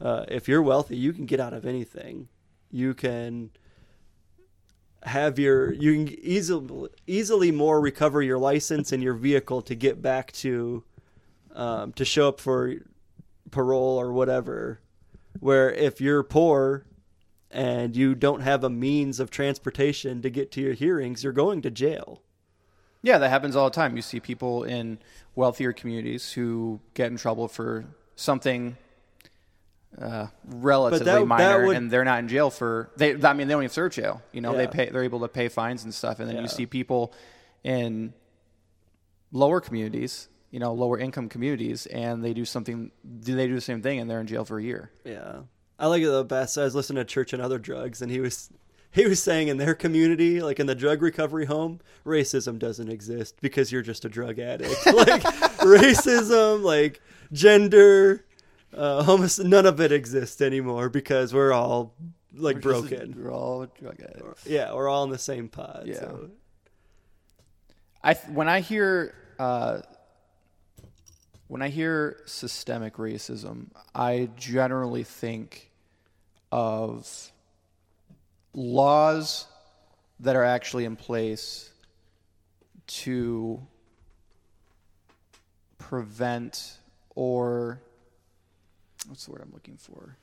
[0.00, 2.28] Uh, if you're wealthy, you can get out of anything.
[2.70, 3.50] You can
[5.04, 10.02] have your you can easily easily more recover your license and your vehicle to get
[10.02, 10.82] back to
[11.54, 12.74] um, to show up for
[13.50, 14.80] parole or whatever.
[15.40, 16.84] Where if you're poor
[17.50, 21.62] and you don't have a means of transportation to get to your hearings, you're going
[21.62, 22.22] to jail.
[23.02, 23.94] Yeah, that happens all the time.
[23.96, 24.98] You see people in
[25.36, 27.84] wealthier communities who get in trouble for
[28.16, 28.76] something
[30.00, 32.90] uh, relatively that- that minor, would- and they're not in jail for.
[32.96, 34.22] They, I mean, they don't even serve jail.
[34.32, 34.90] You know, they pay.
[34.90, 36.42] They're able to pay fines and stuff, and then Yeah.
[36.42, 37.12] you see people
[37.64, 38.12] in
[39.32, 42.90] lower communities, you know, lower income communities, and they do something.
[43.20, 44.90] Do they do the same thing, and they're in jail for a year?
[45.04, 45.40] Yeah,
[45.78, 46.58] I like it the best.
[46.58, 48.50] I was listening to Church and Other Drugs, and he was
[48.98, 53.36] he was saying in their community, like in the drug recovery home, racism doesn't exist
[53.40, 54.74] because you're just a drug addict.
[54.92, 55.22] like
[55.62, 57.00] racism, like
[57.32, 58.26] gender,
[58.76, 61.94] uh, homos- none of it exists anymore because we're all
[62.34, 63.14] like broken.
[63.16, 64.46] We're all drug addicts.
[64.46, 65.84] Yeah, we're all in the same pod.
[65.86, 66.00] Yeah.
[66.00, 66.30] so.
[68.02, 69.82] I th- when I hear uh,
[71.46, 75.70] when I hear systemic racism, I generally think
[76.50, 77.30] of
[78.58, 79.46] laws
[80.20, 81.70] that are actually in place
[82.88, 83.60] to
[85.78, 86.78] prevent
[87.14, 87.80] or
[89.06, 90.16] what's the word I'm looking for?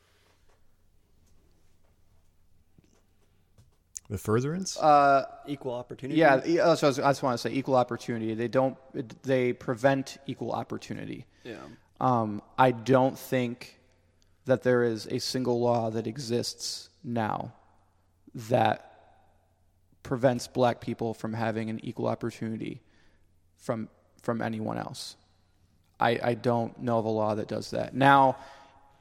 [4.10, 4.78] The furtherance?
[4.78, 6.20] Uh, Equal opportunity.
[6.20, 8.36] Yeah, that's what I, was, I just want to say equal opportunity.
[8.36, 8.78] They don't.
[9.24, 11.26] They prevent equal opportunity.
[11.44, 11.56] yeah.
[12.00, 13.80] Um, I don't think
[14.46, 17.54] that there is a single law that exists now
[18.36, 18.92] that
[20.04, 22.82] prevents black people from having an equal opportunity
[23.58, 23.90] from
[24.22, 25.16] from anyone else.
[26.00, 27.94] I, I don't know of a law that does that.
[27.94, 28.38] Now,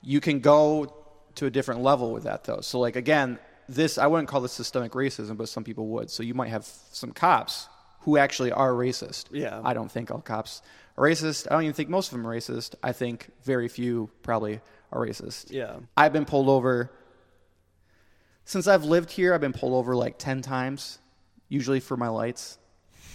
[0.03, 0.95] you can go
[1.37, 2.61] to a different level with that though.
[2.61, 3.39] So like again,
[3.69, 6.11] this I wouldn't call this systemic racism, but some people would.
[6.11, 7.69] So you might have some cops
[8.01, 9.27] who actually are racist.
[9.33, 9.61] Yeah.
[9.65, 10.63] I don't think all cops
[10.97, 11.49] are racist.
[11.51, 12.75] I don't even think most of them are racist.
[12.83, 14.61] I think very few probably
[14.93, 15.51] are racist.
[15.51, 15.77] Yeah.
[15.97, 16.93] I've been pulled over
[18.45, 19.35] since I've lived here.
[19.35, 20.99] I've been pulled over like 10 times,
[21.49, 22.59] usually for my lights,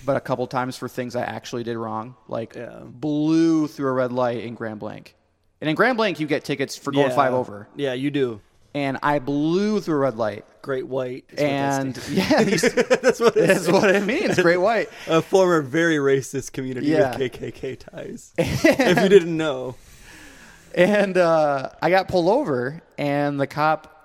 [0.05, 2.79] but a couple times for things I actually did wrong, like Yeah.
[2.83, 5.13] blew through a red light in Grand Blanc.
[5.61, 7.67] And in Grand Blanc, you get tickets for going five over.
[7.75, 8.39] Yeah, you do.
[8.73, 10.45] And I blew through a red light.
[10.61, 11.25] Great white.
[11.29, 12.61] is what that And yeah, these,
[13.01, 14.39] that's what it that's what it means.
[14.39, 14.89] Great white.
[15.07, 17.17] a former very racist community Yeah.
[17.17, 18.31] with KKK ties.
[18.37, 19.75] if you didn't know.
[20.75, 23.98] And uh, I got pulled over, and the cop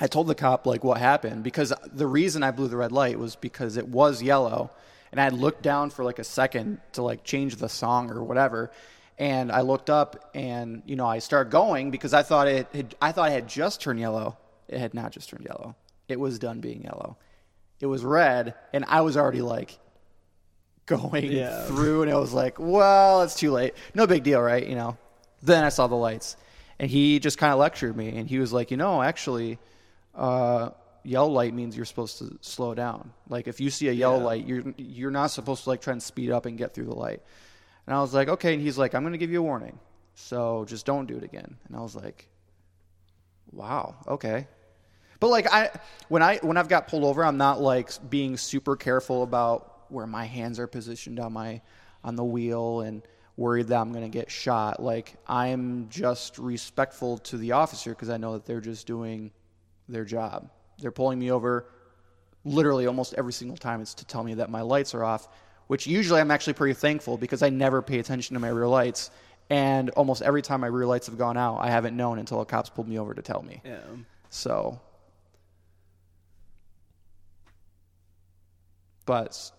[0.00, 3.18] I told the cop like what happened because the reason I blew the red light
[3.18, 4.70] was because it was yellow,
[5.10, 8.22] and I had looked down for like a second to like change the song or
[8.22, 8.70] whatever,
[9.18, 12.94] and I looked up and you know I started going because I thought it had,
[13.02, 14.36] I thought it had just turned yellow.
[14.68, 15.74] It had not just turned yellow.
[16.08, 17.16] It was done being yellow.
[17.80, 19.78] It was red, and I was already like
[20.86, 21.64] going Yeah.
[21.66, 23.74] through, and it was like, well, it's too late.
[23.94, 24.66] No big deal, right?
[24.66, 24.96] You know.
[25.42, 26.36] Then I saw the lights,
[26.80, 29.58] and he just kind of lectured me, and he was like, you know, actually,
[30.18, 30.70] uh,
[31.04, 33.12] yellow light means you're supposed to slow down.
[33.28, 34.24] Like if you see a yellow Yeah.
[34.24, 36.94] light, you're you're not supposed to like try and speed up and get through the
[36.94, 37.22] light.
[37.86, 38.52] And I was like, okay.
[38.52, 39.78] And he's like, I'm going to give you a warning,
[40.14, 41.56] so just don't do it again.
[41.68, 42.28] And I was like,
[43.52, 44.46] wow, okay.
[45.20, 45.70] But like I
[46.08, 50.06] when I when I've got pulled over, I'm not like being super careful about where
[50.06, 51.60] my hands are positioned on my
[52.04, 53.02] on the wheel and
[53.36, 54.82] worried that I'm going to get shot.
[54.82, 59.30] Like I'm just respectful to the officer because I know that they're just doing
[59.88, 60.50] their job.
[60.78, 61.66] They're pulling me over
[62.44, 65.28] literally almost every single time it's to tell me that my lights are off,
[65.66, 69.10] which usually I'm actually pretty thankful because I never pay attention to my rear lights.
[69.50, 72.46] And almost every time my rear lights have gone out, I haven't known until a
[72.46, 73.60] cop's pulled me over to tell me.
[73.64, 73.78] Yeah.
[74.30, 74.78] So,
[79.06, 79.50] but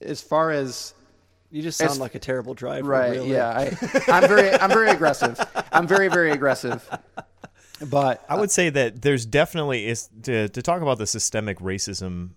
[0.00, 0.94] as far as
[1.50, 2.88] You just sound like a terrible driver.
[2.88, 3.30] right, really.
[3.32, 5.38] yeah, I, I'm very, I'm very aggressive.
[5.72, 6.88] I'm very, very aggressive.
[7.90, 12.30] But I would say that there's definitely is to to talk about the systemic racism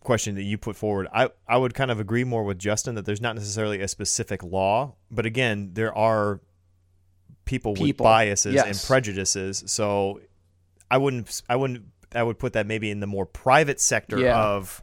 [0.00, 1.08] question that you put forward.
[1.12, 4.42] I I would kind of agree more with Justin that there's not necessarily a specific
[4.42, 6.40] law, but again, there are
[7.44, 8.04] people, with People.
[8.04, 9.64] biases and prejudices.
[9.66, 10.20] So
[10.90, 11.84] I wouldn't I wouldn't
[12.14, 14.40] I would put that maybe in the more private sector Yeah.
[14.40, 14.82] of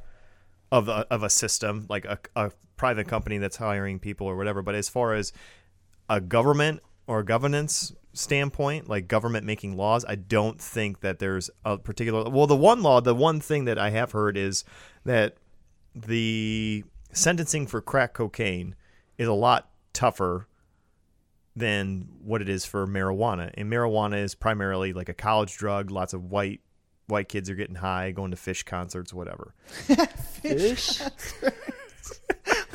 [0.72, 4.62] of a, of a system like a, a private company that's hiring people or whatever.
[4.62, 5.32] But as far as
[6.10, 11.78] a government or governance standpoint, like government making laws, I don't think that there's a
[11.78, 12.30] particular.
[12.30, 14.64] Well, the one law, the one thing that I have heard is
[15.06, 15.38] that
[15.96, 18.76] the sentencing for crack cocaine
[19.18, 20.48] is a lot tougher
[21.56, 23.52] than what it is for marijuana.
[23.56, 25.90] And marijuana is primarily like a college drug.
[25.90, 26.62] Lots of white
[27.08, 29.54] white kids are getting high, going to Phish concerts, whatever.
[30.44, 31.10] Phish?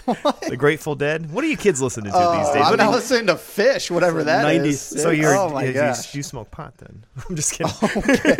[0.48, 1.30] The Grateful Dead.
[1.30, 2.62] What are you kids listening to these Oh, days?
[2.66, 4.58] I'm not listening to Phish, whatever that is.
[4.58, 5.02] 96.
[5.02, 6.14] So you're oh my you, gosh.
[6.14, 7.04] you smoke pot then?
[7.28, 7.72] I'm just kidding.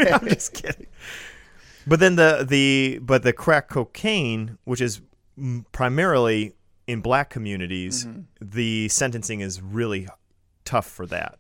[0.13, 0.87] I'm just kidding.
[1.87, 5.01] But then the the but the crack cocaine, which is
[5.73, 6.55] primarily
[6.87, 8.21] in black communities, Mm-hmm.
[8.41, 10.09] the sentencing is really
[10.65, 11.39] tough for that.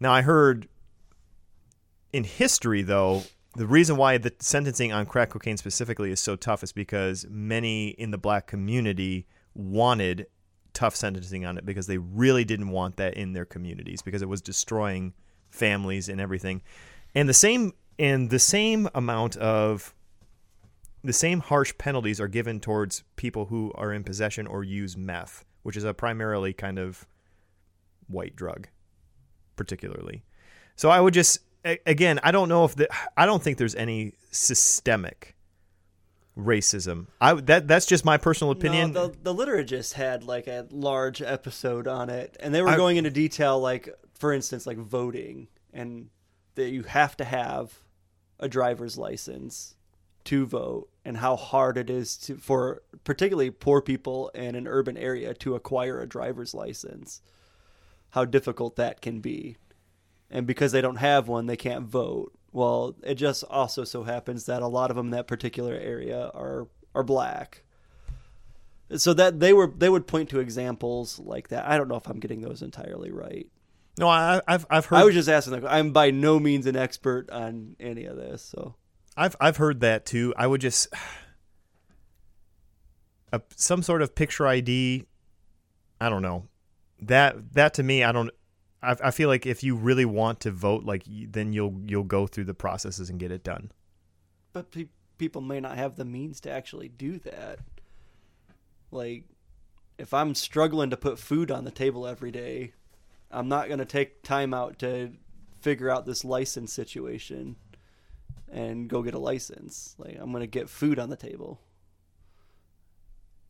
[0.00, 0.68] Now I heard
[2.12, 3.22] in history though
[3.56, 7.88] the reason why the sentencing on crack cocaine specifically is so tough is because many
[7.88, 10.26] in the black community wanted
[10.74, 14.28] tough sentencing on it because they really didn't want that in their communities because it
[14.28, 15.14] was destroying
[15.48, 16.60] families and everything.
[17.14, 19.94] And the same and the same amount of
[21.02, 25.46] the same harsh penalties are given towards people who are in possession or use meth,
[25.62, 27.06] which is a primarily kind of
[28.06, 28.68] white drug
[29.56, 30.24] particularly.
[30.76, 31.38] So I would just
[31.86, 35.34] again, I don't know if the I don't think there's any systemic
[36.36, 37.06] racism.
[37.20, 38.92] I that that's just my personal opinion.
[38.92, 42.76] No, the, the liturgist had like a large episode on it, and they were I-
[42.76, 46.08] going into detail, like for instance, like voting, and
[46.54, 47.80] that you have to have
[48.38, 49.74] a driver's license
[50.24, 54.96] to vote, and how hard it is to for particularly poor people in an urban
[54.96, 57.22] area to acquire a driver's license.
[58.10, 59.56] How difficult that can be,
[60.30, 62.32] and because they don't have one, they can't vote.
[62.52, 66.30] Well, it just also so happens that a lot of them in that particular area
[66.34, 67.62] are are black
[68.94, 71.66] so that they were they would point to examples like that.
[71.66, 73.46] I don't know if I'm getting those entirely right.
[73.98, 75.54] no, I, I've I've heard I was just asking.
[75.54, 78.42] Like, I'm by no means an expert on any of this.
[78.42, 78.76] So
[79.16, 80.34] I've I've heard that too.
[80.36, 80.88] I would just
[83.32, 85.04] a, some sort of picture ID.
[86.00, 86.44] I don't know
[87.00, 88.04] that that to me.
[88.04, 88.30] I don't.
[88.86, 92.26] I, I feel like if you really want to vote, like then you'll you'll go
[92.26, 93.72] through the processes and get it done.
[94.52, 94.88] but pe-
[95.18, 97.58] people may not have the means to actually do that.
[98.90, 99.24] Like,
[99.98, 102.72] if I'm struggling to put food on the table every day,
[103.30, 105.12] I'm not going to take time out to
[105.60, 107.56] figure out this license situation
[108.50, 109.94] and go get a license.
[109.98, 111.60] Like, I'm going to get food on the table.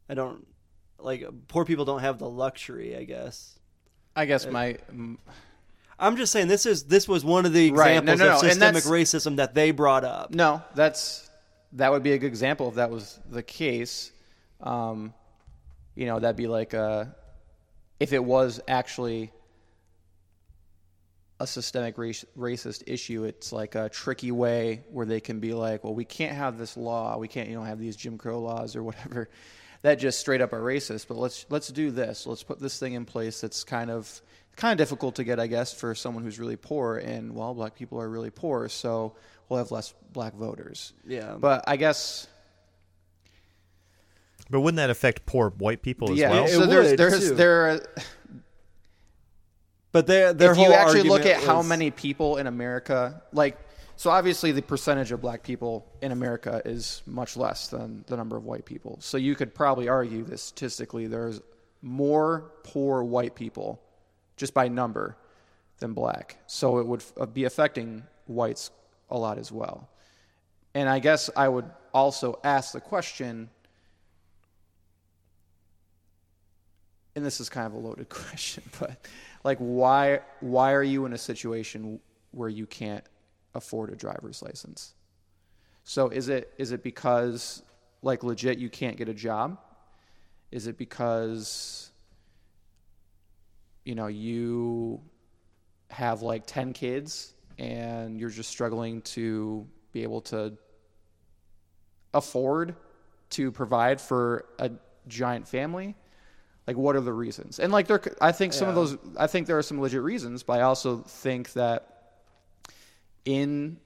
[0.08, 0.46] I don't
[0.98, 3.58] like poor people don't have the luxury, I guess.
[4.16, 5.18] I guess my mm,
[5.98, 8.02] I'm just saying this is this was one of the Right.
[8.02, 8.32] No, examples no, no.
[8.34, 10.34] of systemic racism that they brought up.
[10.34, 11.30] no, that's
[11.72, 14.12] that would be a good example if that was the case.
[14.60, 15.12] Um,
[15.94, 17.04] you know, that'd be like uh,
[18.00, 19.30] if it was actually
[21.40, 23.24] a systemic race, racist issue.
[23.24, 26.76] It's like a tricky way where they can be like, well, we can't have this
[26.76, 29.28] law, we can't, you know, have these Jim Crow laws or whatever.
[29.86, 31.06] That just straight up are racist.
[31.06, 32.26] But let's let's do this.
[32.26, 33.40] Let's put this thing in place.
[33.40, 34.20] That's kind of
[34.56, 36.96] kind of difficult to get, I guess, for someone who's really poor.
[36.96, 39.14] And well, black people are really poor, so
[39.48, 40.92] we'll have less black voters.
[41.06, 41.36] Yeah.
[41.38, 42.26] But I guess
[44.50, 46.30] But wouldn't that affect poor white people as yeah.
[46.30, 46.44] well?
[46.44, 47.34] It so there's would, there's too.
[47.34, 47.80] there.
[49.92, 53.58] But their their if you actually look at argument how many people in America, like,
[53.96, 58.36] so obviously the percentage of black people in America is much less than the number
[58.36, 58.98] of white people.
[59.00, 61.40] So you could probably argue that statistically there's
[61.80, 63.80] more poor white people
[64.36, 65.16] just by number
[65.78, 66.36] than black.
[66.46, 67.02] So it would
[67.32, 68.70] be affecting whites
[69.10, 69.88] a lot as well.
[70.74, 73.48] And I guess I would also ask the question
[77.14, 79.06] and this is kind of a loaded question, but
[79.42, 81.98] like why why are you in a situation
[82.32, 83.04] where you can't
[83.56, 84.94] afford a driver's license?
[85.84, 87.62] So is it is it because
[88.02, 89.58] like legit you can't get a job?
[90.50, 91.90] Is it because
[93.84, 95.00] you know you
[95.90, 100.54] have like 10 kids and you're just struggling to be able to
[102.12, 102.74] afford
[103.30, 104.70] to provide for a
[105.08, 105.94] giant family?
[106.66, 109.46] like what are the reasons and like there I think some of those i think
[109.46, 111.95] there are some legit reasons but i also think that
[113.26, 113.76] in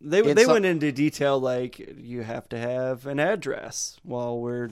[0.00, 3.98] They It's they a- went into detail like you have to have an address.
[4.02, 4.70] while we're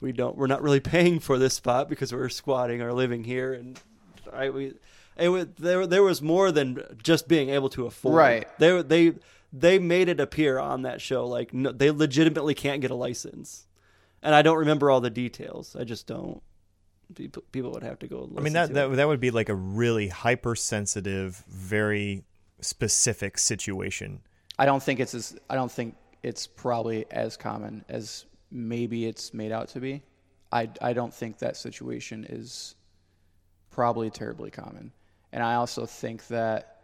[0.00, 3.52] we don't we're not really paying for this spot because we're squatting or living here,
[3.54, 3.80] and
[4.32, 4.74] I we
[5.16, 8.14] it was, there there was more than just being able to afford.
[8.16, 8.48] Right.
[8.58, 9.12] They they
[9.52, 13.66] they made it appear on that show like no, they legitimately can't get a license,
[14.22, 15.76] and I don't remember all the details.
[15.78, 16.42] I just don't.
[17.14, 18.30] People people would have to go.
[18.36, 22.24] I mean that, that that would be like a really hypersensitive, very
[22.64, 24.20] specific situation.
[24.58, 29.34] i don't think it's as i don't think it's probably as common as maybe it's
[29.34, 30.00] made out to be
[30.52, 32.76] i i don't think that situation is
[33.70, 34.92] probably terribly common
[35.32, 36.82] and i also think that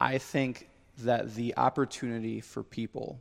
[0.00, 3.20] i think that the opportunity for people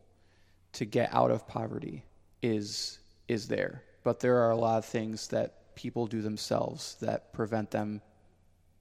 [0.72, 2.06] to get out of poverty
[2.42, 3.01] is
[3.32, 7.72] is there but there are a lot of things that people do themselves that prevent
[7.72, 8.02] them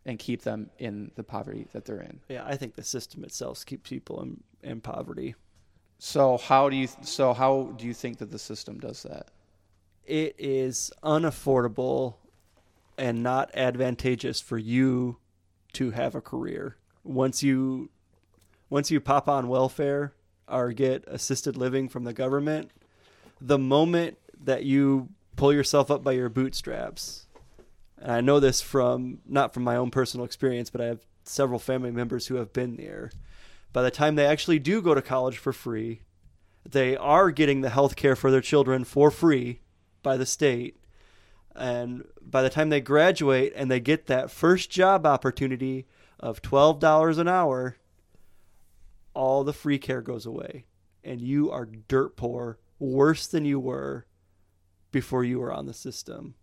[0.06, 2.20] and keep them in the poverty that they're in.
[2.28, 5.34] Yeah, I think the system itself keeps people in in poverty.
[5.98, 9.28] so how do you so how do you think that the system does that?
[10.04, 12.14] It is unaffordable
[12.98, 15.18] and not advantageous for you
[15.74, 16.76] to have a career.
[17.04, 17.90] Once you
[18.68, 20.14] once you pop on welfare
[20.48, 22.70] or get assisted living from the government
[23.40, 27.26] the moment that you pull yourself up by your bootstraps
[27.98, 31.58] and I know this from not from my own personal experience but I have several
[31.58, 33.10] family members who have been there
[33.72, 36.00] by the time they actually do go to college for free
[36.68, 39.60] they are getting the health care for their children for free
[40.02, 40.76] by the state.
[41.54, 45.86] And by the time they graduate and they get that first job opportunity
[46.18, 47.76] of $12 an hour,
[49.14, 50.66] all the free care goes away.
[51.02, 54.06] And you are dirt poor, worse than you were
[54.90, 56.34] before you were on the system.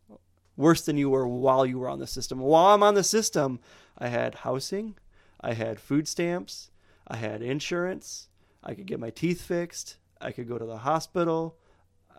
[0.56, 2.40] Worse than you were while you were on the system.
[2.40, 3.60] While I'm on the system,
[3.98, 4.96] I had housing,
[5.40, 6.72] I had food stamps,
[7.08, 8.28] I had insurance,
[8.64, 11.58] I could get my teeth fixed, I could go to the hospital,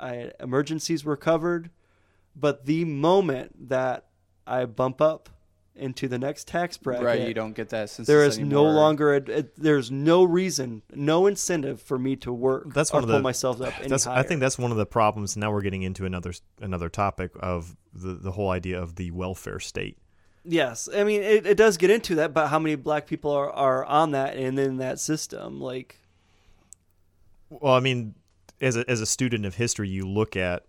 [0.01, 1.71] I emergencies were covered,
[2.37, 4.07] but the moment that
[4.47, 5.29] I bump up
[5.79, 9.15] into the next tax bracket, right you don't get that since there it's no longer
[9.15, 12.73] a, it, there's no reason, no incentive for me to work.
[12.75, 14.77] That's or one of pull the myself up any That's I think that's one of
[14.77, 15.37] the problems.
[15.37, 19.61] Now we're getting into another another topic of the the whole idea of the welfare
[19.61, 19.99] state.
[20.45, 23.51] Yes, I mean it, it does get into that, but how many black people are,
[23.51, 25.61] are on that and in that system?
[25.61, 26.01] Like,
[27.51, 28.15] Well, I mean,
[28.61, 30.65] as a as a student of history, you look at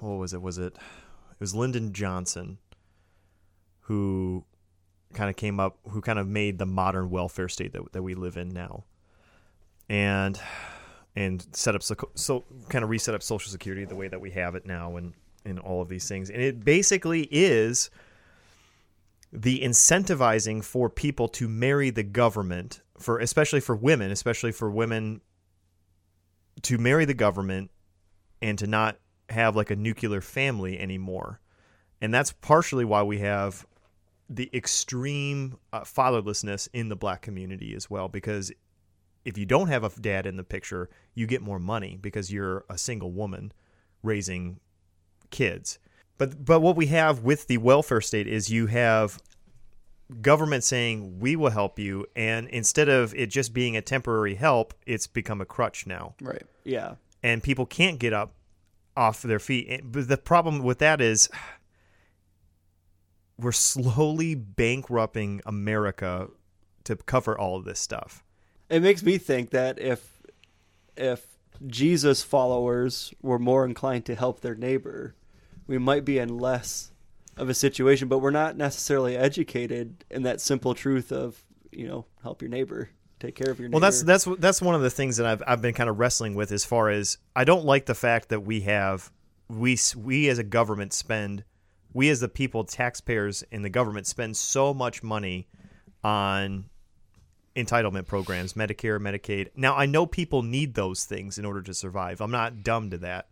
[0.00, 0.42] what was it?
[0.42, 2.58] Was it it was Lyndon Johnson
[3.86, 4.44] who
[5.12, 8.14] kind of came up, who kind of made the modern welfare state that that we
[8.14, 8.84] live in now,
[9.88, 10.40] and
[11.14, 14.30] and set up so, so kind of reset up Social Security the way that we
[14.30, 15.14] have it now, and
[15.44, 17.90] and all of these things, and it basically is
[19.32, 25.20] the incentivizing for people to marry the government for especially for women especially for women
[26.62, 27.70] to marry the government
[28.40, 28.96] and to not
[29.28, 31.40] have like a nuclear family anymore.
[32.00, 33.66] And that's partially why we have
[34.28, 38.50] the extreme uh, fatherlessness in the black community as well because
[39.24, 42.64] if you don't have a dad in the picture you get more money because you're
[42.68, 43.52] a single woman
[44.02, 44.58] raising
[45.30, 45.78] kids
[46.18, 49.20] But but what we have with the welfare state is you have
[50.20, 54.72] government saying we will help you, and instead of it just being a temporary help,
[54.86, 56.44] it's become a crutch now, Right.
[56.64, 56.94] Yeah.
[57.24, 58.34] and people can't get up
[58.96, 59.82] off their feet.
[59.84, 61.28] But the problem with that is
[63.38, 66.28] we're slowly bankrupting America
[66.84, 68.24] to cover all of this stuff.
[68.68, 70.22] It makes me think that if
[70.96, 71.26] if
[71.66, 75.14] Jesus followers were more inclined to help their neighbor,
[75.66, 76.92] we might be in less
[77.36, 82.06] of a situation, but we're not necessarily educated in that simple truth of, you know,
[82.22, 82.90] help your neighbor,
[83.20, 83.74] take care of your neighbor.
[83.74, 86.34] Well, that's that's that's one of the things that I've I've been kind of wrestling
[86.34, 89.12] with as far as I don't like the fact that we have
[89.48, 91.44] we we as a government spend
[91.96, 95.48] we as the people taxpayers in the government spend so much money
[96.04, 96.66] on
[97.56, 99.48] entitlement programs, Medicare, Medicaid.
[99.56, 102.20] Now I know people need those things in order to survive.
[102.20, 103.28] I'm not dumb to that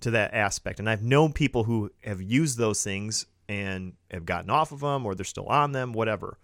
[0.00, 0.80] to that aspect.
[0.80, 5.04] And I've known people who have used those things and have gotten off of them
[5.04, 6.38] or they're still on them, whatever.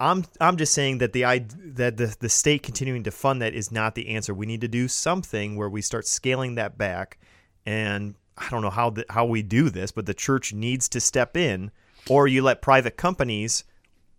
[0.00, 3.54] I'm I'm just saying that the id- that the the state continuing to fund that
[3.54, 4.34] is not the answer.
[4.34, 7.18] We need to do something where we start scaling that back,
[7.64, 11.00] and I don't know how the, how we do this, but the church needs to
[11.00, 11.70] step in,
[12.08, 13.64] or you let private companies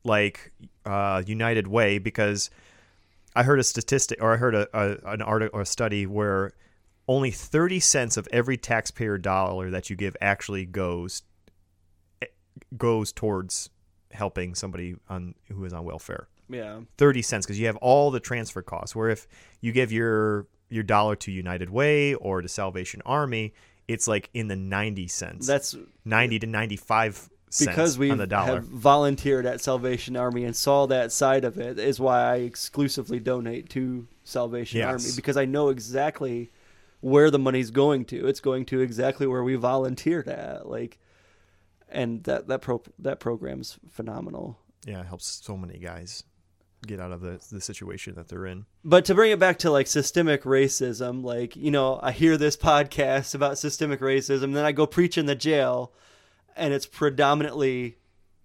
[0.03, 0.51] like
[0.85, 2.49] uh, United Way, because
[3.35, 6.51] I heard a statistic or I heard a, a an article or a study where
[7.07, 11.23] only thirty cents of every taxpayer dollar that you give actually goes
[12.77, 13.69] goes towards
[14.11, 16.27] helping somebody on who is on welfare.
[16.49, 16.79] yeah.
[16.97, 19.27] 30 cents because you have all the transfer costs where if
[19.61, 23.53] you give your your dollar to United Way or to Salvation Army
[23.89, 25.75] it's like in the 90 cents That's
[26.05, 30.55] 90 to 95 cents because we on the dollar have volunteered at Salvation Army and
[30.55, 34.87] saw that side of it is why I exclusively donate to Salvation Yes.
[34.87, 36.51] Army because I know exactly
[37.01, 38.27] where the money's going to.
[38.27, 40.69] It's going to exactly where we volunteered at.
[40.69, 40.99] Like
[41.89, 44.57] and that that pro that program's phenomenal.
[44.85, 46.23] yeah it helps so many guys
[46.87, 49.71] get out of the the situation that they're in But to bring it back to
[49.71, 54.71] like systemic racism, like, you know, I hear this podcast about systemic racism, then I
[54.71, 55.91] go preach in the jail,
[56.55, 57.97] and it's predominantly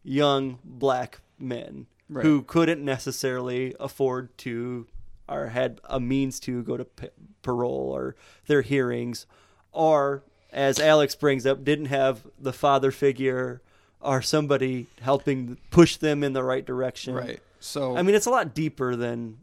[0.02, 2.24] young black men Right.
[2.24, 4.86] who couldn't necessarily afford to
[5.26, 7.08] or had a means to go to p-
[7.40, 8.14] parole or
[8.46, 9.26] their hearings,
[9.72, 13.62] or as Alex brings up, didn't have the father figure
[14.00, 17.14] or somebody helping push them in the right direction.
[17.14, 17.40] Right.
[17.64, 19.38] So I mean, it's a lot deeper than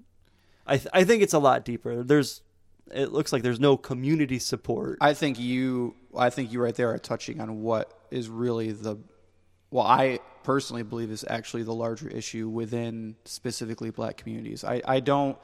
[0.67, 0.77] I.
[0.77, 2.03] Th- I think it's a lot deeper.
[2.03, 2.41] There's.
[2.93, 4.97] It looks like there's no community support.
[5.01, 8.97] I think you I think you right there are touching on what is really the
[9.71, 14.63] well I personally believe is actually the larger issue within specifically black communities.
[14.63, 15.37] I, I don't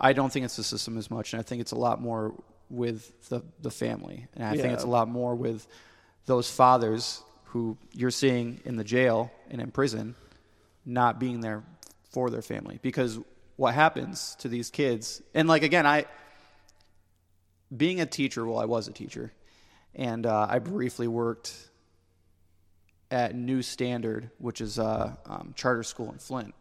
[0.00, 2.34] I don't think it's the system as much and I think it's a lot more
[2.70, 4.26] with the the family.
[4.34, 5.66] And I think it's a lot more with
[6.24, 10.14] those fathers who you're seeing in the jail and in prison
[10.86, 11.64] not being there
[12.10, 13.18] for their family because
[13.56, 16.06] what happens to these kids and like again I
[17.74, 19.32] being a teacher, well, I was a teacher,
[19.94, 21.52] and uh, I briefly worked
[23.10, 26.54] at New Standard, which is a um, charter school in Flint.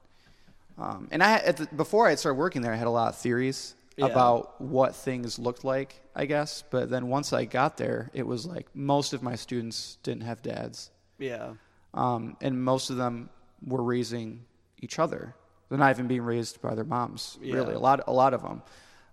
[0.78, 3.18] Um, and I, at the, before I started working there, I had a lot of
[3.18, 4.08] theories Yeah.
[4.08, 6.64] about what things looked like, I guess.
[6.70, 10.42] But then once I got there, it was like most of my students didn't have
[10.42, 11.54] dads, yeah.
[11.94, 13.30] um, and most of them
[13.66, 14.46] were raising
[14.86, 15.36] each other.
[15.68, 17.38] They're not even being raised by their moms.
[17.42, 18.62] Really, a lot, a lot of them.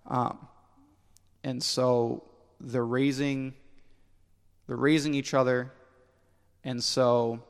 [0.05, 0.37] Um,
[1.43, 2.23] and so
[2.59, 3.53] they're raising
[4.67, 5.71] they're raising each other
[6.63, 7.43] and so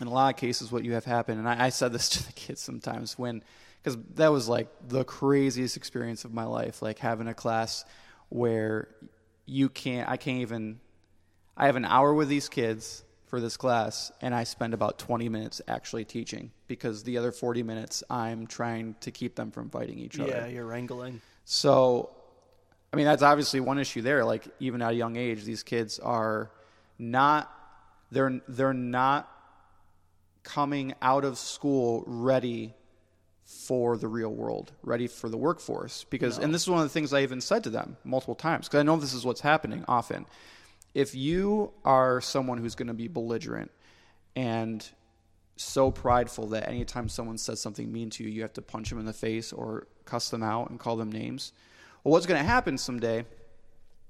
[0.00, 2.26] in a lot of cases what you have happen and I, I said this to
[2.26, 3.42] the kids sometimes when
[3.82, 7.84] because that was like the craziest experience of my life like having a class
[8.28, 8.88] where
[9.44, 10.80] you can't i can't even
[11.56, 15.28] i have an hour with these kids for this class and i spend about 20
[15.28, 19.98] minutes actually teaching because the other 40 minutes i'm trying to keep them from fighting
[19.98, 21.20] each other Yeah, you're wrangling.
[21.44, 22.10] so,
[22.92, 24.24] I mean, that's obviously one issue there.
[24.24, 26.50] Like, even at a young age, these kids are
[26.98, 27.52] not
[28.10, 29.28] they're they're not
[30.44, 32.74] coming out of school ready
[33.44, 36.04] for the real world, ready for the workforce.
[36.10, 38.66] Because, and this is one of the things I even said to them multiple times,
[38.68, 40.26] because I know this is what's happening often.
[40.96, 43.70] If you are someone who's going to be belligerent
[44.34, 44.82] and
[45.56, 48.98] so prideful that anytime someone says something mean to you, you have to punch them
[48.98, 51.52] in the face or cuss them out and call them names.
[52.02, 53.26] Well, what's going to happen someday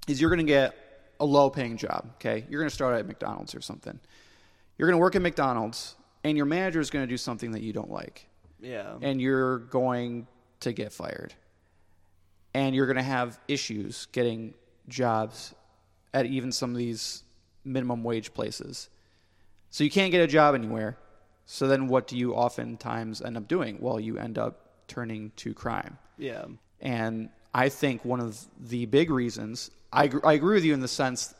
[0.07, 0.77] is you're going to get
[1.19, 2.45] a low paying job, okay?
[2.49, 3.99] You're going to start at McDonald's or something.
[4.77, 7.63] You're going to work at McDonald's, and your manager is going to do something that
[7.63, 8.29] you don't like,
[8.61, 8.95] Yeah.
[9.01, 10.25] and you're going
[10.61, 11.33] to get fired.
[12.53, 14.53] And you're going to have issues getting
[14.87, 15.53] jobs
[16.13, 17.23] at even some of these
[17.63, 18.89] minimum wage places.
[19.69, 20.97] So you can't get a job anywhere.
[21.45, 23.77] So then what do you oftentimes end up doing?
[23.79, 25.97] Well, you end up turning to crime.
[26.17, 26.45] Yeah.
[26.81, 30.79] And I think one of the big reasons, I, gr- I agree with you in
[30.79, 31.33] the sense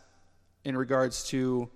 [0.63, 1.69] in regards to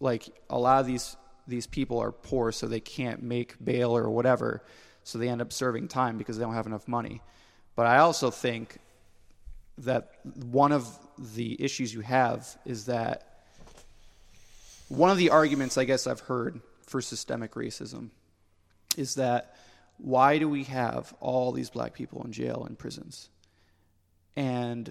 [0.00, 1.16] like a lot of these
[1.46, 4.62] these people are poor so they can't make bail or whatever
[5.04, 7.20] so they end up serving time because they don't have enough money
[7.76, 8.78] but i also think
[9.80, 10.12] that
[10.50, 10.86] one of
[11.34, 13.42] the issues you have is that
[14.88, 18.10] one of the arguments i guess i've heard for systemic racism
[18.96, 19.54] is that
[19.98, 23.28] why do we have all these black people in jail and prisons
[24.36, 24.90] and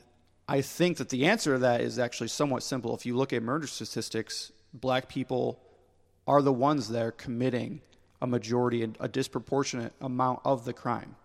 [0.49, 2.95] I think that the answer to that is actually somewhat simple.
[2.95, 5.61] If you look at murder statistics, black people
[6.25, 7.81] are the ones that are committing
[8.19, 11.15] a majority, a disproportionate amount of the crime.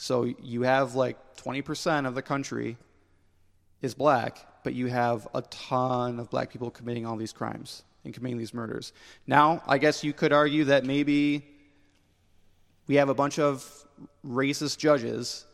[0.00, 2.76] So you have like 20% of the country
[3.82, 8.14] is black, but you have a ton of black people committing all these crimes and
[8.14, 8.92] committing these murders.
[9.26, 11.44] Now, I guess you could argue that maybe
[12.86, 13.68] we have a bunch of
[14.24, 15.46] racist judges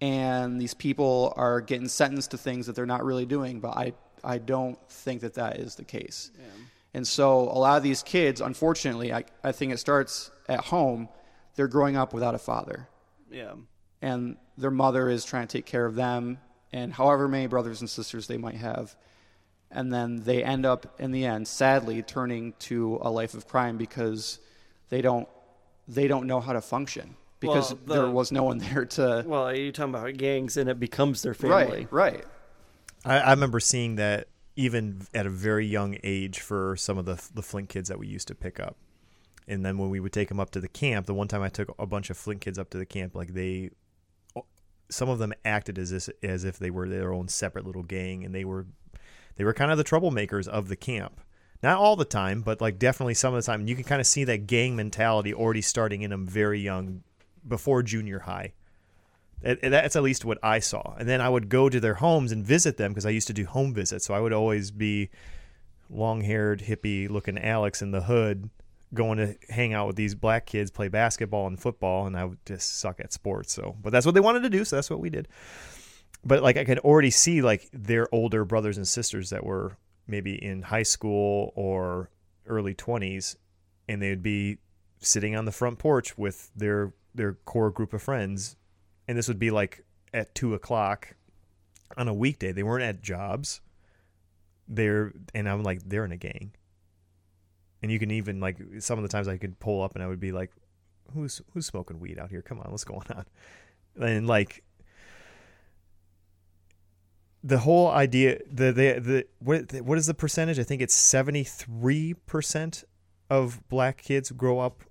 [0.00, 3.60] and these people are getting sentenced to things that they're not really doing.
[3.60, 3.92] But I,
[4.24, 6.32] I don't think that that is the case.
[6.36, 6.46] Yeah.
[6.94, 11.08] And so a lot of these kids, unfortunately, I, I think it starts at home.
[11.54, 12.88] They're growing up without a father.
[13.30, 13.52] Yeah.
[14.02, 16.38] And their mother is trying to take care of them
[16.72, 18.94] and however many brothers and sisters they might have.
[19.70, 23.78] And then they end up, in the end, sadly, turning to a life of crime
[23.78, 24.38] because
[24.90, 25.26] they don't,
[25.88, 29.24] they don't know how to function because Well, the- there was no one there to.
[29.26, 31.86] Well, you're talking about gangs, and it becomes their family.
[31.90, 32.24] Right, right.
[33.04, 37.20] I, I remember seeing that even at a very young age for some of the
[37.34, 38.76] the Flint kids that we used to pick up,
[39.48, 41.48] and then when we would take them up to the camp, the one time I
[41.48, 43.70] took a bunch of Flint kids up to the camp, like they,
[44.92, 48.24] some of them acted as if, as if they were their own separate little gang,
[48.24, 48.66] and they were,
[49.36, 51.20] they were kind of the troublemakers of the camp.
[51.62, 53.68] Not all the time, but like definitely some of the time.
[53.68, 57.02] You can kind of see that gang mentality already starting in them very young,
[57.46, 58.52] before junior high.
[59.40, 60.94] That's at least what I saw.
[60.98, 63.32] And then I would go to their homes and visit them because I used to
[63.32, 64.06] do home visits.
[64.06, 65.10] So I would always be
[65.90, 68.50] long haired, hippie looking Alex in the hood
[68.94, 72.06] going to hang out with these black kids, play basketball and football.
[72.06, 73.52] And I would just suck at sports.
[73.52, 74.64] So, but that's what they wanted to do.
[74.64, 75.28] So that's what we did.
[76.24, 80.34] But like I could already see like their older brothers and sisters that were maybe
[80.34, 82.10] in high school or
[82.46, 83.36] early 20s
[83.88, 84.58] and they would be
[85.00, 88.56] sitting on the front porch with their their core group of friends
[89.06, 91.14] and this would be like at two o'clock
[91.96, 93.60] on a weekday they weren't at jobs
[94.68, 96.52] they're and i'm like they're in a gang
[97.82, 100.06] and you can even like some of the times i could pull up and i
[100.06, 100.50] would be like
[101.14, 103.24] who's who's smoking weed out here come on what's going on
[104.00, 104.62] and like
[107.44, 112.84] the whole idea the the, the what what is the percentage i think it's 73%
[113.30, 114.82] of black kids grow up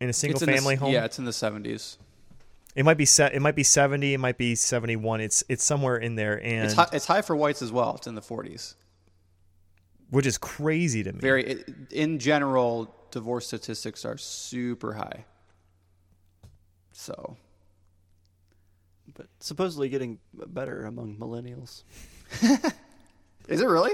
[0.00, 1.98] in a single in the family home Yeah, it's in the 70s.
[2.74, 3.32] it might be set.
[3.34, 4.12] It might be seventy.
[4.14, 5.20] It might be seventy-one.
[5.20, 7.94] It's it's somewhere in there, and It's high, it's high for whites as well.
[7.96, 8.74] It's in the 40s.
[10.10, 11.20] Which is crazy to me.
[11.20, 15.24] Very, in general, divorce statistics are super high.
[16.92, 17.36] So,
[19.14, 21.82] But supposedly getting better among millennials.
[23.48, 23.92] is it really?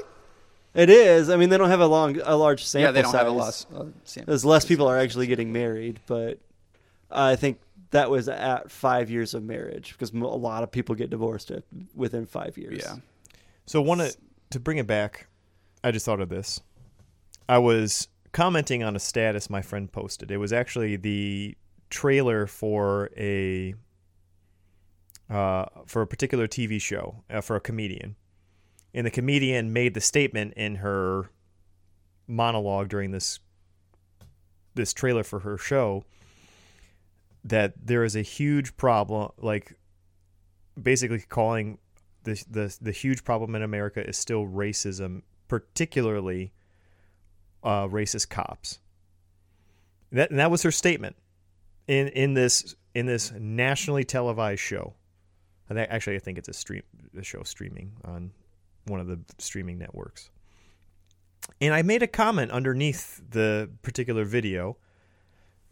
[0.75, 1.31] It is.
[1.31, 3.19] I mean, they don't have a long, a large sample yeah, they don't size.
[3.21, 3.67] have a lot.
[3.75, 6.39] Uh, sample As less people are actually getting married, but
[7.11, 7.59] I think
[7.91, 11.51] that was at five years of marriage because a lot of people get divorced
[11.95, 12.83] within five years.
[12.85, 12.97] Yeah.
[13.67, 14.17] So one of-
[14.51, 15.27] to bring it back,
[15.83, 16.61] I just thought of this.
[17.49, 20.31] I was commenting on a status my friend posted.
[20.31, 21.57] It was actually the
[21.89, 23.75] trailer for a
[25.29, 28.17] uh, for a particular TV show uh, for a comedian,
[28.93, 31.31] and the comedian made the statement in her
[32.27, 33.41] monologue during this
[34.75, 36.05] this trailer for her show
[37.45, 39.75] that there is a huge problem like
[40.81, 41.79] basically calling
[42.25, 46.53] the the the huge problem in America is still racism, particularly
[47.65, 48.79] uh, racist cops.
[50.13, 51.17] That and that was her statement
[51.89, 54.95] in in this in this nationally televised show.
[55.69, 56.83] And that, actually, I think it's a stream
[57.19, 58.31] a show streaming on
[58.87, 60.31] one of the streaming networks.
[61.61, 64.77] And I made a comment underneath the particular video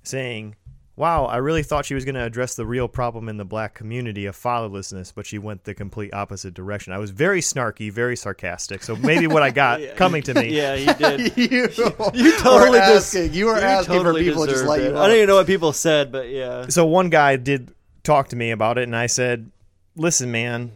[0.03, 0.57] saying,
[0.99, 3.73] Wow, I really thought she was going to address the real problem in the black
[3.75, 6.93] community of fatherlessness, but she went the complete opposite direction.
[6.93, 8.83] I was very snarky, very sarcastic.
[8.83, 9.95] So maybe what I got Yeah.
[9.95, 10.49] coming to me.
[10.57, 11.37] Yeah, you did.
[11.37, 11.69] you,
[12.15, 13.33] You totally were asking.
[13.33, 14.91] You were asking totally for people to just let it.
[14.91, 14.99] you.
[14.99, 16.67] I don't even know what people said, but yeah.
[16.69, 17.73] So one guy did
[18.03, 19.53] talk to me about it, and I said,
[19.95, 20.73] Listen, man,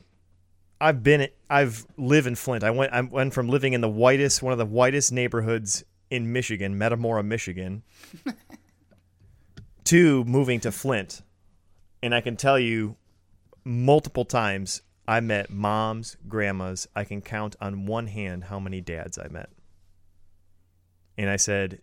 [0.80, 2.62] I've been I've lived in Flint.
[2.62, 6.32] I went I went from living in the whitest one of the whitest neighborhoods in
[6.32, 7.82] Michigan, Metamora, Michigan,
[9.84, 11.22] to moving to Flint.
[12.02, 12.96] And I can tell you
[13.64, 16.88] multiple times I met moms, grandmas.
[16.94, 19.50] I can count on one hand how many dads I met.
[21.18, 21.80] And I said,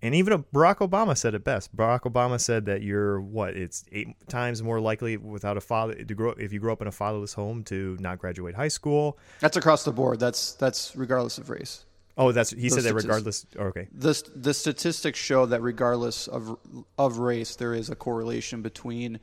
[0.00, 1.74] and even Barack Obama said it best.
[1.74, 3.56] Barack Obama said that you're what?
[3.56, 6.86] It's eight times more likely without a father to grow if you grow up in
[6.86, 9.18] a fatherless home to not graduate high school.
[9.40, 10.20] That's across the board.
[10.20, 11.84] That's that's regardless of race.
[12.20, 13.46] Oh, that's he said that regardless.
[13.58, 16.58] oh, okay, The the statistics show that regardless of
[16.98, 19.20] of race, there is a correlation between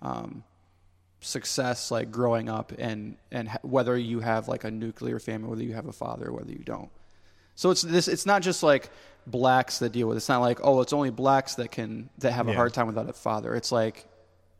[0.00, 0.42] um,
[1.20, 5.62] success, like growing up, and and ha- whether you have like a nuclear family, whether
[5.62, 6.88] you have a father, whether you don't.
[7.56, 8.08] So it's this.
[8.08, 8.88] It's not just like
[9.26, 10.16] blacks that deal with.
[10.16, 10.18] it.
[10.18, 12.56] It's not like oh, it's only blacks that can that have a Yeah.
[12.56, 13.54] hard time without a father.
[13.54, 14.06] It's like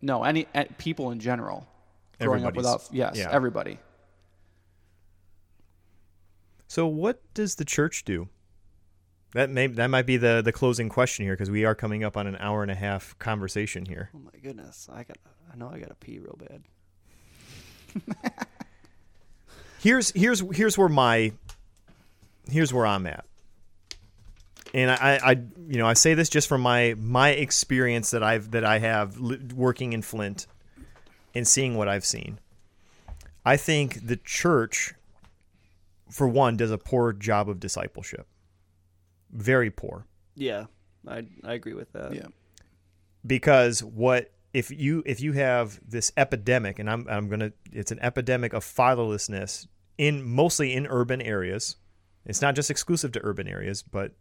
[0.02, 1.66] no, any eh, people in general
[2.20, 3.28] growing up without yes, yeah.
[3.31, 3.78] everybody.
[6.71, 8.29] So what does the church do?
[9.35, 12.17] That may that might be the the closing question here because we are coming up
[12.17, 14.11] on an hour and a half conversation here.
[14.15, 15.17] Oh my goodness, I got.
[15.53, 16.63] I know I got to pee real bad.
[19.81, 21.33] Here's here's here's where my
[22.49, 23.25] here's where I'm at.
[24.73, 25.31] And I, I
[25.67, 29.19] you know I say this just from my my experience that I've that I have
[29.55, 30.47] working in Flint
[31.35, 32.39] and seeing what I've seen.
[33.45, 34.95] I think the church
[36.11, 38.27] for one does a poor job of discipleship.
[39.31, 40.07] Very poor.
[40.35, 40.66] Yeah,
[41.07, 42.15] I I agree with that.
[42.15, 42.27] Yeah.
[43.27, 47.93] because what if you if you have this epidemic and I'm I'm going to it's
[47.93, 49.66] an epidemic of fatherlessness
[49.99, 51.77] in mostly in urban areas.
[52.27, 54.12] It's not just exclusive to urban areas, but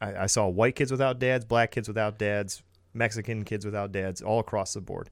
[0.00, 2.62] I, I saw white kids without dads, black kids without dads,
[2.92, 5.08] Mexican kids without dads, all across the board.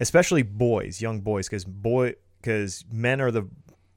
[0.00, 3.48] Especially boys, young boys, because boy, because men are the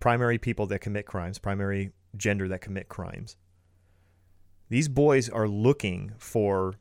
[0.03, 3.37] primary people that commit crimes, primary gender that commit crimes.
[4.67, 6.75] These boys are looking for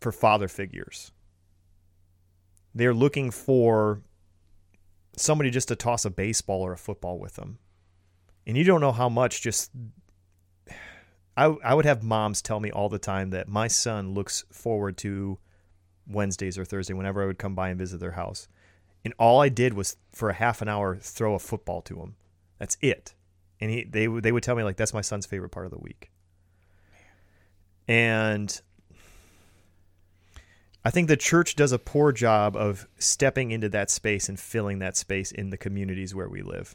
[0.00, 1.10] for father figures.
[2.72, 4.00] They're looking for
[5.16, 7.58] somebody just to toss a baseball or a football with them.
[8.46, 9.72] And you don't know how much just
[11.36, 14.96] I I would have moms tell me all the time that my son looks forward
[14.98, 15.40] to
[16.06, 18.46] Wednesdays or Thursday whenever I would come by and visit their house.
[19.04, 22.16] And all I did was for a half an hour throw a football to him.
[22.58, 23.14] That's it.
[23.60, 25.72] And he they would they would tell me like that's my son's favorite part of
[25.72, 26.10] the week.
[27.88, 28.60] And
[30.84, 34.78] I think the church does a poor job of stepping into that space and filling
[34.80, 36.74] that space in the communities where we live.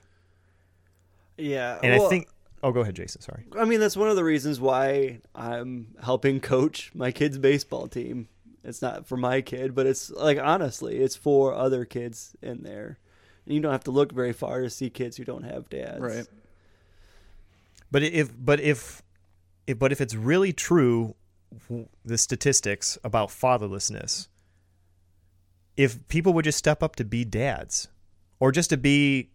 [1.38, 2.28] Yeah, And I think
[2.64, 3.44] Oh, go ahead, Jason, sorry.
[3.58, 8.30] I mean, that's one of the reasons why I'm helping coach my kid's baseball team.
[8.64, 13.00] It's not for my kid, but it's like honestly, it's for other kids in there.
[13.46, 16.00] And you don't have to look very far to see kids who don't have dads.
[16.00, 16.28] Right.
[17.90, 19.02] But if but if,
[19.66, 21.16] if but if it's really true
[22.04, 24.28] the statistics about fatherlessness
[25.78, 27.88] if people would just step up to be dads
[28.40, 29.30] or just to be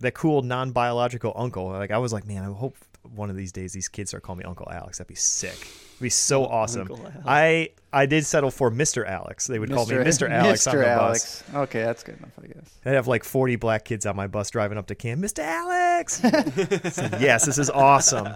[0.00, 2.76] that cool non-biological uncle like I was like man I hope
[3.14, 6.00] one of these days these kids start calling me Uncle Alex that'd be sick it'd
[6.00, 6.88] be so awesome
[7.26, 9.06] I I did settle for Mr.
[9.08, 10.28] Alex they would call me Mr.
[10.30, 11.42] Alex on the Alex.
[11.50, 12.74] bus Okay, that's good enough, I guess.
[12.84, 15.22] I'd have like 40 black kids on my bus driving up to camp.
[15.22, 15.40] Mr.
[15.40, 16.22] Alex!
[16.22, 18.28] Like, yes, this is awesome.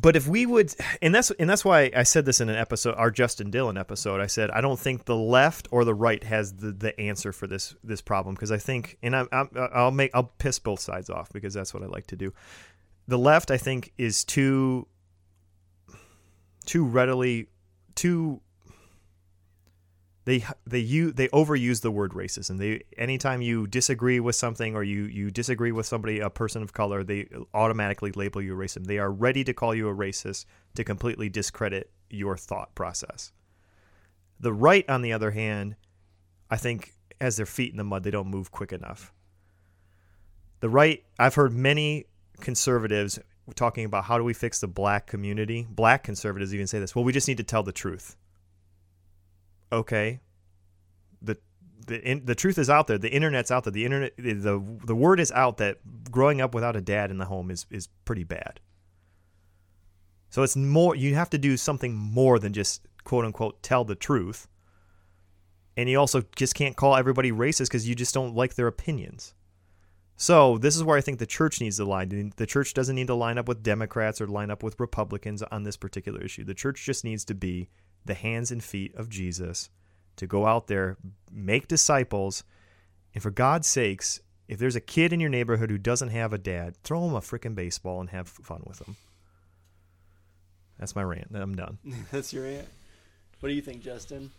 [0.00, 2.94] But if we would, and that's and that's why I said this in an episode,
[2.94, 4.20] our Justin Dillon episode.
[4.20, 7.46] I said I don't think the left or the right has the, the answer for
[7.46, 9.44] this this problem because I think, and I, I,
[9.74, 12.32] I'll make I'll piss both sides off because that's what I like to do.
[13.08, 14.86] The left, I think, is too
[16.64, 17.48] too readily
[17.94, 18.40] too
[20.24, 22.58] they they you they overuse the word racism.
[22.58, 26.72] They anytime you disagree with something or you you disagree with somebody, a person of
[26.72, 28.86] color, they automatically label you a racist.
[28.86, 30.44] They are ready to call you a racist
[30.74, 33.32] to completely discredit your thought process.
[34.40, 35.76] The right, on the other hand,
[36.50, 38.02] I think has their feet in the mud.
[38.02, 39.12] They don't move quick enough.
[40.60, 42.06] The right, I've heard many
[42.40, 43.18] conservatives
[43.54, 45.66] talking about how do we fix the black community.
[45.68, 46.94] Black conservatives even say this.
[46.94, 48.16] Well, we just need to tell the truth
[49.72, 50.20] okay
[51.22, 51.36] the
[51.86, 54.94] the in, the truth is out there the internet's out there the internet the, the
[54.94, 55.78] word is out that
[56.10, 58.60] growing up without a dad in the home is is pretty bad
[60.28, 63.94] so it's more you have to do something more than just quote unquote tell the
[63.94, 64.48] truth
[65.76, 69.34] and you also just can't call everybody racist because you just don't like their opinions
[70.20, 72.34] so this is where I think the church needs to line.
[72.36, 75.62] The church doesn't need to line up with Democrats or line up with Republicans on
[75.62, 76.44] this particular issue.
[76.44, 77.70] The church just needs to be
[78.04, 79.70] the hands and feet of Jesus
[80.16, 80.96] to go out there,
[81.32, 82.44] make disciples,
[83.14, 86.38] and for God's sakes, if there's a kid in your neighborhood who doesn't have a
[86.38, 88.96] dad, throw him a freaking baseball and have fun with him.
[90.78, 91.28] That's my rant.
[91.34, 91.78] I'm done.
[92.10, 92.68] That's your rant.
[93.40, 94.30] What do you think, Justin?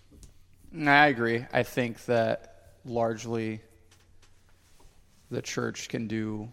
[0.85, 1.45] I agree.
[1.53, 3.61] I think that largely
[5.29, 6.51] the church can do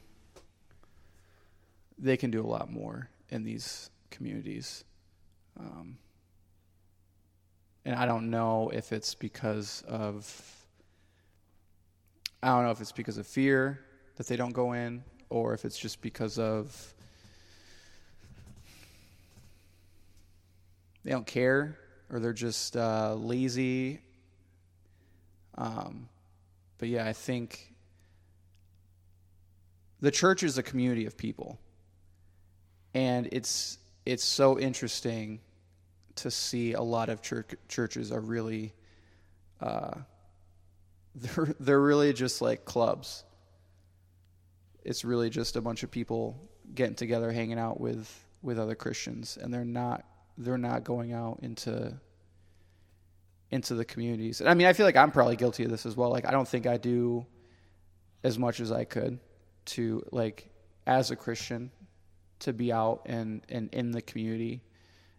[1.99, 4.85] they can do a lot more in these communities.
[5.59, 5.99] Um,
[7.85, 10.27] and I don't know if it's because of
[12.43, 13.81] I don't know if it's because of fear
[14.17, 16.95] that they don't go in or if it's just because of
[21.05, 21.79] they don't care
[22.11, 24.01] or they're just uh, lazy.
[25.57, 26.09] Um,
[26.79, 27.75] but yeah, I think
[30.01, 31.59] the church is a community of people,
[32.95, 35.41] and it's it's so interesting
[36.19, 38.75] to see a lot of church, churches are really
[39.61, 39.95] uh,
[41.15, 43.25] they're they're really just like clubs.
[44.85, 48.09] It's really just a bunch of people getting together, hanging out with
[48.43, 50.05] with other Christians, and they're not
[50.37, 51.95] they're not going out into
[53.51, 54.41] into the communities.
[54.41, 56.11] And I mean, I feel like I'm probably guilty of this as well.
[56.11, 57.27] Like I don't think I do
[58.23, 59.19] as much as I could
[59.67, 60.51] to like
[60.87, 61.71] as a Christian
[62.41, 64.63] to be out and and in the community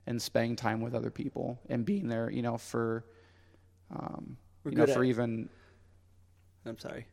[0.10, 3.06] and spending time with other people and being there, you know, for
[3.92, 5.48] um, We're you know, for even
[6.66, 7.06] I'm sorry.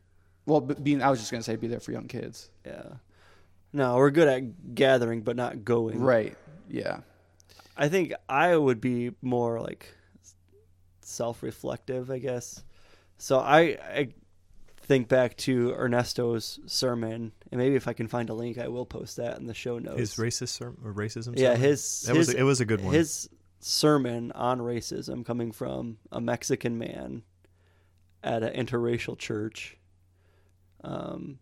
[0.46, 2.50] well, being I was just gonna say be there for young kids.
[2.64, 2.94] Yeah.
[3.72, 6.00] No, we're good at gathering, but not going.
[6.00, 6.36] Right.
[6.70, 7.00] Yeah.
[7.76, 9.94] I think I would be more like
[11.02, 12.64] self-reflective, I guess.
[13.18, 14.08] So I, I
[14.86, 18.86] think back to Ernesto's sermon, and maybe if I can find a link, I will
[18.86, 19.98] post that in the show notes.
[19.98, 21.38] His racist ser- or racism.
[21.38, 21.60] yeah, sermon?
[21.60, 22.94] his that his, was it was a good one.
[22.94, 23.28] His
[23.60, 27.22] sermon on racism coming from a Mexican man
[28.22, 29.76] at an interracial church.
[30.82, 31.38] Um,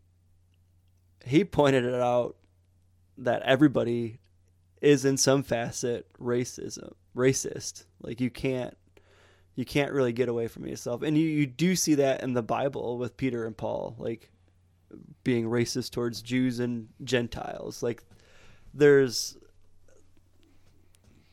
[1.25, 2.37] he pointed it out
[3.19, 4.21] that everybody
[4.81, 7.85] is in some facet racism racist.
[8.01, 8.77] Like you can't
[9.57, 11.03] you can't really get away from yourself.
[11.03, 14.31] And you, you do see that in the Bible with Peter and Paul, like
[15.23, 17.83] being racist towards Jews and Gentiles.
[17.83, 18.03] Like
[18.73, 19.37] there's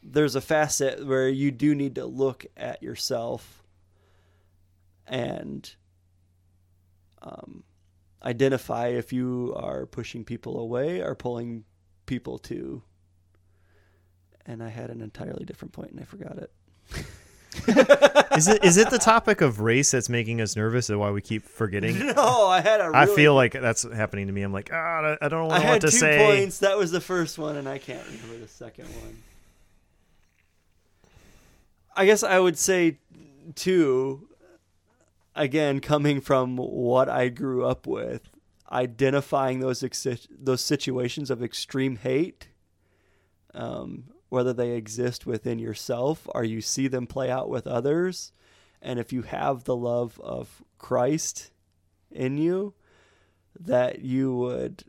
[0.04, 3.64] there's a facet where you do need to look at yourself
[5.06, 5.76] and
[7.22, 7.64] um,
[8.24, 11.66] identify if you are pushing people away or pulling
[12.08, 12.82] people to.
[14.46, 16.52] And I had an entirely different point and I forgot it.
[18.38, 21.22] is it is it the topic of race that's making us nervous and why we
[21.22, 21.98] keep forgetting?
[22.16, 22.86] No, I had a.
[22.86, 24.42] Really, I feel like that's happening to me.
[24.42, 26.18] I'm like, ah, I don't know I what had to two say.
[26.26, 26.60] points.
[26.60, 29.18] That was the first one, and I can't remember the second one.
[31.96, 32.98] I guess I would say,
[33.56, 34.28] too.
[35.36, 38.30] Again, coming from what I grew up with,
[38.72, 42.50] identifying those exi- those situations of extreme hate,
[43.54, 48.32] um, whether they exist within yourself or you see them play out with others,
[48.82, 51.52] and if you have the love of Christ
[52.10, 52.74] in you,
[53.60, 54.86] that you would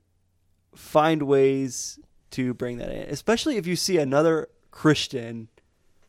[0.77, 1.99] find ways
[2.31, 5.49] to bring that in, especially if you see another Christian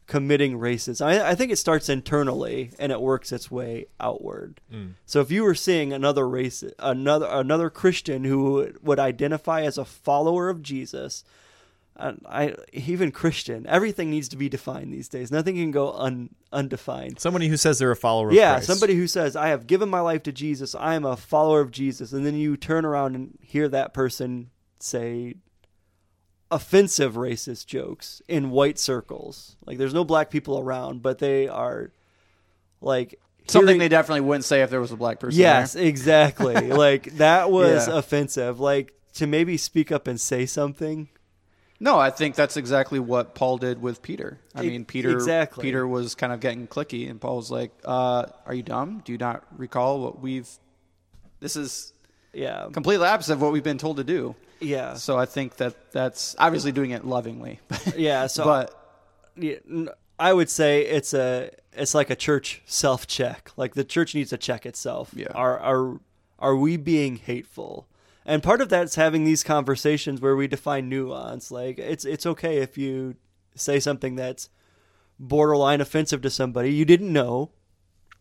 [0.05, 1.03] committing racism.
[1.03, 4.61] I, I think it starts internally and it works its way outward.
[4.69, 4.89] Hmm.
[5.07, 9.85] So if you were seeing another race, another another Christian who would identify as a
[9.85, 11.23] follower of Jesus,
[11.95, 15.31] and I even Christian, everything needs to be defined these days.
[15.31, 17.19] Nothing can go un, undefined.
[17.19, 19.99] Somebody who says they're a follower of Yeah, somebody who says, I have given my
[19.99, 23.37] life to Jesus, I am a follower of Jesus, and then you turn around and
[23.41, 24.49] hear that person
[24.79, 25.35] say
[26.51, 29.55] offensive racist jokes in white circles.
[29.65, 31.91] Like there's no black people around, but they are
[32.81, 35.39] like Something hearing- they definitely wouldn't say if there was a black person.
[35.39, 35.83] Yes, there.
[35.83, 36.55] exactly.
[36.71, 37.97] like that was Yeah.
[37.97, 38.59] offensive.
[38.59, 41.09] Like to maybe speak up and say something.
[41.79, 44.39] No, I think that's exactly what Paul did with Peter.
[44.55, 45.63] I mean, Peter exactly.
[45.63, 49.01] Peter was kind of getting cliquey, and Paul was like, uh, "Are you dumb?
[49.03, 50.47] Do you not recall what we've?
[51.39, 51.91] This is
[52.31, 52.67] Yeah.
[52.71, 54.93] completely opposite of what we've been told to do." Yeah.
[54.93, 57.59] So I think that that's obviously doing it lovingly.
[57.97, 58.73] Yeah, so but
[59.35, 59.55] yeah,
[60.17, 63.51] I would say it's a it's like a church self check.
[63.57, 65.11] Like the church needs to check itself.
[65.13, 65.27] Yeah.
[65.35, 65.99] Are are
[66.39, 67.87] are we being hateful?
[68.25, 71.51] And part of that's having these conversations where we define nuance.
[71.51, 73.15] Like it's it's okay if you
[73.55, 74.49] say something that's
[75.19, 77.51] borderline offensive to somebody you didn't know.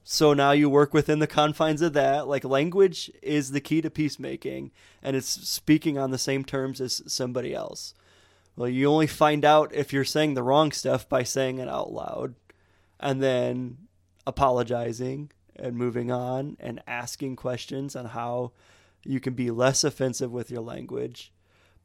[0.04, 2.26] So now you work within the confines of that.
[2.26, 4.72] Like language is the key to peacemaking,
[5.02, 7.94] and it's speaking on the same terms as somebody else.
[8.56, 11.92] Well, you only find out if you're saying the wrong stuff by saying it out
[11.92, 12.34] loud.
[13.00, 13.78] And then
[14.26, 18.52] apologizing and moving on and asking questions on how
[19.04, 21.32] you can be less offensive with your language.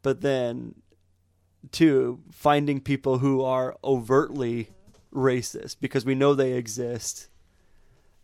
[0.02, 0.76] But then,
[1.72, 4.70] two, finding people who are overtly
[5.12, 7.28] racist because we know they exist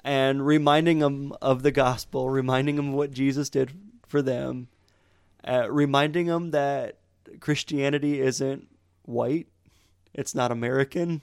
[0.04, 3.72] and reminding them of the gospel, reminding them what Jesus did
[4.06, 4.68] for them,
[5.46, 6.98] uh, reminding them that
[7.40, 8.68] Christianity isn't
[9.02, 9.48] white,
[10.12, 11.22] it's not American,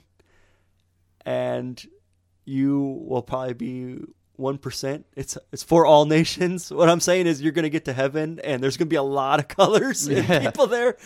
[1.24, 1.86] and
[2.44, 4.00] you will probably be
[4.42, 5.06] one percent.
[5.16, 6.70] It's it's for all nations.
[6.70, 8.96] What I'm saying is you're going to get to heaven, and there's going to be
[8.96, 10.98] a lot of colors and people there,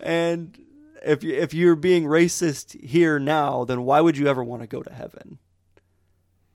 [0.00, 0.58] and
[1.02, 4.66] if you, if you're being racist here now, then why would you ever want to
[4.66, 5.38] go to heaven?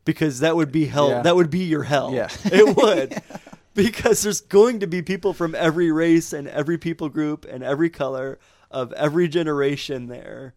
[0.04, 1.10] Because that would be hell.
[1.10, 1.22] Yeah.
[1.24, 2.14] That would be your hell.
[2.14, 2.30] Yeah.
[2.46, 3.22] it would.
[3.74, 7.90] Because there's going to be people from every race and every people group and every
[7.90, 8.40] color
[8.72, 10.54] of every generation there.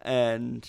[0.00, 0.66] And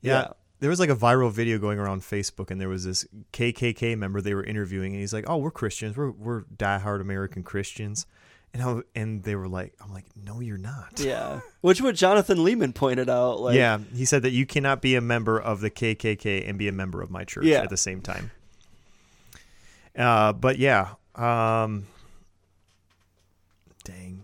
[0.00, 0.28] Yeah.
[0.64, 4.22] There was like a viral video going around Facebook, and there was this KKK member
[4.22, 5.94] they were interviewing, and he's like, "Oh, we're Christians.
[5.94, 8.06] We're we're diehard American Christians,"
[8.54, 11.40] and I, and they were like, "I'm like, no, you're not." Yeah.
[11.60, 13.40] Which what Jonathan Lehman pointed out.
[13.42, 16.66] Like, yeah, he said that you cannot be a member of the KKK and be
[16.66, 17.60] a member of my church Yeah.
[17.60, 18.30] at the same time.
[19.94, 21.86] Uh, but yeah, um,
[23.84, 24.23] dang,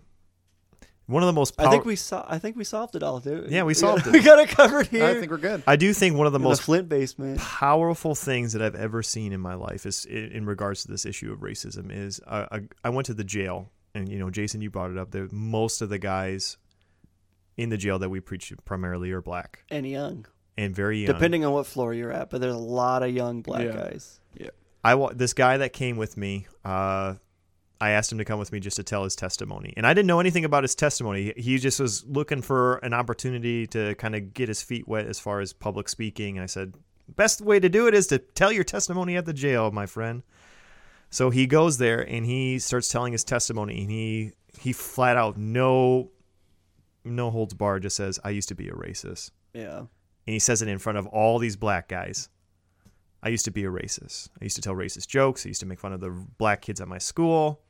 [1.11, 1.55] one of the most.
[1.59, 2.25] I think we saw.
[2.29, 3.51] I think we solved it all, dude.
[3.51, 4.13] Yeah, we solved it.
[4.21, 5.05] We got it covered here.
[5.05, 5.63] I think we're good.
[5.67, 7.39] I do think one of the in most the Flint basement.
[7.39, 11.05] powerful things that I've ever seen in my life is in in regards to this
[11.05, 14.61] issue of racism is uh, I, I went to the jail and you know Jason
[14.61, 16.57] you brought it up that most of the guys
[17.57, 20.27] in the jail that we preach primarily are black and young,
[20.57, 21.13] and very young.
[21.13, 22.31] depending on what floor you're at.
[22.31, 23.73] But there's a lot of young black Yeah.
[23.73, 24.21] guys.
[24.83, 26.47] I this guy that came with me.
[26.65, 27.17] Uh,
[27.81, 30.07] I asked him to come with me just to tell his testimony, and I didn't
[30.07, 31.33] know anything about his testimony.
[31.37, 35.19] He just was looking for an opportunity to kind of get his feet wet as
[35.19, 36.37] far as public speaking.
[36.37, 36.75] And I said,
[37.09, 40.23] best way to do it is to tell your testimony at the jail, my friend.
[41.09, 45.37] So he goes there and he starts telling his testimony, and he he flat out
[45.39, 46.11] no
[47.05, 49.79] no holds barred just says, "I used to be a racist," Yeah.
[49.79, 49.89] and
[50.27, 52.29] he says it in front of all these black guys.
[53.23, 54.29] I used to be a racist.
[54.41, 55.45] I used to tell racist jokes.
[55.45, 57.61] I used to make fun of the black kids at my school.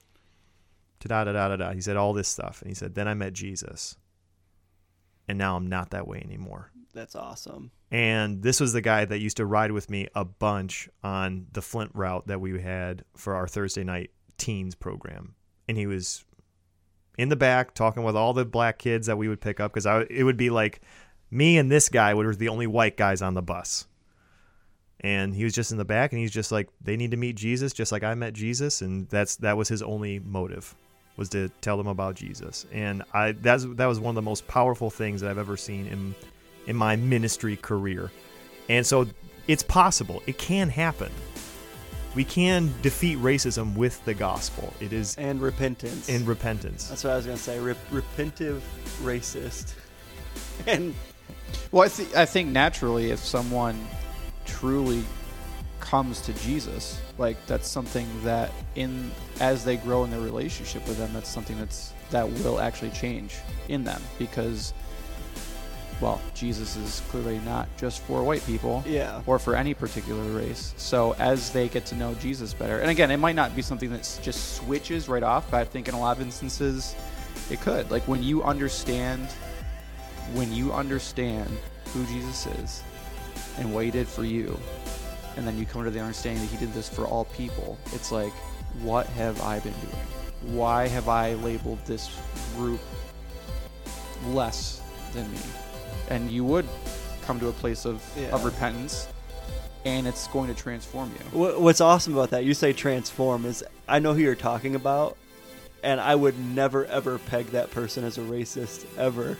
[1.01, 1.73] Da da da da da.
[1.73, 3.97] He said all this stuff, and he said, "Then I met Jesus,
[5.27, 7.71] and now I'm not that way anymore." That's awesome.
[7.91, 11.63] And this was the guy that used to ride with me a bunch on the
[11.63, 15.35] Flint route that we had for our Thursday night teens program.
[15.69, 16.25] And he was
[17.19, 19.87] in the back talking with all the black kids that we would pick up because
[19.87, 20.81] I it would be like
[21.31, 23.87] me and this guy were the only white guys on the bus.
[25.03, 27.37] And he was just in the back and he's just like they need to meet
[27.37, 30.75] Jesus just like I met Jesus and that's that was his only motive
[31.17, 32.67] was to tell them about Jesus.
[32.73, 35.87] And I that's that was one of the most powerful things that I've ever seen
[35.87, 36.15] in
[36.67, 38.11] in my ministry career.
[38.69, 39.07] And so
[39.49, 40.23] it's possible.
[40.27, 41.11] It can happen.
[42.15, 44.73] We can defeat racism with the gospel.
[44.81, 46.09] It is And repentance.
[46.09, 46.89] in repentance.
[46.89, 47.59] That's what I was gonna say.
[47.61, 48.61] Rep- repentive
[49.03, 49.75] racist.
[50.67, 50.95] And
[51.73, 53.79] Well, I, th- I think naturally, if someone
[54.45, 55.03] truly
[55.81, 59.11] comes to Jesus, like that's something that in
[59.41, 63.37] as they grow in their relationship with them, that's something that's that will actually change
[63.69, 64.73] in them because,
[66.01, 68.83] well, Jesus is clearly not just for white people.
[68.87, 69.23] yeah.
[69.27, 70.75] Or for any particular race.
[70.77, 73.91] So as they get to know Jesus better, and again, it might not be something
[73.91, 76.97] that just switches right off, but I think in a lot of instances,
[77.51, 77.91] it could.
[77.91, 79.29] Like when you understand
[80.35, 81.51] when you understand
[81.93, 82.83] who Jesus is
[83.59, 84.59] and what he did for you,
[85.41, 88.13] and then you come to the understanding that he did this for all people, it's
[88.13, 88.33] like,
[88.83, 90.55] what have I been doing?
[90.55, 92.15] Why have I labeled this
[92.55, 92.79] group
[94.27, 94.83] less
[95.15, 95.39] than me?
[96.11, 96.67] And you would
[97.23, 99.09] come to a place of, of repentance,
[99.87, 101.39] and it's going to transform you.
[101.39, 105.17] What's awesome about that, you say transform, is I know who you're talking about,
[105.83, 109.39] and I would never ever peg that person as a racist ever.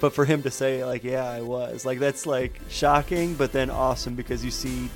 [0.00, 3.68] But for him to say like, yeah, I was like, that's like shocking, but then
[3.68, 4.88] awesome because you see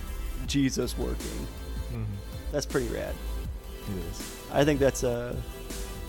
[0.46, 1.46] Jesus working.
[1.92, 2.04] Mhm.
[2.52, 3.14] That's pretty rad.
[3.88, 4.22] It is.
[4.52, 5.36] I think that's a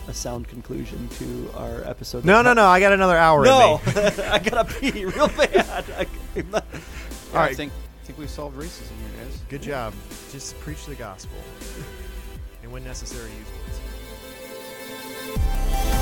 [0.08, 2.24] a sound conclusion to our episode.
[2.26, 2.66] No, no, no.
[2.68, 4.24] I got another hour No, in me.
[4.24, 5.66] I gotta pee real bad.
[5.98, 6.06] I,
[6.36, 6.62] I'm Yeah,
[7.34, 7.72] All I think
[8.04, 9.42] I think we solved racism here, guys.
[9.50, 9.94] Good job.
[10.32, 11.38] Just preach the gospel.
[12.64, 13.48] and when necessary, use
[15.36, 15.95] words.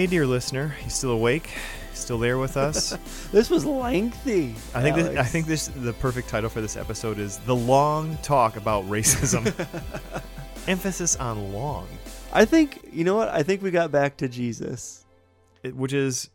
[0.00, 1.50] Hey, dear listener, you still awake?
[1.92, 2.96] Still there with us?
[3.32, 4.54] This was lengthy.
[4.74, 8.16] I think this, I think this the perfect title for this episode is the long
[8.22, 9.44] talk about racism.
[10.66, 11.86] Emphasis on long,
[12.32, 13.28] I think you know what?
[13.28, 15.04] I think we got back to Jesus
[15.62, 16.30] it- which is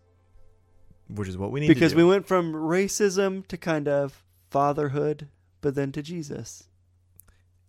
[1.07, 5.27] which is what we need because to we went from racism to kind of fatherhood,
[5.61, 6.69] but then to Jesus.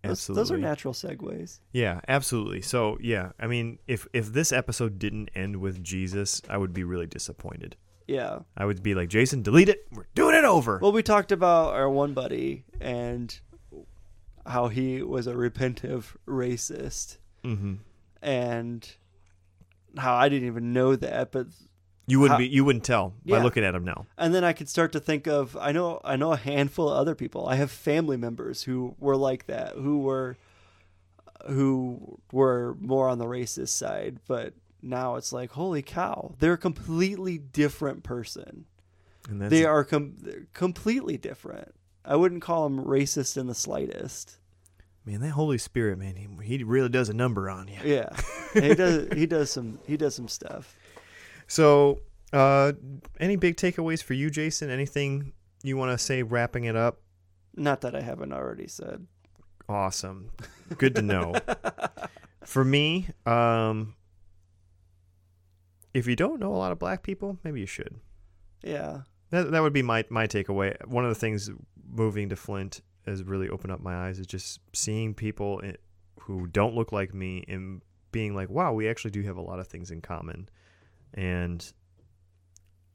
[0.07, 0.41] Those, absolutely.
[0.41, 1.59] those are natural segues.
[1.71, 2.61] Yeah, absolutely.
[2.61, 6.83] So yeah, I mean, if if this episode didn't end with Jesus, I would be
[6.83, 7.75] really disappointed.
[8.07, 8.39] Yeah.
[8.55, 9.85] I would be like, Jason, delete it.
[9.91, 10.79] We're doing it over.
[10.81, 13.37] Well, we talked about our one buddy and
[14.45, 17.75] how he was a repentive racist, hmm
[18.21, 18.95] and
[19.97, 21.47] how I didn't even know that, but
[22.09, 22.47] You wouldn't How- be.
[22.47, 24.05] You wouldn't tell by looking at him now.
[24.17, 26.97] and then I could start to think of I know I know a handful of
[26.97, 27.47] other people.
[27.47, 30.37] I have family members who were like that, who were
[31.47, 36.57] who were more on the racist side, but now it's like holy cow, they're a
[36.57, 38.65] completely different person.
[39.29, 40.15] And that's they are com-
[40.53, 41.73] completely different.
[42.05, 44.37] I wouldn't call them racist in the slightest.
[45.05, 45.19] man.
[45.19, 46.27] That Holy Spirit, man, he,
[46.57, 47.77] he really does a number on you.
[47.83, 48.09] Yeah,
[48.53, 49.09] he does.
[49.13, 49.79] He does some.
[49.85, 50.73] He does some stuff.
[51.47, 52.01] So,
[52.33, 52.73] uh,
[53.19, 54.69] any big takeaways for you, Jason?
[54.69, 55.33] Anything
[55.63, 56.99] you want to say wrapping it up?
[57.55, 59.07] Not that I haven't already said.
[59.69, 60.31] Awesome.
[60.77, 61.33] Good to know.
[62.45, 63.95] for me, um,
[65.93, 67.95] if you don't know a lot of black people, maybe you should.
[68.63, 70.75] Yeah, That that would be my my takeaway.
[70.87, 71.49] One of the things
[71.89, 75.75] moving to Flint has really opened up my eyes is just seeing people i-
[76.21, 79.59] who don't look like me and being like, wow, we actually do have a lot
[79.59, 80.49] of things in common,
[81.13, 81.71] and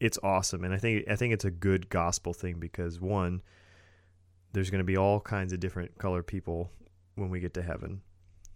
[0.00, 0.64] it's awesome.
[0.64, 3.42] And I think I think it's a good gospel thing because one,
[4.52, 6.70] there's going to be all kinds of different color people
[7.14, 8.00] when we get to heaven,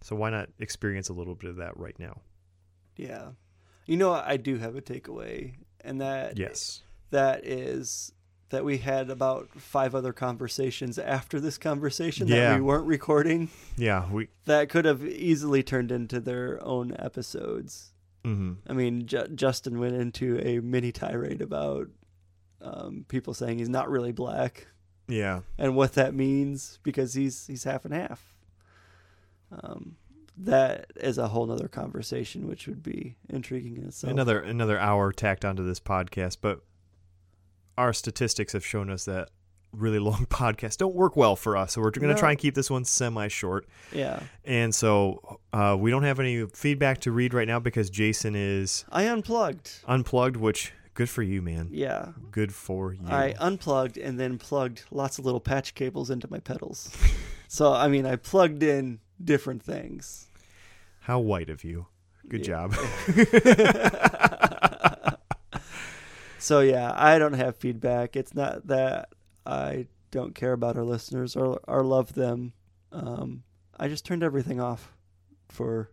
[0.01, 2.21] so why not experience a little bit of that right now?
[2.95, 3.29] yeah.
[3.85, 6.81] You know, I do have a takeaway, and that Yes.
[7.11, 8.11] that is
[8.49, 12.49] that we had about five other conversations after this conversation Yeah.
[12.51, 14.11] that we weren't recording Yeah.
[14.11, 14.27] We.
[14.45, 17.93] that could have easily turned into their own episodes.
[18.25, 21.87] Hmm I mean, Ju- Justin went into a mini tirade about
[22.61, 24.67] um, people saying he's not really black
[25.07, 25.41] Yeah.
[25.57, 28.35] and what that means because he's he's half and half.
[29.51, 29.95] Um,
[30.37, 34.11] that is a whole nother conversation, which would be intriguing in itself.
[34.11, 36.61] another another hour tacked onto this podcast but
[37.77, 39.29] our statistics have shown us that
[39.71, 42.19] really long podcasts don't work well for us so we're going to No.
[42.19, 46.45] try and keep this one semi short yeah, and so uh, we don't have any
[46.47, 49.79] feedback to read right now because jason is I unplugged.
[49.87, 54.83] unplugged which good for you man Yeah, good for you I unplugged and then plugged
[54.89, 56.91] lots of little patch cables into my pedals.
[57.47, 60.27] so I mean, I plugged in different things.
[61.01, 61.85] how white of you
[62.29, 62.67] good Yeah.
[62.67, 62.75] job
[66.39, 68.15] So yeah, I don't have feedback.
[68.15, 69.09] It's not that
[69.47, 72.53] I don't care about our listeners or or love them.
[72.91, 73.43] Um,
[73.79, 74.93] I just turned everything off
[75.49, 75.89] for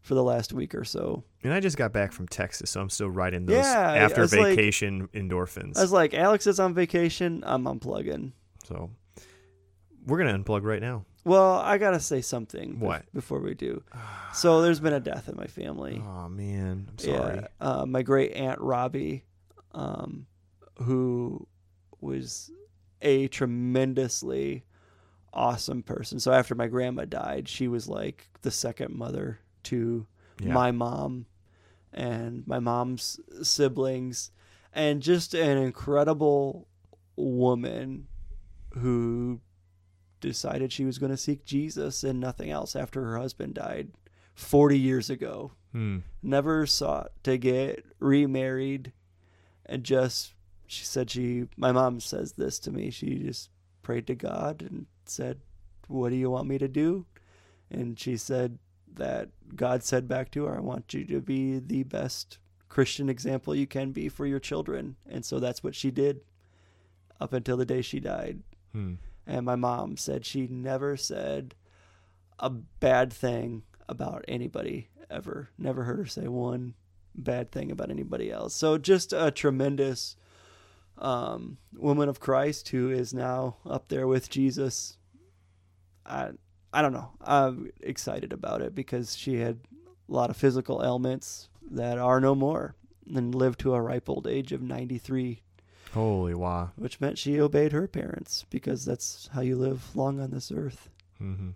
[0.00, 1.24] for the last week or so.
[1.42, 4.32] and i just got back from texas so i'm still riding those Yeah, after was
[4.32, 7.42] like- vacation endorphins I was like, Alex is on vacation.
[7.44, 8.30] I'm unplugging.
[8.64, 8.90] so
[10.06, 12.74] we're going to unplug right now Well, I gotta say something.
[12.76, 13.12] bef- What?
[13.12, 13.82] before we do?
[14.32, 16.00] So there's been a death in my family.
[16.06, 19.24] oh man i'm sorry Yeah, uh, my great aunt Robbie,
[19.74, 20.26] um,
[20.82, 21.48] who
[22.06, 22.50] was
[23.02, 24.64] a tremendously
[25.32, 26.18] awesome person.
[26.18, 30.06] So after my grandma died, she was like the second mother to
[30.40, 30.52] Yeah.
[30.54, 31.26] my mom
[31.92, 34.30] and my mom's siblings,
[34.72, 36.68] and just an incredible
[37.16, 38.06] woman
[38.74, 39.40] who
[40.20, 43.92] decided she was going to seek Jesus and nothing else after her husband died
[44.34, 45.98] 40 years ago Hmm.
[46.22, 48.92] never sought to get remarried
[49.66, 50.32] and just
[50.66, 53.50] she said she my mom says this to me she just
[53.82, 55.38] prayed to god and said
[55.88, 57.06] what do you want me to do
[57.70, 58.58] and she said
[58.94, 62.38] that god said back to her i want you to be the best
[62.68, 66.20] christian example you can be for your children and so that's what she did
[67.20, 68.94] up until the day she died Hmm.
[69.26, 71.54] and my mom said she never said
[72.38, 75.48] a bad thing about anybody ever.
[75.56, 76.74] Never heard her say one
[77.14, 78.52] bad thing about anybody else.
[78.54, 80.16] So just a tremendous
[80.98, 84.98] um, woman of Christ who is now up there with Jesus.
[86.04, 86.30] I
[86.72, 87.10] I don't know.
[87.20, 89.60] I'm excited about it because she had
[90.08, 92.74] a lot of physical ailments that are no more
[93.14, 95.42] and lived to a ripe old age of 93
[95.94, 96.70] Holy wow.
[96.76, 100.88] which meant she obeyed her parents because that's how you live long on this earth.
[101.18, 101.50] hmm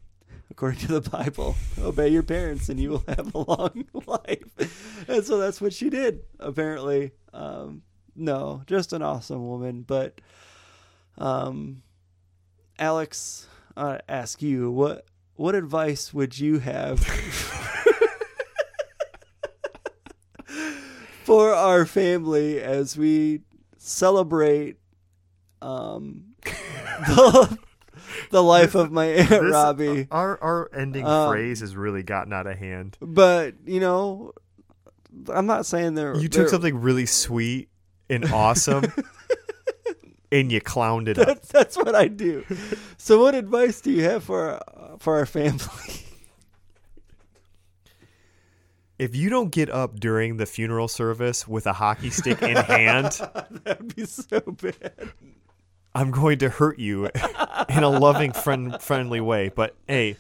[0.51, 1.57] according to the Bible.
[1.81, 5.07] Obey your parents, and you will have a long life.
[5.09, 6.25] And so that's what she did.
[6.39, 7.83] Apparently, um,
[8.21, 9.83] no, just an awesome woman.
[9.83, 10.21] But,
[11.19, 11.83] um,
[12.79, 17.01] Alex, I ask you what what advice would you have
[21.25, 23.41] for our family as we
[23.79, 24.77] celebrate
[25.63, 27.59] um, the,
[28.31, 30.09] the life of my aunt This- Robbie?
[30.11, 32.97] Our our ending Um, phrase has really gotten out of hand.
[33.01, 34.33] But you know,
[35.33, 37.70] I'm not saying they're You they're- took something really sweet
[38.11, 38.93] and awesome,
[40.33, 41.27] and you clowned it up.
[41.27, 42.45] That's, that's what I do.
[42.99, 46.05] So, what advice do you have for uh, for our family?
[48.99, 53.19] If you don't get up during the funeral service with a hockey stick in hand,
[53.65, 55.13] That'd be so bad.
[55.95, 59.49] I'm going to hurt you in a loving, friend, friendly way.
[59.49, 60.17] But hey,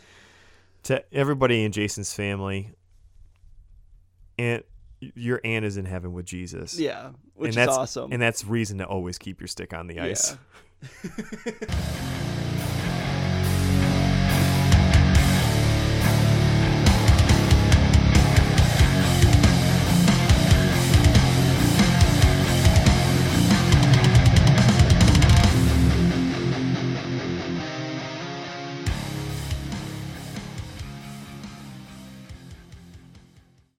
[0.85, 2.71] to everybody in Jason's family,
[4.39, 4.65] aunt,
[5.01, 6.79] your aunt is in heaven with Jesus.
[6.79, 8.13] Yeah, which and that's is awesome.
[8.13, 10.37] and that's reason to always keep your stick on the ice.
[10.83, 11.77] Yeah.